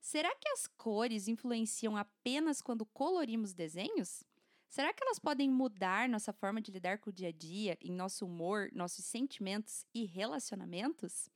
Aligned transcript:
Será 0.00 0.34
que 0.34 0.48
as 0.48 0.66
cores 0.66 1.28
influenciam 1.28 1.96
apenas 1.96 2.62
quando 2.62 2.86
colorimos 2.86 3.52
desenhos? 3.52 4.24
Será 4.68 4.92
que 4.92 5.04
elas 5.04 5.18
podem 5.18 5.50
mudar 5.50 6.08
nossa 6.08 6.32
forma 6.32 6.60
de 6.60 6.72
lidar 6.72 6.98
com 6.98 7.10
o 7.10 7.12
dia 7.12 7.28
a 7.28 7.32
dia, 7.32 7.76
em 7.82 7.92
nosso 7.92 8.24
humor, 8.24 8.70
nossos 8.72 9.04
sentimentos 9.04 9.84
e 9.94 10.04
relacionamentos? 10.06 11.28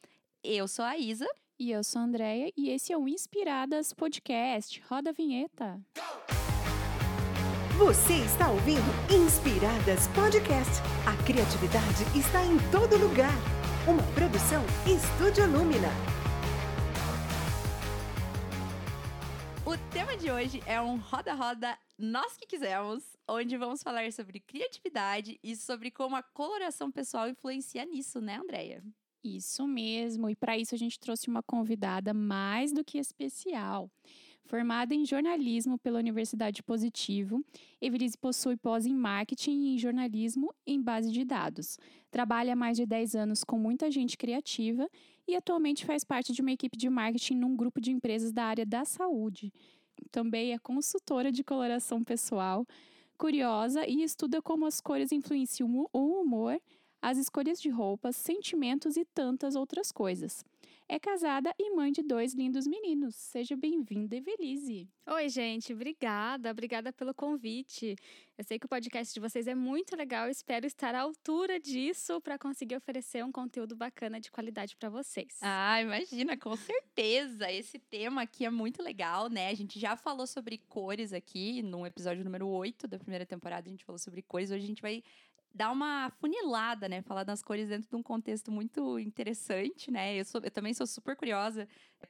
Eu 0.42 0.66
sou 0.66 0.84
a 0.84 0.96
Isa. 0.96 1.26
E 1.56 1.70
eu 1.70 1.84
sou 1.84 2.00
a 2.00 2.04
Andrea, 2.04 2.50
e 2.56 2.68
esse 2.68 2.92
é 2.92 2.98
o 2.98 3.06
Inspiradas 3.06 3.92
Podcast. 3.92 4.82
Roda 4.88 5.10
a 5.10 5.12
vinheta. 5.12 5.80
Você 7.78 8.14
está 8.24 8.50
ouvindo 8.50 8.82
Inspiradas 9.12 10.08
Podcast. 10.08 10.82
A 11.06 11.16
criatividade 11.24 12.02
está 12.18 12.44
em 12.44 12.56
todo 12.72 12.96
lugar. 12.96 13.34
Uma 13.86 14.02
produção 14.14 14.64
Estúdio 14.84 15.46
Lumina. 15.46 16.23
De 20.24 20.30
hoje 20.30 20.62
é 20.66 20.80
um 20.80 20.96
roda-roda 20.96 21.76
nós 21.98 22.34
que 22.38 22.46
quisermos, 22.46 23.04
onde 23.28 23.58
vamos 23.58 23.82
falar 23.82 24.10
sobre 24.10 24.40
criatividade 24.40 25.38
e 25.42 25.54
sobre 25.54 25.90
como 25.90 26.16
a 26.16 26.22
coloração 26.22 26.90
pessoal 26.90 27.28
influencia 27.28 27.84
nisso, 27.84 28.22
né, 28.22 28.36
Andreia? 28.36 28.82
Isso 29.22 29.66
mesmo, 29.66 30.30
e 30.30 30.34
para 30.34 30.56
isso 30.56 30.74
a 30.74 30.78
gente 30.78 30.98
trouxe 30.98 31.28
uma 31.28 31.42
convidada 31.42 32.14
mais 32.14 32.72
do 32.72 32.82
que 32.82 32.96
especial. 32.96 33.90
Formada 34.46 34.94
em 34.94 35.04
jornalismo 35.04 35.78
pela 35.78 35.98
Universidade 35.98 36.62
Positivo, 36.62 37.44
Evelise 37.78 38.16
possui 38.16 38.56
pós 38.56 38.86
em 38.86 38.94
marketing 38.94 39.50
e 39.50 39.74
em 39.74 39.78
jornalismo 39.78 40.54
em 40.66 40.80
base 40.80 41.12
de 41.12 41.22
dados. 41.22 41.78
Trabalha 42.10 42.54
há 42.54 42.56
mais 42.56 42.78
de 42.78 42.86
10 42.86 43.14
anos 43.14 43.44
com 43.44 43.58
muita 43.58 43.90
gente 43.90 44.16
criativa 44.16 44.88
e 45.28 45.36
atualmente 45.36 45.84
faz 45.84 46.02
parte 46.02 46.32
de 46.32 46.40
uma 46.40 46.52
equipe 46.52 46.78
de 46.78 46.88
marketing 46.88 47.34
num 47.34 47.54
grupo 47.54 47.78
de 47.78 47.90
empresas 47.90 48.32
da 48.32 48.44
área 48.44 48.64
da 48.64 48.86
saúde. 48.86 49.52
Também 50.10 50.52
é 50.52 50.58
consultora 50.58 51.30
de 51.32 51.42
coloração 51.42 52.02
pessoal, 52.02 52.66
curiosa 53.16 53.86
e 53.86 54.02
estuda 54.02 54.42
como 54.42 54.66
as 54.66 54.80
cores 54.80 55.12
influenciam 55.12 55.88
o 55.92 56.20
humor, 56.20 56.60
as 57.04 57.18
escolhas 57.18 57.60
de 57.60 57.68
roupas, 57.68 58.16
sentimentos 58.16 58.96
e 58.96 59.04
tantas 59.04 59.54
outras 59.54 59.92
coisas. 59.92 60.42
É 60.88 60.98
casada 60.98 61.54
e 61.58 61.70
mãe 61.74 61.92
de 61.92 62.02
dois 62.02 62.32
lindos 62.32 62.66
meninos. 62.66 63.14
Seja 63.14 63.54
bem-vinda, 63.54 64.16
Evelise. 64.16 64.88
Oi, 65.06 65.28
gente, 65.28 65.74
obrigada, 65.74 66.50
obrigada 66.50 66.94
pelo 66.94 67.12
convite. 67.12 67.94
Eu 68.38 68.44
sei 68.44 68.58
que 68.58 68.64
o 68.64 68.68
podcast 68.68 69.12
de 69.12 69.20
vocês 69.20 69.46
é 69.46 69.54
muito 69.54 69.94
legal, 69.94 70.30
espero 70.30 70.66
estar 70.66 70.94
à 70.94 71.00
altura 71.02 71.60
disso 71.60 72.22
para 72.22 72.38
conseguir 72.38 72.76
oferecer 72.76 73.22
um 73.22 73.30
conteúdo 73.30 73.76
bacana 73.76 74.18
de 74.18 74.30
qualidade 74.30 74.74
para 74.74 74.88
vocês. 74.88 75.38
Ah, 75.42 75.80
imagina, 75.82 76.38
com 76.38 76.56
certeza. 76.56 77.52
Esse 77.52 77.78
tema 77.78 78.22
aqui 78.22 78.46
é 78.46 78.50
muito 78.50 78.82
legal, 78.82 79.28
né? 79.28 79.48
A 79.48 79.54
gente 79.54 79.78
já 79.78 79.94
falou 79.94 80.26
sobre 80.26 80.56
cores 80.56 81.12
aqui 81.12 81.62
no 81.62 81.86
episódio 81.86 82.24
número 82.24 82.48
8 82.48 82.88
da 82.88 82.98
primeira 82.98 83.26
temporada, 83.26 83.68
a 83.68 83.70
gente 83.70 83.84
falou 83.84 83.98
sobre 83.98 84.22
cores. 84.22 84.50
Hoje 84.50 84.64
a 84.64 84.66
gente 84.66 84.80
vai 84.82 85.02
dar 85.54 85.70
uma 85.70 86.10
funilada, 86.18 86.88
né? 86.88 87.00
Falar 87.02 87.22
das 87.22 87.42
cores 87.42 87.68
dentro 87.68 87.88
de 87.88 87.96
um 87.96 88.02
contexto 88.02 88.50
muito 88.50 88.98
interessante, 88.98 89.90
né? 89.90 90.16
Eu, 90.18 90.24
sou, 90.24 90.40
eu 90.42 90.50
também 90.50 90.74
sou 90.74 90.86
super 90.86 91.14
curiosa 91.16 91.68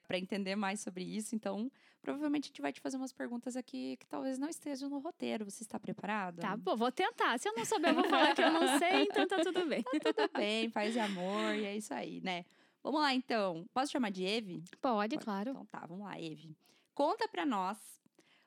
para 0.09 0.19
entender 0.19 0.57
mais 0.57 0.81
sobre 0.81 1.05
isso, 1.05 1.35
então 1.35 1.71
provavelmente 2.01 2.45
a 2.45 2.49
gente 2.49 2.63
vai 2.63 2.73
te 2.73 2.81
fazer 2.81 2.97
umas 2.97 3.13
perguntas 3.13 3.57
aqui 3.57 3.97
que 3.99 4.07
talvez 4.07 4.39
não 4.39 4.49
estejam 4.49 4.89
no 4.89 4.99
roteiro. 4.99 5.45
Você 5.45 5.63
está 5.63 5.79
preparado? 5.79 6.41
Tá 6.41 6.57
bom, 6.57 6.75
vou 6.75 6.91
tentar. 6.91 7.39
Se 7.39 7.49
eu 7.49 7.55
não 7.55 7.65
souber, 7.65 7.91
eu 7.91 7.95
vou 7.95 8.05
falar 8.05 8.35
que 8.35 8.43
eu 8.43 8.51
não 8.51 8.79
sei, 8.79 9.03
então 9.03 9.29
tá 9.29 9.37
tudo 9.43 9.67
bem. 9.67 9.83
Tá 9.83 10.13
tudo 10.13 10.31
bem, 10.35 10.71
paz 10.71 10.97
e 10.97 11.01
amor, 11.01 11.55
e 11.55 11.67
é 11.67 11.77
isso 11.77 11.93
aí, 11.93 12.21
né? 12.23 12.47
Vamos 12.83 13.01
lá, 13.01 13.15
então. 13.15 13.67
Posso 13.73 13.93
chamar 13.93 14.11
de 14.11 14.25
Eve? 14.25 14.63
Pode, 14.81 15.15
Pode. 15.15 15.25
claro. 15.25 15.51
Então 15.51 15.67
tá, 15.67 15.85
vamos 15.87 16.05
lá, 16.05 16.19
Eve. 16.21 16.57
Conta 16.95 17.29
pra 17.29 17.45
nós 17.45 17.79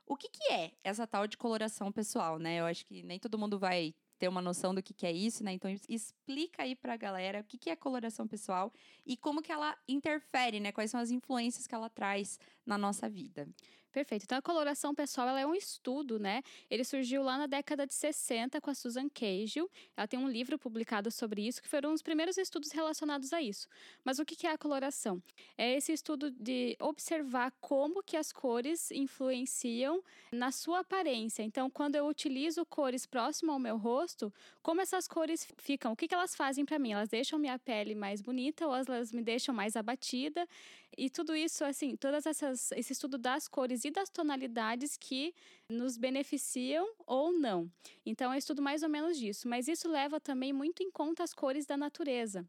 o 0.08 0.16
que, 0.16 0.30
que 0.30 0.54
é 0.54 0.72
essa 0.84 1.06
tal 1.06 1.28
de 1.28 1.38
coloração 1.38 1.92
pessoal, 1.92 2.40
né? 2.40 2.60
Eu 2.60 2.66
acho 2.66 2.86
que 2.86 3.04
nem 3.04 3.20
todo 3.20 3.38
mundo 3.38 3.60
vai 3.60 3.94
ter 4.18 4.28
uma 4.28 4.42
noção 4.42 4.74
do 4.74 4.82
que, 4.82 4.94
que 4.94 5.06
é 5.06 5.12
isso, 5.12 5.44
né? 5.44 5.54
Então 5.54 5.70
explica 5.88 6.64
aí 6.64 6.76
pra 6.76 6.98
galera 6.98 7.42
o 7.42 7.44
que, 7.44 7.58
que 7.58 7.70
é 7.70 7.76
coloração 7.76 8.28
pessoal 8.28 8.74
e 9.06 9.16
como 9.16 9.42
que 9.42 9.52
ela 9.52 9.78
interfere, 9.88 10.60
né? 10.60 10.72
Quais 10.72 10.92
são 10.92 11.00
as 11.00 11.12
influências 11.12 11.68
que 11.68 11.76
ela 11.76 11.90
traz 11.90 12.40
na 12.66 12.78
nossa 12.78 13.10
vida. 13.10 13.48
Perfeito. 13.98 14.26
Então, 14.26 14.38
a 14.38 14.42
coloração 14.44 14.94
pessoal 14.94 15.28
ela 15.28 15.40
é 15.40 15.46
um 15.48 15.56
estudo, 15.56 16.20
né? 16.20 16.44
Ele 16.70 16.84
surgiu 16.84 17.24
lá 17.24 17.36
na 17.36 17.48
década 17.48 17.88
de 17.88 17.96
60 17.96 18.62
com 18.62 18.70
a 18.70 18.76
Susan 18.76 19.10
Cahill. 19.10 19.68
Ela 19.98 20.08
tem 20.08 20.20
um 20.20 20.30
livro 20.30 20.60
publicado 20.60 21.10
sobre 21.10 21.48
isso, 21.48 21.60
que 21.60 21.68
foram 21.68 21.92
os 21.94 22.04
primeiros 22.04 22.38
estudos 22.38 22.72
relacionados 22.72 23.34
a 23.34 23.42
isso. 23.42 23.68
Mas 24.06 24.20
o 24.20 24.24
que 24.24 24.46
é 24.46 24.52
a 24.52 24.58
coloração? 24.58 25.20
É 25.58 25.74
esse 25.74 25.92
estudo 25.92 26.30
de 26.30 26.78
observar 26.80 27.52
como 27.60 28.04
que 28.04 28.16
as 28.16 28.32
cores 28.32 28.92
influenciam 28.92 30.04
na 30.32 30.52
sua 30.52 30.82
aparência. 30.82 31.42
Então, 31.42 31.68
quando 31.68 31.96
eu 31.96 32.06
utilizo 32.06 32.64
cores 32.68 33.08
próximo 33.08 33.52
ao 33.52 33.58
meu 33.58 33.78
rosto, 33.78 34.32
como 34.62 34.80
essas 34.80 35.08
cores 35.08 35.52
ficam? 35.58 35.94
O 35.94 35.96
que, 35.96 36.08
que 36.08 36.14
elas 36.14 36.36
fazem 36.36 36.64
para 36.66 36.78
mim? 36.78 36.92
Elas 36.92 37.10
deixam 37.10 37.40
minha 37.40 37.58
pele 37.58 37.96
mais 37.96 38.22
bonita 38.22 38.68
ou 38.68 38.76
elas 38.76 39.12
me 39.12 39.24
deixam 39.24 39.56
mais 39.56 39.76
abatida? 39.76 40.48
E 40.96 41.10
tudo 41.10 41.36
isso, 41.36 41.64
assim, 41.64 41.96
todas 41.96 42.26
essas, 42.26 42.72
esse 42.74 42.94
estudo 42.94 43.18
das 43.18 43.48
cores 43.48 43.86
e 43.88 43.92
das 43.92 44.10
tonalidades 44.10 44.98
que 44.98 45.34
nos 45.70 45.98
beneficiam 45.98 46.88
ou 47.06 47.32
não. 47.32 47.72
Então, 48.06 48.32
é 48.32 48.38
estudo 48.38 48.62
mais 48.62 48.84
ou 48.84 48.90
menos 48.90 49.18
disso. 49.18 49.48
Mas 49.48 49.68
isso 49.68 49.90
leva 49.90 50.20
também 50.20 50.54
muito 50.54 50.84
em 50.84 50.92
conta 50.92 51.24
as 51.24 51.34
cores 51.34 51.66
da 51.66 51.76
natureza. 51.76 52.48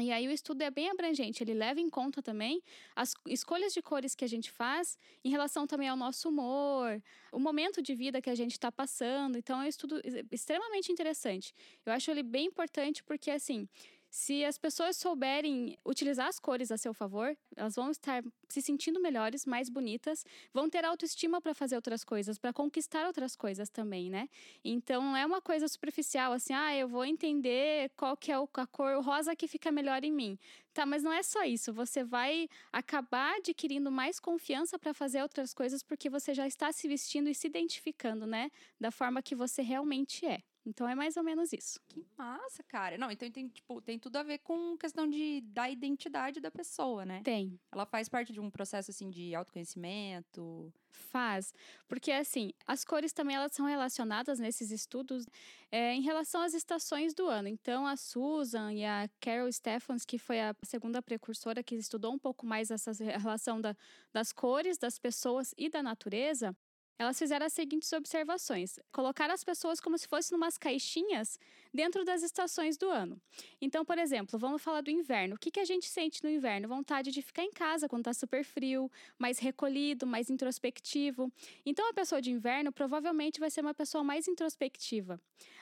E 0.00 0.10
aí 0.10 0.26
o 0.26 0.30
estudo 0.30 0.62
é 0.62 0.70
bem 0.70 0.90
abrangente, 0.90 1.44
ele 1.44 1.52
leva 1.52 1.78
em 1.78 1.88
conta 1.88 2.22
também 2.22 2.62
as 2.96 3.14
escolhas 3.26 3.72
de 3.74 3.82
cores 3.82 4.14
que 4.14 4.24
a 4.24 4.28
gente 4.28 4.50
faz 4.50 4.98
em 5.22 5.28
relação 5.28 5.66
também 5.66 5.88
ao 5.88 5.96
nosso 5.96 6.30
humor, 6.30 7.00
o 7.30 7.38
momento 7.38 7.82
de 7.82 7.94
vida 7.94 8.20
que 8.20 8.30
a 8.30 8.34
gente 8.34 8.52
está 8.52 8.72
passando. 8.72 9.36
Então 9.36 9.60
é 9.60 9.66
um 9.66 9.68
estudo 9.68 10.00
extremamente 10.30 10.90
interessante. 10.90 11.54
Eu 11.84 11.92
acho 11.92 12.10
ele 12.10 12.22
bem 12.22 12.46
importante 12.46 13.04
porque 13.04 13.30
assim, 13.30 13.68
se 14.14 14.44
as 14.44 14.58
pessoas 14.58 14.98
souberem 14.98 15.74
utilizar 15.86 16.28
as 16.28 16.38
cores 16.38 16.70
a 16.70 16.76
seu 16.76 16.92
favor, 16.92 17.34
elas 17.56 17.74
vão 17.76 17.90
estar 17.90 18.22
se 18.46 18.60
sentindo 18.60 19.00
melhores, 19.00 19.46
mais 19.46 19.70
bonitas, 19.70 20.22
vão 20.52 20.68
ter 20.68 20.84
autoestima 20.84 21.40
para 21.40 21.54
fazer 21.54 21.76
outras 21.76 22.04
coisas, 22.04 22.38
para 22.38 22.52
conquistar 22.52 23.06
outras 23.06 23.34
coisas 23.34 23.70
também, 23.70 24.10
né? 24.10 24.28
Então 24.62 25.00
não 25.02 25.16
é 25.16 25.24
uma 25.24 25.40
coisa 25.40 25.66
superficial 25.66 26.30
assim, 26.34 26.52
ah, 26.52 26.76
eu 26.76 26.86
vou 26.86 27.06
entender 27.06 27.90
qual 27.96 28.14
que 28.14 28.30
é 28.30 28.34
a 28.34 28.66
cor 28.66 29.02
rosa 29.02 29.34
que 29.34 29.48
fica 29.48 29.72
melhor 29.72 30.04
em 30.04 30.12
mim. 30.12 30.38
Tá, 30.74 30.84
mas 30.84 31.02
não 31.02 31.12
é 31.12 31.22
só 31.22 31.42
isso. 31.44 31.72
Você 31.72 32.04
vai 32.04 32.48
acabar 32.70 33.36
adquirindo 33.36 33.90
mais 33.90 34.20
confiança 34.20 34.78
para 34.78 34.92
fazer 34.92 35.22
outras 35.22 35.54
coisas 35.54 35.82
porque 35.82 36.10
você 36.10 36.34
já 36.34 36.46
está 36.46 36.70
se 36.70 36.86
vestindo 36.86 37.30
e 37.30 37.34
se 37.34 37.46
identificando, 37.46 38.26
né, 38.26 38.50
da 38.78 38.90
forma 38.90 39.22
que 39.22 39.34
você 39.34 39.62
realmente 39.62 40.26
é. 40.26 40.42
Então 40.64 40.88
é 40.88 40.94
mais 40.94 41.16
ou 41.16 41.24
menos 41.24 41.52
isso. 41.52 41.80
Que 41.88 42.04
massa, 42.16 42.62
cara. 42.62 42.96
Não, 42.96 43.10
então 43.10 43.30
tem, 43.30 43.48
tipo, 43.48 43.80
tem 43.82 43.98
tudo 43.98 44.16
a 44.16 44.22
ver 44.22 44.38
com 44.38 44.76
questão 44.76 45.08
de, 45.08 45.40
da 45.42 45.68
identidade 45.68 46.40
da 46.40 46.50
pessoa, 46.50 47.04
né? 47.04 47.20
Tem. 47.22 47.58
Ela 47.72 47.84
faz 47.84 48.08
parte 48.08 48.32
de 48.32 48.40
um 48.40 48.50
processo, 48.50 48.90
assim, 48.90 49.10
de 49.10 49.34
autoconhecimento? 49.34 50.72
Faz. 50.90 51.52
Porque, 51.88 52.12
assim, 52.12 52.52
as 52.66 52.84
cores 52.84 53.12
também, 53.12 53.34
elas 53.34 53.52
são 53.52 53.66
relacionadas 53.66 54.38
nesses 54.38 54.70
estudos 54.70 55.24
é, 55.70 55.94
em 55.94 56.02
relação 56.02 56.42
às 56.42 56.54
estações 56.54 57.14
do 57.14 57.26
ano. 57.26 57.48
Então, 57.48 57.86
a 57.86 57.96
Susan 57.96 58.72
e 58.72 58.84
a 58.84 59.08
Carol 59.20 59.50
Stephens, 59.50 60.04
que 60.04 60.18
foi 60.18 60.40
a 60.40 60.54
segunda 60.64 61.02
precursora 61.02 61.62
que 61.62 61.74
estudou 61.74 62.12
um 62.12 62.18
pouco 62.18 62.46
mais 62.46 62.70
essa 62.70 62.92
relação 62.92 63.60
da, 63.60 63.74
das 64.12 64.32
cores, 64.32 64.78
das 64.78 64.98
pessoas 64.98 65.54
e 65.56 65.68
da 65.68 65.82
natureza, 65.82 66.54
elas 67.02 67.18
fizeram 67.18 67.46
as 67.46 67.52
seguintes 67.52 67.92
observações: 67.92 68.78
colocaram 68.92 69.34
as 69.34 69.44
pessoas 69.44 69.80
como 69.80 69.98
se 69.98 70.08
fossem 70.08 70.36
umas 70.36 70.56
caixinhas 70.56 71.38
dentro 71.72 72.04
das 72.04 72.22
estações 72.22 72.76
do 72.76 72.88
ano. 72.88 73.20
Então, 73.60 73.84
por 73.84 73.98
exemplo, 73.98 74.38
vamos 74.38 74.62
falar 74.62 74.82
do 74.82 74.90
inverno. 74.90 75.36
O 75.36 75.38
que, 75.38 75.50
que 75.50 75.60
a 75.60 75.64
gente 75.64 75.86
sente 75.88 76.22
no 76.22 76.30
inverno? 76.30 76.68
Vontade 76.68 77.10
de 77.10 77.22
ficar 77.22 77.42
em 77.42 77.50
casa 77.50 77.88
quando 77.88 78.02
está 78.02 78.12
super 78.12 78.44
frio, 78.44 78.90
mais 79.18 79.38
recolhido, 79.38 80.06
mais 80.06 80.28
introspectivo. 80.30 81.32
Então, 81.64 81.88
a 81.88 81.94
pessoa 81.94 82.20
de 82.20 82.30
inverno 82.30 82.70
provavelmente 82.70 83.40
vai 83.40 83.50
ser 83.50 83.62
uma 83.62 83.74
pessoa 83.74 84.04
mais 84.04 84.28
introspectiva. 84.28 85.20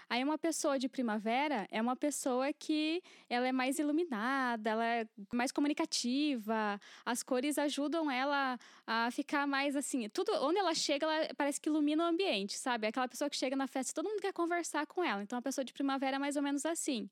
Aí, 0.09 0.25
uma 0.25 0.37
pessoa 0.37 0.77
de 0.77 0.89
primavera 0.89 1.69
é 1.71 1.81
uma 1.81 1.95
pessoa 1.95 2.53
que 2.53 3.01
ela 3.29 3.47
é 3.47 3.53
mais 3.53 3.79
iluminada, 3.79 4.71
ela 4.71 4.85
é 4.85 5.07
mais 5.33 5.53
comunicativa, 5.53 6.81
as 7.07 7.23
cores 7.23 7.57
ajudam 7.59 8.11
ela 8.11 8.59
a 8.85 9.09
ficar 9.13 9.47
mais 9.47 9.77
assim. 9.77 10.09
Tudo 10.09 10.33
onde 10.45 10.59
ela 10.59 10.75
chega, 10.75 11.07
ela 11.07 11.30
parece 11.37 11.61
que 11.61 11.69
ilumina 11.69 12.05
o 12.05 12.07
ambiente, 12.07 12.57
sabe? 12.59 12.87
Aquela 12.87 13.09
pessoa 13.09 13.29
que 13.31 13.37
chega 13.37 13.57
na 13.57 13.67
festa, 13.67 13.93
todo 13.95 14.09
mundo 14.09 14.21
quer 14.21 14.33
conversar 14.33 14.87
com 14.87 15.03
ela. 15.05 15.23
Então 15.23 15.39
a 15.39 15.43
pessoa 15.43 15.65
de 15.65 15.73
primavera 15.73 16.17
é 16.17 16.19
mais 16.19 16.37
ou 16.37 16.43
menos 16.43 16.65
assim. 16.67 17.09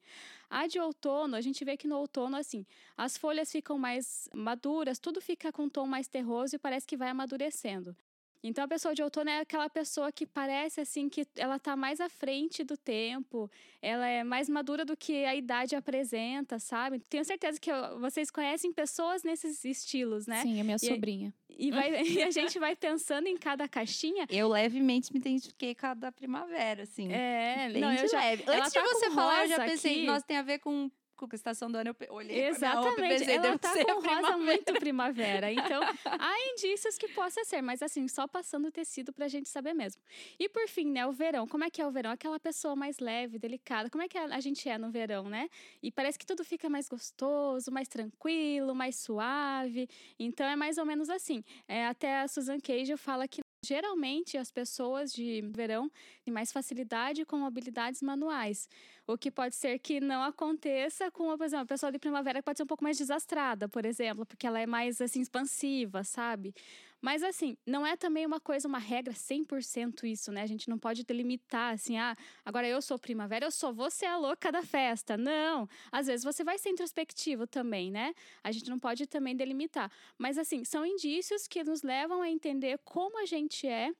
A 0.50 0.66
de 0.66 0.78
outono, 0.78 1.36
a 1.36 1.40
gente 1.40 1.64
vê 1.64 1.76
que 1.76 1.86
no 1.86 1.96
outono, 1.96 2.36
assim, 2.36 2.66
as 2.96 3.16
folhas 3.16 3.50
ficam 3.50 3.78
mais 3.78 4.28
maduras, 4.34 4.98
tudo 4.98 5.20
fica 5.20 5.52
com 5.52 5.64
um 5.64 5.68
tom 5.68 5.86
mais 5.86 6.08
terroso 6.08 6.56
e 6.56 6.58
parece 6.58 6.86
que 6.86 6.96
vai 6.96 7.08
amadurecendo. 7.08 7.96
Então 8.42 8.64
a 8.64 8.68
pessoa 8.68 8.94
de 8.94 9.02
outono 9.02 9.30
é 9.30 9.40
aquela 9.40 9.68
pessoa 9.68 10.12
que 10.12 10.24
parece 10.24 10.80
assim 10.80 11.08
que 11.08 11.26
ela 11.36 11.58
tá 11.58 11.74
mais 11.74 12.00
à 12.00 12.08
frente 12.08 12.62
do 12.62 12.76
tempo, 12.76 13.50
ela 13.82 14.06
é 14.06 14.22
mais 14.22 14.48
madura 14.48 14.84
do 14.84 14.96
que 14.96 15.24
a 15.24 15.34
idade 15.34 15.74
apresenta, 15.74 16.58
sabe? 16.58 17.00
Tenho 17.08 17.24
certeza 17.24 17.58
que 17.58 17.70
vocês 17.98 18.30
conhecem 18.30 18.72
pessoas 18.72 19.24
nesses 19.24 19.64
estilos, 19.64 20.26
né? 20.26 20.42
Sim, 20.42 20.60
a 20.60 20.64
minha 20.64 20.76
e, 20.76 20.86
sobrinha. 20.86 21.34
E, 21.48 21.70
vai, 21.72 21.90
e, 22.06 22.22
a 22.22 22.30
gente 22.30 22.58
vai 22.58 22.76
pensando 22.76 23.26
em 23.26 23.36
cada 23.36 23.66
caixinha. 23.66 24.26
Eu 24.30 24.48
levemente 24.48 25.12
me 25.12 25.18
identifiquei 25.18 25.74
com 25.74 25.86
a 25.86 25.94
da 25.94 26.12
primavera, 26.12 26.84
assim. 26.84 27.12
É, 27.12 27.68
Bem 27.72 27.82
não, 27.82 27.92
eu 27.92 28.08
já, 28.08 28.20
leve. 28.20 28.44
Antes 28.46 28.72
de 28.72 28.78
tá 28.78 28.86
você 28.86 29.10
falar, 29.10 29.42
eu 29.44 29.48
já 29.48 29.64
pensei, 29.64 29.92
aqui. 29.96 30.06
nossa, 30.06 30.24
tem 30.24 30.36
a 30.36 30.42
ver 30.42 30.60
com 30.60 30.88
com 31.26 31.34
estação 31.34 31.70
do 31.70 31.76
ano, 31.78 31.96
eu 31.98 32.14
olhei 32.14 32.46
Exatamente, 32.46 33.24
pra 33.24 33.32
ela 33.32 33.58
tá 33.58 33.72
com 33.84 34.00
rosa 34.06 34.36
muito 34.36 34.72
primavera. 34.74 35.50
Então, 35.50 35.80
há 36.04 36.52
indícios 36.52 36.98
que 36.98 37.08
possa 37.08 37.42
ser, 37.44 37.62
mas 37.62 37.82
assim, 37.82 38.06
só 38.06 38.26
passando 38.28 38.68
o 38.68 38.70
tecido 38.70 39.12
pra 39.12 39.26
gente 39.26 39.48
saber 39.48 39.72
mesmo. 39.72 40.02
E 40.38 40.48
por 40.48 40.68
fim, 40.68 40.90
né, 40.90 41.06
o 41.06 41.12
verão. 41.12 41.46
Como 41.46 41.64
é 41.64 41.70
que 41.70 41.80
é 41.80 41.86
o 41.86 41.90
verão? 41.90 42.10
Aquela 42.10 42.38
pessoa 42.38 42.76
mais 42.76 42.98
leve, 42.98 43.38
delicada. 43.38 43.90
Como 43.90 44.02
é 44.02 44.08
que 44.08 44.18
a 44.18 44.40
gente 44.40 44.68
é 44.68 44.76
no 44.78 44.90
verão, 44.90 45.28
né? 45.28 45.48
E 45.82 45.90
parece 45.90 46.18
que 46.18 46.26
tudo 46.26 46.44
fica 46.44 46.68
mais 46.68 46.88
gostoso, 46.88 47.70
mais 47.70 47.88
tranquilo, 47.88 48.74
mais 48.74 48.96
suave. 48.96 49.88
Então, 50.18 50.46
é 50.46 50.54
mais 50.54 50.78
ou 50.78 50.84
menos 50.84 51.08
assim. 51.08 51.42
É, 51.66 51.86
até 51.86 52.20
a 52.20 52.28
Susan 52.28 52.60
Cage 52.60 52.96
fala 52.96 53.26
que 53.26 53.40
Geralmente, 53.64 54.38
as 54.38 54.52
pessoas 54.52 55.12
de 55.12 55.42
verão 55.52 55.90
têm 56.24 56.32
mais 56.32 56.52
facilidade 56.52 57.24
com 57.24 57.44
habilidades 57.44 58.00
manuais, 58.00 58.68
o 59.08 59.16
que 59.16 59.30
pode 59.30 59.54
ser 59.56 59.78
que 59.78 60.00
não 60.00 60.22
aconteça 60.22 61.10
com, 61.10 61.34
por 61.36 61.44
exemplo, 61.44 61.62
a 61.64 61.66
pessoa 61.66 61.90
de 61.90 61.98
primavera 61.98 62.42
pode 62.42 62.58
ser 62.58 62.64
um 62.64 62.66
pouco 62.66 62.84
mais 62.84 62.98
desastrada, 62.98 63.66
por 63.66 63.86
exemplo, 63.86 64.26
porque 64.26 64.46
ela 64.46 64.60
é 64.60 64.66
mais 64.66 65.00
assim 65.00 65.20
expansiva, 65.22 66.04
sabe? 66.04 66.54
Mas 67.00 67.22
assim, 67.22 67.56
não 67.66 67.86
é 67.86 67.96
também 67.96 68.26
uma 68.26 68.38
coisa, 68.38 68.68
uma 68.68 68.78
regra 68.78 69.14
100% 69.14 70.04
isso, 70.04 70.30
né? 70.30 70.42
A 70.42 70.46
gente 70.46 70.68
não 70.68 70.78
pode 70.78 71.04
delimitar 71.04 71.72
assim, 71.72 71.96
ah, 71.96 72.14
agora 72.44 72.68
eu 72.68 72.82
sou 72.82 72.98
primavera, 72.98 73.46
eu 73.46 73.50
sou 73.50 73.72
você 73.72 74.04
a 74.04 74.18
louca 74.18 74.52
da 74.52 74.62
festa. 74.62 75.16
Não, 75.16 75.66
às 75.90 76.06
vezes 76.06 76.22
você 76.22 76.44
vai 76.44 76.58
ser 76.58 76.68
introspectivo 76.68 77.46
também, 77.46 77.90
né? 77.90 78.12
A 78.44 78.52
gente 78.52 78.68
não 78.68 78.78
pode 78.78 79.06
também 79.06 79.34
delimitar. 79.34 79.90
Mas 80.18 80.36
assim, 80.36 80.64
são 80.64 80.84
indícios 80.84 81.46
que 81.46 81.64
nos 81.64 81.82
levam 81.82 82.20
a 82.20 82.28
entender 82.28 82.78
como 82.84 83.18
a 83.22 83.24
gente 83.24 83.66
é 83.66 83.90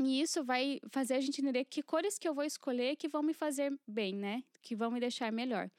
e 0.00 0.20
isso 0.20 0.44
vai 0.44 0.80
fazer 0.90 1.14
a 1.14 1.20
gente 1.20 1.40
entender 1.40 1.64
que 1.64 1.82
cores 1.82 2.18
que 2.18 2.28
eu 2.28 2.34
vou 2.34 2.44
escolher 2.44 2.96
que 2.96 3.08
vão 3.08 3.22
me 3.22 3.34
fazer 3.34 3.76
bem, 3.86 4.14
né? 4.14 4.42
Que 4.62 4.76
vão 4.76 4.90
me 4.90 5.00
deixar 5.00 5.32
melhor. 5.32 5.70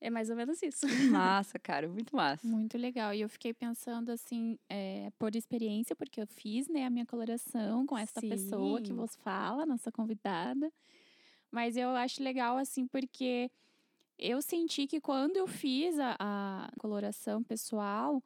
É 0.00 0.08
mais 0.08 0.30
ou 0.30 0.36
menos 0.36 0.62
isso. 0.62 0.86
Massa, 1.10 1.58
cara, 1.58 1.86
muito 1.86 2.16
massa. 2.16 2.46
Muito 2.46 2.78
legal. 2.78 3.12
E 3.12 3.20
eu 3.20 3.28
fiquei 3.28 3.52
pensando 3.52 4.10
assim, 4.10 4.58
é, 4.68 5.10
por 5.18 5.36
experiência, 5.36 5.94
porque 5.94 6.20
eu 6.20 6.26
fiz 6.26 6.68
né, 6.68 6.86
a 6.86 6.90
minha 6.90 7.04
coloração 7.04 7.86
com 7.86 7.98
essa 7.98 8.18
Sim. 8.20 8.30
pessoa 8.30 8.80
que 8.80 8.92
vos 8.92 9.14
fala, 9.16 9.66
nossa 9.66 9.92
convidada. 9.92 10.72
Mas 11.50 11.76
eu 11.76 11.90
acho 11.90 12.22
legal, 12.22 12.56
assim, 12.56 12.86
porque 12.86 13.50
eu 14.18 14.40
senti 14.40 14.86
que 14.86 15.00
quando 15.00 15.36
eu 15.36 15.46
fiz 15.46 15.98
a, 15.98 16.16
a 16.18 16.70
coloração 16.78 17.42
pessoal, 17.42 18.22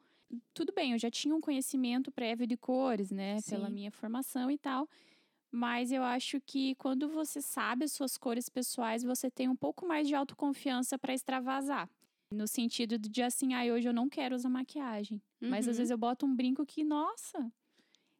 tudo 0.52 0.72
bem, 0.72 0.92
eu 0.92 0.98
já 0.98 1.10
tinha 1.10 1.34
um 1.34 1.40
conhecimento 1.40 2.10
prévio 2.12 2.46
de 2.46 2.56
cores, 2.56 3.10
né? 3.10 3.40
Sim. 3.40 3.50
Pela 3.50 3.70
minha 3.70 3.90
formação 3.90 4.50
e 4.50 4.58
tal. 4.58 4.88
Mas 5.56 5.92
eu 5.92 6.02
acho 6.02 6.40
que 6.40 6.74
quando 6.74 7.08
você 7.08 7.40
sabe 7.40 7.84
as 7.84 7.92
suas 7.92 8.18
cores 8.18 8.48
pessoais, 8.48 9.04
você 9.04 9.30
tem 9.30 9.48
um 9.48 9.54
pouco 9.54 9.86
mais 9.86 10.08
de 10.08 10.12
autoconfiança 10.12 10.98
para 10.98 11.14
extravasar. 11.14 11.88
No 12.28 12.48
sentido 12.48 12.98
de 12.98 13.22
assim, 13.22 13.54
ah, 13.54 13.62
hoje 13.72 13.88
eu 13.88 13.92
não 13.92 14.08
quero 14.08 14.34
usar 14.34 14.48
maquiagem. 14.48 15.22
Uhum. 15.40 15.50
Mas 15.50 15.68
às 15.68 15.76
vezes 15.78 15.92
eu 15.92 15.96
boto 15.96 16.26
um 16.26 16.34
brinco 16.34 16.66
que, 16.66 16.82
nossa, 16.82 17.38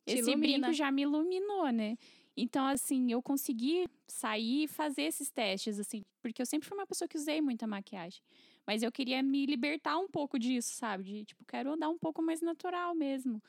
Te 0.06 0.12
esse 0.12 0.31
ilumina. 0.31 0.58
brinco 0.58 0.72
já 0.72 0.92
me 0.92 1.02
iluminou, 1.02 1.70
né? 1.70 1.96
Então, 2.36 2.66
assim, 2.66 3.10
eu 3.10 3.20
consegui 3.20 3.88
sair 4.06 4.64
e 4.64 4.69
fazer 4.69 5.02
esses 5.02 5.28
testes, 5.28 5.80
assim, 5.80 6.04
porque 6.22 6.40
eu 6.40 6.46
sempre 6.46 6.69
fui 6.69 6.78
uma 6.78 6.87
pessoa 6.87 7.08
que 7.08 7.16
usei 7.16 7.40
muita 7.40 7.66
maquiagem. 7.66 8.22
Mas 8.64 8.84
eu 8.84 8.92
queria 8.92 9.20
me 9.25 9.44
libertar 9.44 9.98
um 9.98 10.06
pouco 10.06 10.38
disso, 10.38 10.72
sabe? 10.75 11.02
De, 11.02 11.25
tipo, 11.25 11.44
quero 11.44 11.72
andar 11.72 11.88
um 11.88 11.98
pouco 11.98 12.22
mais 12.22 12.40
natural 12.40 12.94
mesmo 12.94 13.42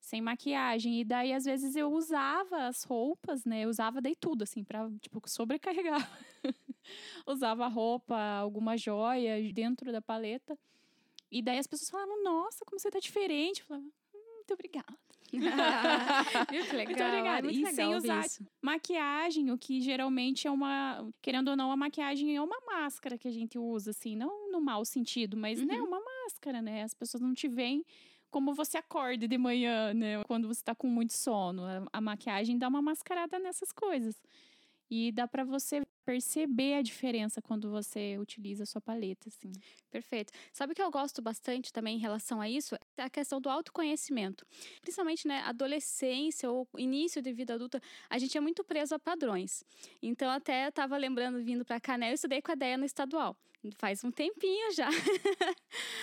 sem 0.00 0.20
maquiagem. 0.20 1.00
E 1.00 1.04
daí, 1.04 1.32
às 1.32 1.44
vezes, 1.44 1.76
eu 1.76 1.92
usava 1.92 2.66
as 2.66 2.82
roupas, 2.82 3.44
né? 3.44 3.64
Eu 3.64 3.68
usava 3.68 4.00
daí 4.00 4.16
tudo, 4.16 4.42
assim, 4.42 4.64
pra, 4.64 4.90
tipo, 5.00 5.20
sobrecarregar. 5.26 6.10
usava 7.26 7.68
roupa, 7.68 8.16
alguma 8.16 8.76
joia 8.76 9.36
dentro 9.52 9.92
da 9.92 10.00
paleta. 10.00 10.58
E 11.30 11.42
daí 11.42 11.58
as 11.58 11.66
pessoas 11.66 11.90
falavam, 11.90 12.22
nossa, 12.24 12.64
como 12.64 12.80
você 12.80 12.90
tá 12.90 12.98
diferente. 12.98 13.60
Eu 13.60 13.66
falava, 13.66 13.86
hum, 13.86 14.34
muito 14.36 14.54
obrigada. 14.54 14.98
Viu 16.50 16.64
que 16.64 16.76
legal. 16.76 16.86
Muito 16.86 17.04
obrigada. 17.04 17.38
É 17.38 17.42
muito 17.42 17.68
e 17.68 17.72
sem 17.72 17.94
usar 17.94 18.26
isso. 18.26 18.44
maquiagem, 18.60 19.52
o 19.52 19.58
que 19.58 19.80
geralmente 19.80 20.48
é 20.48 20.50
uma. 20.50 21.08
Querendo 21.22 21.48
ou 21.48 21.56
não, 21.56 21.70
a 21.70 21.76
maquiagem 21.76 22.34
é 22.34 22.42
uma 22.42 22.60
máscara 22.66 23.16
que 23.16 23.28
a 23.28 23.30
gente 23.30 23.56
usa, 23.56 23.90
assim, 23.90 24.16
não 24.16 24.50
no 24.50 24.60
mau 24.60 24.84
sentido, 24.84 25.36
mas 25.36 25.60
né, 25.60 25.74
uhum. 25.74 25.82
né, 25.82 25.86
uma 25.86 26.00
máscara, 26.00 26.60
né? 26.60 26.82
As 26.82 26.94
pessoas 26.94 27.20
não 27.20 27.32
te 27.32 27.46
veem 27.46 27.84
como 28.30 28.54
você 28.54 28.78
acorda 28.78 29.26
de 29.26 29.38
manhã, 29.38 29.92
né? 29.92 30.22
Quando 30.24 30.48
você 30.48 30.62
tá 30.62 30.74
com 30.74 30.86
muito 30.86 31.12
sono. 31.12 31.62
A, 31.92 32.00
maquiagem 32.00 32.58
dá 32.58 32.68
uma 32.68 32.82
mascarada 32.82 33.38
nessas 33.38 33.72
coisas. 33.72 34.20
E 34.90 35.12
dá 35.12 35.28
para 35.28 35.44
você 35.44 35.82
perceber 36.04 36.74
a 36.74 36.82
diferença 36.82 37.40
quando 37.40 37.70
você 37.70 38.18
utiliza 38.18 38.64
a 38.64 38.66
sua 38.66 38.80
paleta, 38.80 39.28
assim. 39.28 39.52
Perfeito. 39.90 40.32
Sabe 40.52 40.72
o 40.72 40.74
que 40.74 40.82
eu 40.82 40.90
gosto 40.90 41.22
bastante 41.22 41.72
também 41.72 41.96
em 41.96 42.00
relação 42.00 42.40
a 42.40 42.48
isso? 42.48 42.74
É 42.96 43.02
a 43.04 43.10
questão 43.10 43.40
do 43.40 43.48
autoconhecimento. 43.48 44.44
Principalmente, 44.80 45.28
né, 45.28 45.42
adolescência 45.46 46.50
ou 46.50 46.66
início 46.76 47.22
de 47.22 47.32
vida 47.32 47.54
adulta, 47.54 47.80
a 48.08 48.18
gente 48.18 48.36
é 48.36 48.40
muito 48.40 48.64
preso 48.64 48.94
a 48.94 48.98
padrões. 48.98 49.62
Então, 50.02 50.28
até 50.28 50.66
eu 50.66 50.72
tava 50.72 50.96
lembrando, 50.96 51.40
vindo 51.44 51.64
para 51.64 51.78
cá, 51.78 51.96
né, 51.96 52.10
eu 52.10 52.14
estudei 52.14 52.42
com 52.42 52.50
a 52.50 52.56
Deia 52.56 52.76
no 52.76 52.84
estadual. 52.84 53.36
Faz 53.76 54.02
um 54.02 54.10
tempinho 54.10 54.72
já. 54.72 54.88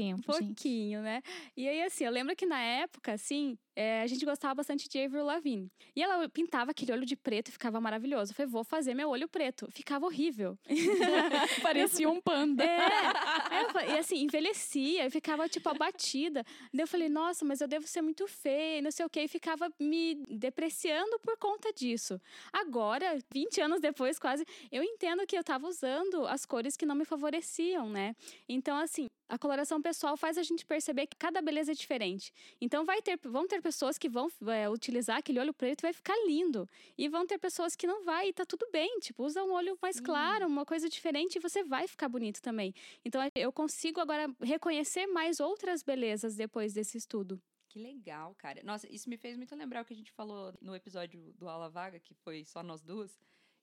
Tempo, 0.00 0.22
Pouquinho, 0.26 1.00
gente. 1.00 1.04
né? 1.04 1.22
E 1.56 1.68
aí, 1.68 1.82
assim, 1.82 2.04
eu 2.04 2.10
lembro 2.10 2.34
que 2.34 2.46
na 2.46 2.60
época, 2.60 3.12
assim, 3.12 3.58
é, 3.80 4.02
a 4.02 4.06
gente 4.06 4.26
gostava 4.26 4.56
bastante 4.56 4.90
de 4.90 5.02
Avril 5.02 5.24
Lavigne. 5.24 5.72
E 5.96 6.02
ela 6.02 6.28
pintava 6.28 6.70
aquele 6.70 6.92
olho 6.92 7.06
de 7.06 7.16
preto 7.16 7.48
e 7.48 7.52
ficava 7.52 7.80
maravilhoso. 7.80 8.32
Eu 8.32 8.36
falei, 8.36 8.52
vou 8.52 8.62
fazer 8.62 8.92
meu 8.92 9.08
olho 9.08 9.26
preto. 9.26 9.66
Ficava 9.72 10.04
horrível. 10.04 10.58
Parecia 11.62 12.06
um 12.06 12.20
panda. 12.20 12.62
É, 12.62 13.94
e 13.94 13.98
assim, 13.98 14.18
envelhecia 14.18 15.06
e 15.06 15.10
ficava, 15.10 15.48
tipo, 15.48 15.66
abatida. 15.70 16.44
Daí 16.74 16.82
eu 16.82 16.86
falei, 16.86 17.08
nossa, 17.08 17.42
mas 17.42 17.62
eu 17.62 17.68
devo 17.68 17.86
ser 17.86 18.02
muito 18.02 18.28
feia, 18.28 18.82
não 18.82 18.90
sei 18.90 19.06
o 19.06 19.08
quê. 19.08 19.22
E 19.22 19.28
ficava 19.28 19.72
me 19.80 20.16
depreciando 20.28 21.18
por 21.20 21.38
conta 21.38 21.72
disso. 21.72 22.20
Agora, 22.52 23.18
20 23.32 23.62
anos 23.62 23.80
depois, 23.80 24.18
quase, 24.18 24.44
eu 24.70 24.82
entendo 24.82 25.26
que 25.26 25.38
eu 25.38 25.42
tava 25.42 25.66
usando 25.66 26.26
as 26.26 26.44
cores 26.44 26.76
que 26.76 26.84
não 26.84 26.94
me 26.94 27.06
favoreciam, 27.06 27.88
né? 27.88 28.14
Então, 28.46 28.76
assim, 28.76 29.06
a 29.30 29.38
coloração 29.38 29.80
pessoal 29.80 30.16
faz 30.16 30.36
a 30.36 30.42
gente 30.42 30.66
perceber 30.66 31.06
que 31.06 31.16
cada 31.16 31.40
beleza 31.40 31.70
é 31.70 31.74
diferente. 31.74 32.32
Então 32.60 32.84
vai 32.84 33.00
ter, 33.00 33.16
vão 33.24 33.46
ter 33.46 33.62
pessoas 33.62 33.69
que 33.98 34.08
vão 34.08 34.28
é, 34.48 34.68
utilizar 34.68 35.18
aquele 35.18 35.38
olho 35.40 35.52
preto 35.52 35.82
vai 35.82 35.92
ficar 35.92 36.16
lindo. 36.26 36.68
E 36.96 37.08
vão 37.08 37.26
ter 37.26 37.38
pessoas 37.38 37.76
que 37.76 37.86
não 37.86 38.04
vai 38.04 38.28
e 38.28 38.32
tá 38.32 38.44
tudo 38.44 38.66
bem. 38.72 38.98
Tipo, 39.00 39.24
usa 39.24 39.42
um 39.42 39.52
olho 39.52 39.78
mais 39.80 40.00
claro, 40.00 40.46
uma 40.46 40.64
coisa 40.64 40.88
diferente 40.88 41.36
e 41.36 41.40
você 41.40 41.62
vai 41.62 41.86
ficar 41.86 42.08
bonito 42.08 42.40
também. 42.40 42.74
Então 43.04 43.20
eu 43.34 43.52
consigo 43.52 44.00
agora 44.00 44.28
reconhecer 44.40 45.06
mais 45.06 45.40
outras 45.40 45.82
belezas 45.82 46.36
depois 46.36 46.72
desse 46.72 46.96
estudo. 46.96 47.40
Que 47.68 47.78
legal, 47.78 48.34
cara. 48.36 48.60
Nossa, 48.64 48.92
isso 48.92 49.08
me 49.08 49.16
fez 49.16 49.36
muito 49.36 49.54
lembrar 49.54 49.82
o 49.82 49.84
que 49.84 49.92
a 49.92 49.96
gente 49.96 50.10
falou 50.10 50.52
no 50.60 50.74
episódio 50.74 51.32
do 51.34 51.48
Aula 51.48 51.70
Vaga, 51.70 52.00
que 52.00 52.14
foi 52.14 52.44
só 52.44 52.64
nós 52.64 52.82
duas, 52.82 53.16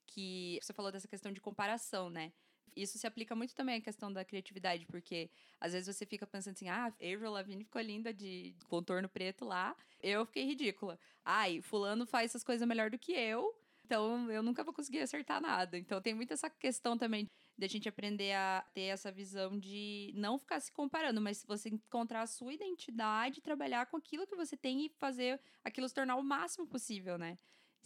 que 0.05 0.58
você 0.62 0.72
falou 0.72 0.91
dessa 0.91 1.10
questão 1.10 1.32
de 1.32 1.41
comparação, 1.41 2.10
né? 2.10 2.32
Isso 2.75 2.97
se 2.97 3.07
aplica 3.07 3.36
muito 3.36 3.55
também 3.55 3.75
à 3.77 3.81
questão 3.81 4.12
da 4.12 4.24
criatividade, 4.25 4.86
porque 4.86 5.29
às 5.59 5.74
vezes 5.74 5.93
você 5.95 6.05
fica 6.05 6.27
pensando 6.27 6.53
assim, 6.53 6.69
ah, 6.69 6.86
Avril 6.86 7.31
Lavigne 7.31 7.63
ficou 7.63 7.81
linda 7.81 8.13
de 8.13 8.55
contorno 8.67 9.09
preto 9.09 9.45
lá, 9.45 9.75
eu 10.00 10.25
fiquei 10.25 10.43
ridícula. 10.45 11.00
Ai, 11.25 11.62
fulano 11.62 12.05
faz 12.05 12.31
essas 12.31 12.43
coisas 12.43 12.67
melhor 12.67 12.89
do 12.89 13.00
que 13.00 13.12
eu, 13.13 13.53
então 13.86 14.29
eu 14.29 14.43
nunca 14.43 14.63
vou 14.63 14.74
conseguir 14.74 15.00
acertar 15.00 15.41
nada. 15.41 15.77
Então 15.77 16.01
tem 16.01 16.13
muito 16.13 16.33
essa 16.33 16.50
questão 16.50 16.97
também 16.97 17.29
de 17.57 17.65
a 17.65 17.69
gente 17.69 17.88
aprender 17.89 18.33
a 18.33 18.63
ter 18.74 18.81
essa 18.83 19.12
visão 19.12 19.57
de 19.57 20.12
não 20.15 20.38
ficar 20.38 20.59
se 20.59 20.71
comparando, 20.71 21.21
mas 21.21 21.43
você 21.47 21.69
encontrar 21.69 22.21
a 22.21 22.27
sua 22.27 22.53
identidade, 22.53 23.41
trabalhar 23.41 23.86
com 23.88 23.97
aquilo 23.97 24.27
que 24.27 24.36
você 24.36 24.57
tem 24.57 24.86
e 24.86 24.89
fazer 25.00 25.39
aquilo 25.63 25.88
se 25.88 25.95
tornar 25.95 26.17
o 26.17 26.24
máximo 26.24 26.67
possível, 26.67 27.17
né? 27.17 27.38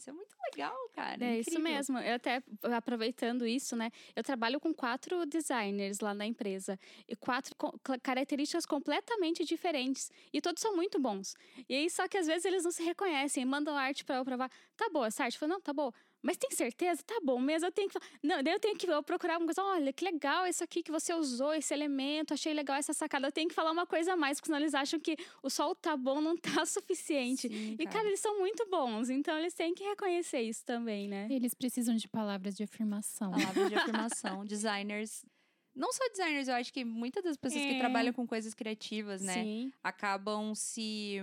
Isso 0.01 0.09
é 0.09 0.13
muito 0.13 0.35
legal, 0.51 0.75
cara. 0.95 1.23
É 1.23 1.39
isso 1.39 1.59
mesmo. 1.59 1.99
Eu 1.99 2.15
até 2.15 2.41
aproveitando 2.75 3.45
isso, 3.45 3.75
né? 3.75 3.91
Eu 4.15 4.23
trabalho 4.23 4.59
com 4.59 4.73
quatro 4.73 5.27
designers 5.27 5.99
lá 5.99 6.11
na 6.11 6.25
empresa 6.25 6.79
e 7.07 7.15
quatro 7.15 7.55
características 8.01 8.65
completamente 8.65 9.45
diferentes 9.45 10.11
e 10.33 10.41
todos 10.41 10.59
são 10.59 10.75
muito 10.75 10.99
bons. 10.99 11.35
E 11.69 11.75
aí 11.75 11.87
só 11.87 12.07
que 12.07 12.17
às 12.17 12.25
vezes 12.25 12.45
eles 12.45 12.63
não 12.63 12.71
se 12.71 12.81
reconhecem, 12.81 13.45
mandam 13.45 13.77
arte 13.77 14.03
para 14.03 14.15
eu 14.15 14.25
provar. 14.25 14.49
Tá 14.75 14.89
boa 14.89 15.05
essa 15.05 15.23
arte? 15.23 15.35
Eu 15.35 15.39
falo, 15.41 15.51
não, 15.51 15.61
tá 15.61 15.71
boa. 15.71 15.93
Mas 16.21 16.37
tem 16.37 16.51
certeza? 16.51 17.01
Tá 17.03 17.19
bom 17.23 17.39
mesmo, 17.39 17.67
eu 17.67 17.71
tenho 17.71 17.89
que. 17.89 17.97
Não, 18.23 18.41
daí 18.43 18.53
eu 18.53 18.59
tenho 18.59 18.75
que 18.77 18.85
eu 18.87 19.01
procurar 19.03 19.37
uma 19.37 19.45
coisa. 19.45 19.63
Olha, 19.63 19.91
que 19.93 20.03
legal 20.05 20.45
isso 20.47 20.63
aqui 20.63 20.83
que 20.83 20.91
você 20.91 21.13
usou, 21.13 21.53
esse 21.53 21.73
elemento, 21.73 22.33
achei 22.33 22.53
legal 22.53 22.77
essa 22.77 22.93
sacada. 22.93 23.27
Eu 23.27 23.31
tenho 23.31 23.47
que 23.49 23.55
falar 23.55 23.71
uma 23.71 23.85
coisa 23.87 24.13
a 24.13 24.15
mais, 24.17 24.37
porque 24.37 24.47
senão 24.47 24.59
eles 24.59 24.73
acham 24.73 24.99
que 24.99 25.15
o 25.41 25.49
sol 25.49 25.73
tá 25.75 25.95
bom 25.97 26.21
não 26.21 26.35
tá 26.37 26.65
suficiente. 26.65 27.47
Sim, 27.49 27.75
E, 27.79 27.85
cara, 27.85 28.07
eles 28.07 28.19
são 28.19 28.37
muito 28.39 28.65
bons, 28.69 29.09
então 29.09 29.37
eles 29.37 29.53
têm 29.53 29.73
que 29.73 29.83
reconhecer 29.83 30.41
isso 30.41 30.63
também, 30.65 31.07
né? 31.07 31.27
Eles 31.29 31.53
precisam 31.53 31.95
de 31.95 32.07
palavras 32.07 32.55
de 32.55 32.63
afirmação. 32.63 33.31
Palavras 33.31 33.69
de 33.69 33.75
afirmação. 33.75 34.45
Designers. 34.45 35.25
Não 35.73 35.91
só 35.93 36.05
designers, 36.09 36.49
eu 36.49 36.55
acho 36.55 36.73
que 36.73 36.83
muitas 36.83 37.23
das 37.23 37.37
pessoas 37.37 37.63
que 37.63 37.75
É. 37.75 37.79
trabalham 37.79 38.11
com 38.11 38.27
coisas 38.27 38.53
criativas, 38.53 39.21
né? 39.21 39.33
Sim. 39.41 39.71
Acabam 39.81 40.53
se. 40.53 41.17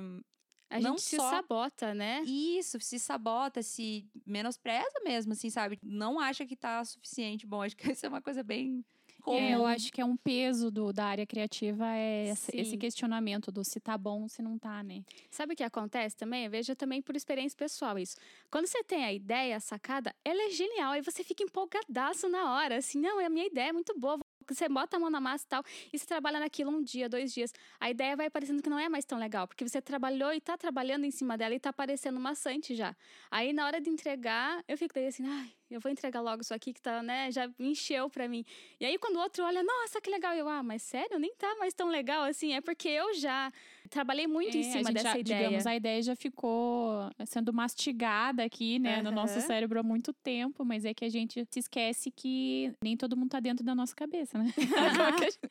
A 0.70 0.80
Não 0.80 0.92
gente 0.92 1.02
se 1.02 1.16
só- 1.16 1.30
sabota, 1.30 1.94
né? 1.94 2.22
Isso, 2.24 2.78
se 2.80 2.98
sabota, 2.98 3.62
se 3.62 4.06
menospreza 4.26 5.00
mesmo, 5.02 5.32
assim, 5.32 5.48
sabe? 5.50 5.78
Não 5.82 6.20
acha 6.20 6.44
que 6.44 6.56
tá 6.56 6.84
suficiente. 6.84 7.46
Bom, 7.46 7.62
acho 7.62 7.76
que 7.76 7.90
isso 7.90 8.04
é 8.04 8.08
uma 8.08 8.20
coisa 8.20 8.42
bem 8.42 8.84
comum. 9.22 9.38
É, 9.38 9.54
eu 9.54 9.66
acho 9.66 9.90
que 9.92 10.00
é 10.00 10.04
um 10.04 10.16
peso 10.16 10.70
do, 10.70 10.92
da 10.92 11.06
área 11.06 11.26
criativa 11.26 11.86
é 11.94 12.28
esse, 12.28 12.54
esse 12.54 12.76
questionamento 12.76 13.50
do 13.50 13.64
se 13.64 13.80
tá 13.80 13.96
bom, 13.96 14.28
se 14.28 14.42
não 14.42 14.58
tá, 14.58 14.82
né? 14.82 15.02
Sabe 15.30 15.54
o 15.54 15.56
que 15.56 15.64
acontece 15.64 16.16
também? 16.16 16.44
Eu 16.44 16.50
vejo 16.50 16.74
também 16.76 17.00
por 17.02 17.16
experiência 17.16 17.56
pessoal 17.56 17.98
isso. 17.98 18.16
Quando 18.50 18.66
você 18.66 18.82
tem 18.84 19.04
a 19.04 19.12
ideia, 19.12 19.56
a 19.56 19.60
sacada, 19.60 20.14
ela 20.24 20.42
é 20.42 20.50
genial. 20.50 20.92
Aí 20.92 21.02
você 21.02 21.24
fica 21.24 21.42
empolgadaço 21.42 22.28
na 22.28 22.54
hora. 22.54 22.76
Assim, 22.76 23.00
não, 23.00 23.18
a 23.24 23.28
minha 23.28 23.46
ideia 23.46 23.70
é 23.70 23.72
muito 23.72 23.98
boa. 23.98 24.18
Você 24.54 24.68
bota 24.68 24.96
a 24.96 25.00
mão 25.00 25.10
na 25.10 25.20
massa 25.20 25.44
e 25.44 25.48
tal, 25.48 25.62
e 25.92 25.98
você 25.98 26.06
trabalha 26.06 26.40
naquilo 26.40 26.70
um 26.70 26.82
dia, 26.82 27.08
dois 27.08 27.32
dias. 27.32 27.52
A 27.80 27.90
ideia 27.90 28.16
vai 28.16 28.30
parecendo 28.30 28.62
que 28.62 28.70
não 28.70 28.78
é 28.78 28.88
mais 28.88 29.04
tão 29.04 29.18
legal, 29.18 29.46
porque 29.46 29.66
você 29.66 29.80
trabalhou 29.80 30.32
e 30.32 30.40
tá 30.40 30.56
trabalhando 30.56 31.04
em 31.04 31.10
cima 31.10 31.36
dela 31.36 31.54
e 31.54 31.60
tá 31.60 31.72
parecendo 31.72 32.18
maçante 32.18 32.74
já. 32.74 32.96
Aí 33.30 33.52
na 33.52 33.66
hora 33.66 33.80
de 33.80 33.90
entregar, 33.90 34.62
eu 34.66 34.76
fico 34.76 34.94
daí 34.94 35.06
assim, 35.06 35.26
ai, 35.26 35.52
eu 35.70 35.80
vou 35.80 35.90
entregar 35.92 36.20
logo 36.20 36.42
isso 36.42 36.54
aqui 36.54 36.72
que 36.72 36.80
tá, 36.80 37.02
né, 37.02 37.30
já 37.30 37.48
encheu 37.58 38.08
pra 38.08 38.26
mim. 38.28 38.44
E 38.80 38.84
aí 38.84 38.98
quando 38.98 39.16
o 39.16 39.20
outro 39.20 39.44
olha, 39.44 39.62
nossa, 39.62 40.00
que 40.00 40.10
legal, 40.10 40.34
eu, 40.34 40.48
ah, 40.48 40.62
mas 40.62 40.82
sério, 40.82 41.18
nem 41.18 41.34
tá 41.36 41.54
mais 41.56 41.74
tão 41.74 41.88
legal 41.88 42.24
assim, 42.24 42.54
é 42.54 42.60
porque 42.60 42.88
eu 42.88 43.14
já 43.14 43.52
trabalhei 43.88 44.26
muito 44.26 44.56
em 44.56 44.60
É, 44.62 44.68
a 44.68 44.72
cima 44.72 44.84
gente 44.84 44.94
dessa 44.94 45.08
já, 45.14 45.18
ideia. 45.18 45.38
Digamos, 45.46 45.66
a 45.66 45.74
ideia 45.76 46.02
já 46.02 46.14
ficou 46.16 47.10
sendo 47.26 47.52
mastigada 47.52 48.44
aqui, 48.44 48.78
né, 48.78 49.02
no 49.02 49.10
nosso 49.10 49.40
cérebro 49.40 49.80
há 49.80 49.82
muito 49.82 50.12
tempo, 50.12 50.64
mas 50.64 50.84
é 50.84 50.92
que 50.94 51.04
a 51.04 51.08
gente 51.08 51.44
se 51.50 51.58
esquece 51.60 52.10
que 52.10 52.72
nem 52.82 52.96
todo 52.96 53.16
mundo 53.16 53.30
tá 53.30 53.40
dentro 53.40 53.64
da 53.64 53.74
nossa 53.74 53.94
cabeça, 53.94 54.38
né? 54.38 54.52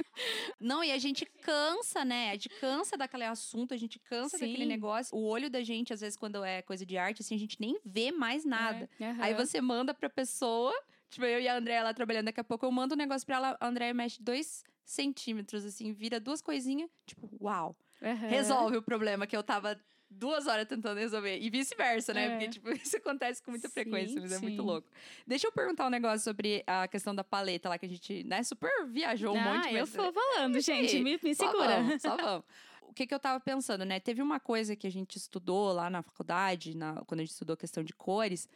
Não, 0.60 0.84
e 0.84 0.92
a 0.92 0.98
gente 0.98 1.26
cansa, 1.42 2.04
né? 2.04 2.30
A 2.30 2.34
gente 2.34 2.50
cansa 2.50 2.98
daquele 2.98 3.24
assunto, 3.26 3.74
a 3.74 3.78
gente 3.78 4.00
cansa 4.00 4.38
daquele 4.38 4.64
Sim. 4.64 4.68
negócio. 4.70 5.16
O 5.18 5.24
olho 5.24 5.50
da 5.50 5.64
gente, 5.64 5.94
às 5.94 6.02
vezes, 6.02 6.18
quando 6.18 6.44
é 6.44 6.62
coisa 6.62 6.86
de 6.86 6.98
arte, 6.98 7.22
assim, 7.22 7.36
a 7.36 7.40
gente 7.40 7.58
nem 7.60 7.78
vê 7.86 8.12
mais 8.12 8.44
nada. 8.46 8.90
Aham. 9.00 9.18
Aí 9.24 9.34
você 9.34 9.62
manda 9.62 9.94
pra 9.94 10.10
pessoa, 10.10 10.74
tipo, 11.10 11.26
eu 11.26 11.40
e 11.40 11.48
a 11.48 11.56
Andréia 11.58 11.84
lá 11.84 11.94
trabalhando, 11.94 12.26
daqui 12.26 12.40
a 12.40 12.44
pouco 12.44 12.66
eu 12.66 12.72
mando 12.72 12.96
um 12.96 12.98
negócio 12.98 13.26
pra 13.26 13.36
ela, 13.38 13.58
a 13.60 13.68
Andréia 13.68 13.94
mexe 13.94 14.22
dois 14.22 14.64
centímetros, 14.84 15.66
assim, 15.66 15.92
vira 15.92 16.20
duas 16.20 16.42
coisinhas, 16.42 16.90
tipo, 17.06 17.30
uau, 17.42 17.76
Aham. 18.02 18.28
resolve 18.28 18.78
o 18.78 18.82
problema 18.82 19.26
que 19.26 19.36
eu 19.36 19.44
tava 19.44 19.80
duas 20.10 20.48
horas 20.48 20.66
tentando 20.68 20.98
resolver. 21.00 21.38
E 21.38 21.50
vice-versa, 21.50 22.14
né? 22.14 22.26
É. 22.26 22.30
Porque, 22.32 22.48
tipo, 22.50 22.70
isso 22.78 22.98
acontece 22.98 23.42
com 23.44 23.52
muita 23.52 23.68
Sim, 23.68 23.74
frequência, 23.74 24.22
mas 24.22 24.32
é 24.32 24.40
muito 24.40 24.62
sim. 24.62 24.66
louco. 24.66 24.88
Deixa 25.26 25.48
eu 25.48 25.52
perguntar 25.52 25.86
um 25.86 25.90
negócio 25.90 26.20
sobre 26.24 26.64
a 26.66 26.88
questão 26.88 27.14
da 27.14 27.24
paleta 27.24 27.70
lá, 27.70 27.78
que 27.78 27.86
a 27.86 27.90
gente, 27.90 28.24
né, 28.24 28.42
super 28.44 28.70
viajou 28.88 29.36
um 29.36 29.40
ah, 29.40 29.44
monte. 29.56 29.68
eu 29.74 29.80
mas- 29.82 29.92
tô 29.92 30.14
falando, 30.14 30.60
gente, 30.62 30.92
Sim, 30.92 31.04
me, 31.04 31.20
me 31.22 31.36
só 31.36 31.46
segura. 31.48 31.82
vamos, 31.82 32.02
só 32.02 32.16
vamos. 32.18 32.46
O 32.84 32.94
que, 32.94 33.06
que 33.06 33.14
eu 33.14 33.20
tava 33.20 33.40
pensando, 33.40 33.84
né? 33.84 34.00
Teve 34.00 34.22
uma 34.22 34.40
coisa 34.40 34.76
que 34.76 34.88
a 34.88 34.92
gente 34.92 35.18
estudou 35.18 35.74
lá 35.74 35.90
na 35.90 36.02
faculdade, 36.02 36.76
na- 36.76 37.04
quando 37.06 37.20
a 37.20 37.24
gente 37.24 37.34
estudou 37.34 37.58
questão 37.58 37.84
de 37.84 37.94
cores, 37.94 38.48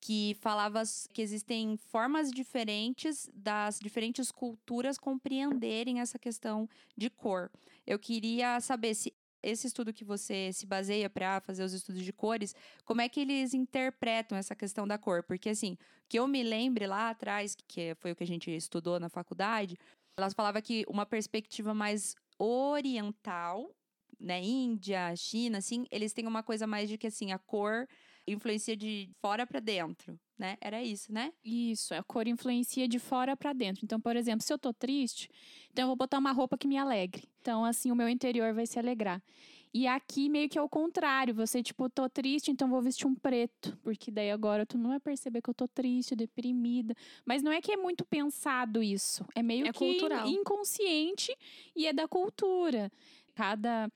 que 0.00 0.36
falava 0.40 0.82
que 1.12 1.20
existem 1.20 1.76
formas 1.76 2.30
diferentes 2.30 3.28
das 3.34 3.78
diferentes 3.80 4.30
culturas 4.30 4.98
compreenderem 4.98 6.00
essa 6.00 6.18
questão 6.18 6.68
de 6.96 7.10
cor. 7.10 7.50
Eu 7.86 7.98
queria 7.98 8.60
saber 8.60 8.94
se 8.94 9.12
esse 9.42 9.66
estudo 9.66 9.92
que 9.92 10.04
você 10.04 10.52
se 10.52 10.66
baseia 10.66 11.08
para 11.08 11.40
fazer 11.40 11.62
os 11.62 11.72
estudos 11.72 12.02
de 12.02 12.12
cores, 12.12 12.54
como 12.84 13.00
é 13.00 13.08
que 13.08 13.20
eles 13.20 13.54
interpretam 13.54 14.36
essa 14.36 14.54
questão 14.54 14.86
da 14.86 14.98
cor? 14.98 15.22
Porque 15.22 15.50
assim, 15.50 15.76
que 16.08 16.18
eu 16.18 16.26
me 16.26 16.42
lembre 16.42 16.86
lá 16.86 17.10
atrás, 17.10 17.56
que 17.66 17.94
foi 17.96 18.12
o 18.12 18.16
que 18.16 18.24
a 18.24 18.26
gente 18.26 18.50
estudou 18.50 18.98
na 18.98 19.08
faculdade, 19.08 19.76
elas 20.16 20.34
falavam 20.34 20.60
que 20.60 20.84
uma 20.88 21.06
perspectiva 21.06 21.72
mais 21.72 22.16
oriental, 22.38 23.70
né, 24.18 24.42
Índia, 24.42 25.14
China, 25.16 25.58
assim, 25.58 25.86
eles 25.90 26.12
têm 26.12 26.26
uma 26.26 26.42
coisa 26.42 26.66
mais 26.66 26.88
de 26.88 26.98
que 26.98 27.06
assim, 27.06 27.30
a 27.30 27.38
cor 27.38 27.86
influencia 28.28 28.76
de 28.76 29.08
fora 29.20 29.46
para 29.46 29.60
dentro, 29.60 30.18
né? 30.38 30.56
Era 30.60 30.82
isso, 30.82 31.12
né? 31.12 31.32
Isso, 31.44 31.94
a 31.94 32.02
cor 32.02 32.26
influencia 32.28 32.86
de 32.86 32.98
fora 32.98 33.36
pra 33.36 33.52
dentro. 33.52 33.84
Então, 33.84 34.00
por 34.00 34.16
exemplo, 34.16 34.44
se 34.44 34.52
eu 34.52 34.58
tô 34.58 34.72
triste, 34.72 35.28
então 35.70 35.84
eu 35.84 35.86
vou 35.88 35.96
botar 35.96 36.18
uma 36.18 36.32
roupa 36.32 36.56
que 36.56 36.68
me 36.68 36.76
alegre. 36.76 37.24
Então, 37.40 37.64
assim, 37.64 37.90
o 37.90 37.96
meu 37.96 38.08
interior 38.08 38.52
vai 38.54 38.66
se 38.66 38.78
alegrar. 38.78 39.22
E 39.72 39.86
aqui 39.86 40.30
meio 40.30 40.48
que 40.48 40.58
é 40.58 40.62
o 40.62 40.68
contrário, 40.68 41.34
você 41.34 41.62
tipo, 41.62 41.90
tô 41.90 42.08
triste, 42.08 42.50
então 42.50 42.70
vou 42.70 42.80
vestir 42.80 43.06
um 43.06 43.14
preto, 43.14 43.76
porque 43.82 44.10
daí 44.10 44.30
agora 44.30 44.64
tu 44.64 44.78
não 44.78 44.88
vai 44.90 44.98
perceber 44.98 45.42
que 45.42 45.50
eu 45.50 45.54
tô 45.54 45.68
triste, 45.68 46.16
deprimida, 46.16 46.94
mas 47.26 47.42
não 47.42 47.52
é 47.52 47.60
que 47.60 47.70
é 47.72 47.76
muito 47.76 48.02
pensado 48.02 48.82
isso, 48.82 49.26
é 49.34 49.42
meio 49.42 49.66
É 49.66 49.72
que 49.72 49.78
cultural. 49.78 50.26
inconsciente 50.26 51.36
e 51.76 51.86
é 51.86 51.92
da 51.92 52.08
cultura. 52.08 52.90
Cada 53.34 53.90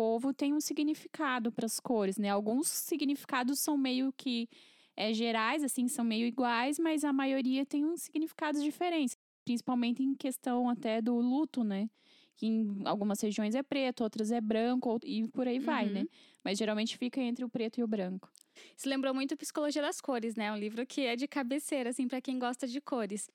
povo 0.00 0.32
tem 0.32 0.54
um 0.54 0.60
significado 0.62 1.52
para 1.52 1.66
as 1.66 1.78
cores, 1.78 2.16
né? 2.16 2.30
Alguns 2.30 2.68
significados 2.68 3.58
são 3.60 3.76
meio 3.76 4.10
que 4.16 4.48
é, 4.96 5.12
gerais, 5.12 5.62
assim, 5.62 5.88
são 5.88 6.02
meio 6.02 6.26
iguais, 6.26 6.78
mas 6.78 7.04
a 7.04 7.12
maioria 7.12 7.66
tem 7.66 7.84
uns 7.84 8.02
significados 8.04 8.62
diferentes, 8.62 9.14
principalmente 9.44 10.02
em 10.02 10.14
questão 10.14 10.70
até 10.70 11.02
do 11.02 11.14
luto, 11.20 11.62
né? 11.62 11.90
Que 12.34 12.46
em 12.46 12.80
algumas 12.86 13.20
regiões 13.20 13.54
é 13.54 13.62
preto, 13.62 14.02
outras 14.02 14.32
é 14.32 14.40
branco, 14.40 14.98
e 15.04 15.28
por 15.28 15.46
aí 15.46 15.58
vai, 15.58 15.84
Uhum. 15.86 15.92
né? 15.92 16.04
Mas 16.42 16.56
geralmente 16.56 16.96
fica 16.96 17.20
entre 17.20 17.44
o 17.44 17.48
preto 17.50 17.78
e 17.78 17.84
o 17.84 17.86
branco. 17.86 18.30
Isso 18.74 18.88
lembrou 18.88 19.12
muito 19.12 19.36
Psicologia 19.36 19.82
das 19.82 20.00
Cores, 20.00 20.34
né? 20.34 20.50
Um 20.50 20.56
livro 20.56 20.86
que 20.86 21.02
é 21.02 21.14
de 21.14 21.28
cabeceira, 21.28 21.90
assim, 21.90 22.08
para 22.08 22.22
quem 22.22 22.38
gosta 22.38 22.66
de 22.66 22.80
cores. 22.80 23.28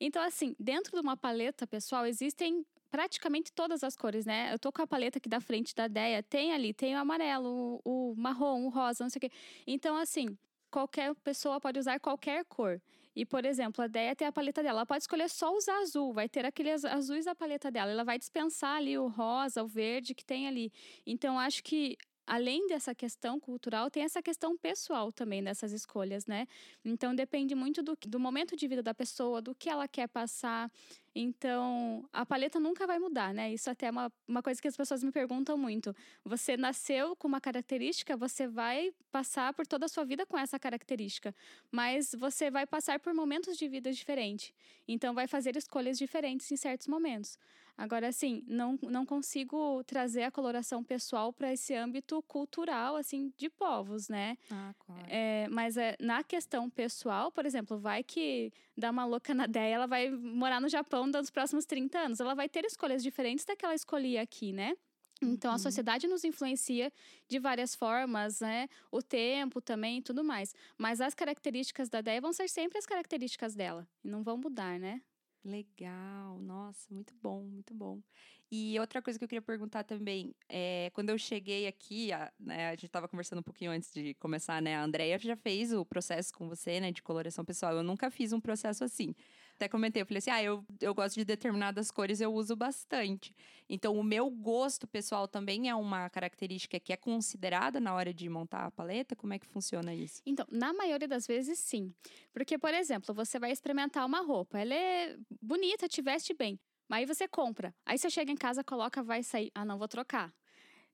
Então, 0.00 0.22
assim, 0.22 0.54
dentro 0.58 0.92
de 0.92 1.00
uma 1.00 1.16
paleta, 1.16 1.66
pessoal, 1.66 2.06
existem 2.06 2.64
praticamente 2.92 3.50
todas 3.50 3.82
as 3.82 3.96
cores, 3.96 4.26
né? 4.26 4.52
Eu 4.52 4.58
tô 4.58 4.70
com 4.70 4.82
a 4.82 4.86
paleta 4.86 5.16
aqui 5.16 5.26
da 5.26 5.40
frente 5.40 5.74
da 5.74 5.88
Deia, 5.88 6.22
tem 6.22 6.52
ali, 6.52 6.74
tem 6.74 6.94
o 6.94 6.98
amarelo, 6.98 7.80
o, 7.82 8.12
o 8.12 8.14
marrom, 8.14 8.66
o 8.66 8.68
rosa, 8.68 9.02
não 9.02 9.08
sei 9.08 9.16
o 9.16 9.20
quê. 9.22 9.30
Então, 9.66 9.96
assim, 9.96 10.36
qualquer 10.70 11.14
pessoa 11.24 11.58
pode 11.58 11.78
usar 11.78 11.98
qualquer 11.98 12.44
cor. 12.44 12.82
E, 13.16 13.24
por 13.24 13.46
exemplo, 13.46 13.82
a 13.82 13.86
Deia 13.86 14.14
tem 14.14 14.28
a 14.28 14.32
paleta 14.32 14.62
dela. 14.62 14.80
Ela 14.80 14.86
pode 14.86 15.04
escolher 15.04 15.30
só 15.30 15.56
usar 15.56 15.78
azul, 15.78 16.12
vai 16.12 16.28
ter 16.28 16.44
aqueles 16.44 16.84
azuis 16.84 17.24
da 17.24 17.34
paleta 17.34 17.70
dela. 17.70 17.90
Ela 17.90 18.04
vai 18.04 18.18
dispensar 18.18 18.76
ali 18.76 18.98
o 18.98 19.08
rosa, 19.08 19.64
o 19.64 19.66
verde 19.66 20.14
que 20.14 20.24
tem 20.24 20.46
ali. 20.46 20.70
Então, 21.06 21.38
acho 21.38 21.64
que 21.64 21.96
além 22.26 22.66
dessa 22.66 22.94
questão 22.94 23.38
cultural, 23.40 23.90
tem 23.90 24.04
essa 24.04 24.22
questão 24.22 24.56
pessoal 24.56 25.12
também 25.12 25.42
dessas 25.42 25.72
escolhas, 25.72 26.26
né? 26.26 26.46
Então 26.84 27.14
depende 27.14 27.54
muito 27.54 27.82
do, 27.82 27.96
do 28.06 28.20
momento 28.20 28.56
de 28.56 28.68
vida 28.68 28.82
da 28.82 28.94
pessoa, 28.94 29.42
do 29.42 29.54
que 29.54 29.68
ela 29.68 29.88
quer 29.88 30.08
passar. 30.08 30.70
Então, 31.14 32.08
a 32.12 32.24
paleta 32.24 32.58
nunca 32.58 32.86
vai 32.86 32.98
mudar, 32.98 33.34
né? 33.34 33.52
Isso 33.52 33.68
até 33.68 33.86
é 33.86 33.90
uma, 33.90 34.10
uma 34.26 34.42
coisa 34.42 34.60
que 34.62 34.68
as 34.68 34.76
pessoas 34.76 35.02
me 35.02 35.12
perguntam 35.12 35.58
muito. 35.58 35.94
Você 36.24 36.56
nasceu 36.56 37.14
com 37.16 37.28
uma 37.28 37.40
característica, 37.40 38.16
você 38.16 38.48
vai 38.48 38.92
passar 39.10 39.52
por 39.52 39.66
toda 39.66 39.84
a 39.84 39.88
sua 39.88 40.04
vida 40.04 40.24
com 40.24 40.38
essa 40.38 40.58
característica. 40.58 41.34
Mas 41.70 42.14
você 42.18 42.50
vai 42.50 42.66
passar 42.66 42.98
por 42.98 43.12
momentos 43.12 43.58
de 43.58 43.68
vida 43.68 43.92
diferentes. 43.92 44.54
Então, 44.88 45.12
vai 45.12 45.26
fazer 45.26 45.54
escolhas 45.54 45.98
diferentes 45.98 46.50
em 46.50 46.56
certos 46.56 46.86
momentos. 46.86 47.38
Agora, 47.76 48.08
assim, 48.08 48.42
não, 48.46 48.78
não 48.82 49.04
consigo 49.06 49.82
trazer 49.84 50.22
a 50.24 50.30
coloração 50.30 50.84
pessoal 50.84 51.32
para 51.32 51.52
esse 51.52 51.74
âmbito 51.74 52.22
cultural, 52.24 52.96
assim, 52.96 53.32
de 53.36 53.48
povos, 53.50 54.08
né? 54.08 54.36
Ah, 54.50 54.72
claro. 54.78 55.14
É, 55.14 55.48
mas 55.50 55.76
é, 55.76 55.96
na 56.00 56.22
questão 56.22 56.70
pessoal, 56.70 57.32
por 57.32 57.44
exemplo, 57.46 57.78
vai 57.78 58.04
que 58.04 58.52
dá 58.76 58.90
uma 58.90 59.04
louca 59.04 59.34
na 59.34 59.44
ideia, 59.46 59.74
ela 59.74 59.86
vai 59.86 60.10
morar 60.10 60.60
no 60.60 60.68
Japão 60.68 61.06
nos 61.06 61.30
próximos 61.30 61.66
30 61.66 61.98
anos. 61.98 62.20
Ela 62.20 62.34
vai 62.34 62.48
ter 62.48 62.64
escolhas 62.64 63.02
diferentes 63.02 63.44
da 63.44 63.56
que 63.56 63.64
ela 63.64 63.74
escolhia 63.74 64.22
aqui, 64.22 64.52
né? 64.52 64.74
Então, 65.22 65.52
a 65.52 65.58
Uhum. 65.58 65.58
sociedade 65.58 66.08
nos 66.08 66.24
influencia 66.24 66.92
de 67.28 67.38
várias 67.38 67.74
formas, 67.76 68.40
né? 68.40 68.68
O 68.90 69.00
tempo 69.02 69.60
também 69.60 69.98
e 69.98 70.02
tudo 70.02 70.24
mais. 70.24 70.52
Mas 70.76 71.00
as 71.00 71.14
características 71.14 71.88
da 71.88 72.00
ideia 72.00 72.20
vão 72.20 72.32
ser 72.32 72.48
sempre 72.48 72.78
as 72.78 72.86
características 72.86 73.54
dela. 73.54 73.88
E 74.04 74.08
não 74.08 74.22
vão 74.24 74.36
mudar, 74.36 74.78
né? 74.80 75.00
Legal, 75.44 76.40
nossa, 76.40 76.86
muito 76.94 77.12
bom, 77.20 77.42
muito 77.42 77.74
bom. 77.74 78.00
E 78.48 78.78
outra 78.78 79.02
coisa 79.02 79.18
que 79.18 79.24
eu 79.24 79.28
queria 79.28 79.42
perguntar 79.42 79.82
também, 79.82 80.36
é, 80.48 80.88
quando 80.94 81.10
eu 81.10 81.18
cheguei 81.18 81.66
aqui, 81.66 82.12
a, 82.12 82.32
né, 82.38 82.68
a 82.68 82.70
gente 82.72 82.86
estava 82.86 83.08
conversando 83.08 83.40
um 83.40 83.42
pouquinho 83.42 83.72
antes 83.72 83.90
de 83.92 84.14
começar, 84.14 84.62
né? 84.62 84.76
A 84.76 84.84
Andrea 84.84 85.18
já 85.18 85.34
fez 85.36 85.72
o 85.72 85.84
processo 85.84 86.32
com 86.32 86.48
você, 86.48 86.78
né, 86.78 86.92
de 86.92 87.02
coloração 87.02 87.44
pessoal. 87.44 87.74
Eu 87.74 87.82
nunca 87.82 88.08
fiz 88.08 88.32
um 88.32 88.40
processo 88.40 88.84
assim. 88.84 89.14
Até 89.62 89.68
comentei, 89.68 90.02
eu 90.02 90.06
falei 90.06 90.18
assim, 90.18 90.30
ah, 90.30 90.42
eu, 90.42 90.64
eu 90.80 90.92
gosto 90.92 91.14
de 91.14 91.24
determinadas 91.24 91.90
cores, 91.92 92.20
eu 92.20 92.34
uso 92.34 92.56
bastante. 92.56 93.32
Então, 93.68 93.96
o 93.96 94.02
meu 94.02 94.28
gosto 94.28 94.88
pessoal 94.88 95.28
também 95.28 95.68
é 95.68 95.74
uma 95.74 96.10
característica 96.10 96.80
que 96.80 96.92
é 96.92 96.96
considerada 96.96 97.78
na 97.78 97.94
hora 97.94 98.12
de 98.12 98.28
montar 98.28 98.66
a 98.66 98.70
paleta? 98.72 99.14
Como 99.14 99.32
é 99.32 99.38
que 99.38 99.46
funciona 99.46 99.94
isso? 99.94 100.20
Então, 100.26 100.44
na 100.50 100.72
maioria 100.72 101.06
das 101.06 101.28
vezes, 101.28 101.60
sim. 101.60 101.94
Porque, 102.32 102.58
por 102.58 102.74
exemplo, 102.74 103.14
você 103.14 103.38
vai 103.38 103.52
experimentar 103.52 104.04
uma 104.04 104.20
roupa, 104.20 104.58
ela 104.58 104.74
é 104.74 105.16
bonita, 105.40 105.88
te 105.88 106.02
veste 106.02 106.34
bem. 106.34 106.58
Mas 106.88 107.00
aí 107.00 107.06
você 107.06 107.28
compra. 107.28 107.72
Aí 107.86 107.96
você 107.96 108.10
chega 108.10 108.32
em 108.32 108.36
casa, 108.36 108.64
coloca, 108.64 109.00
vai 109.00 109.22
sair. 109.22 109.52
Ah, 109.54 109.64
não, 109.64 109.78
vou 109.78 109.86
trocar. 109.86 110.34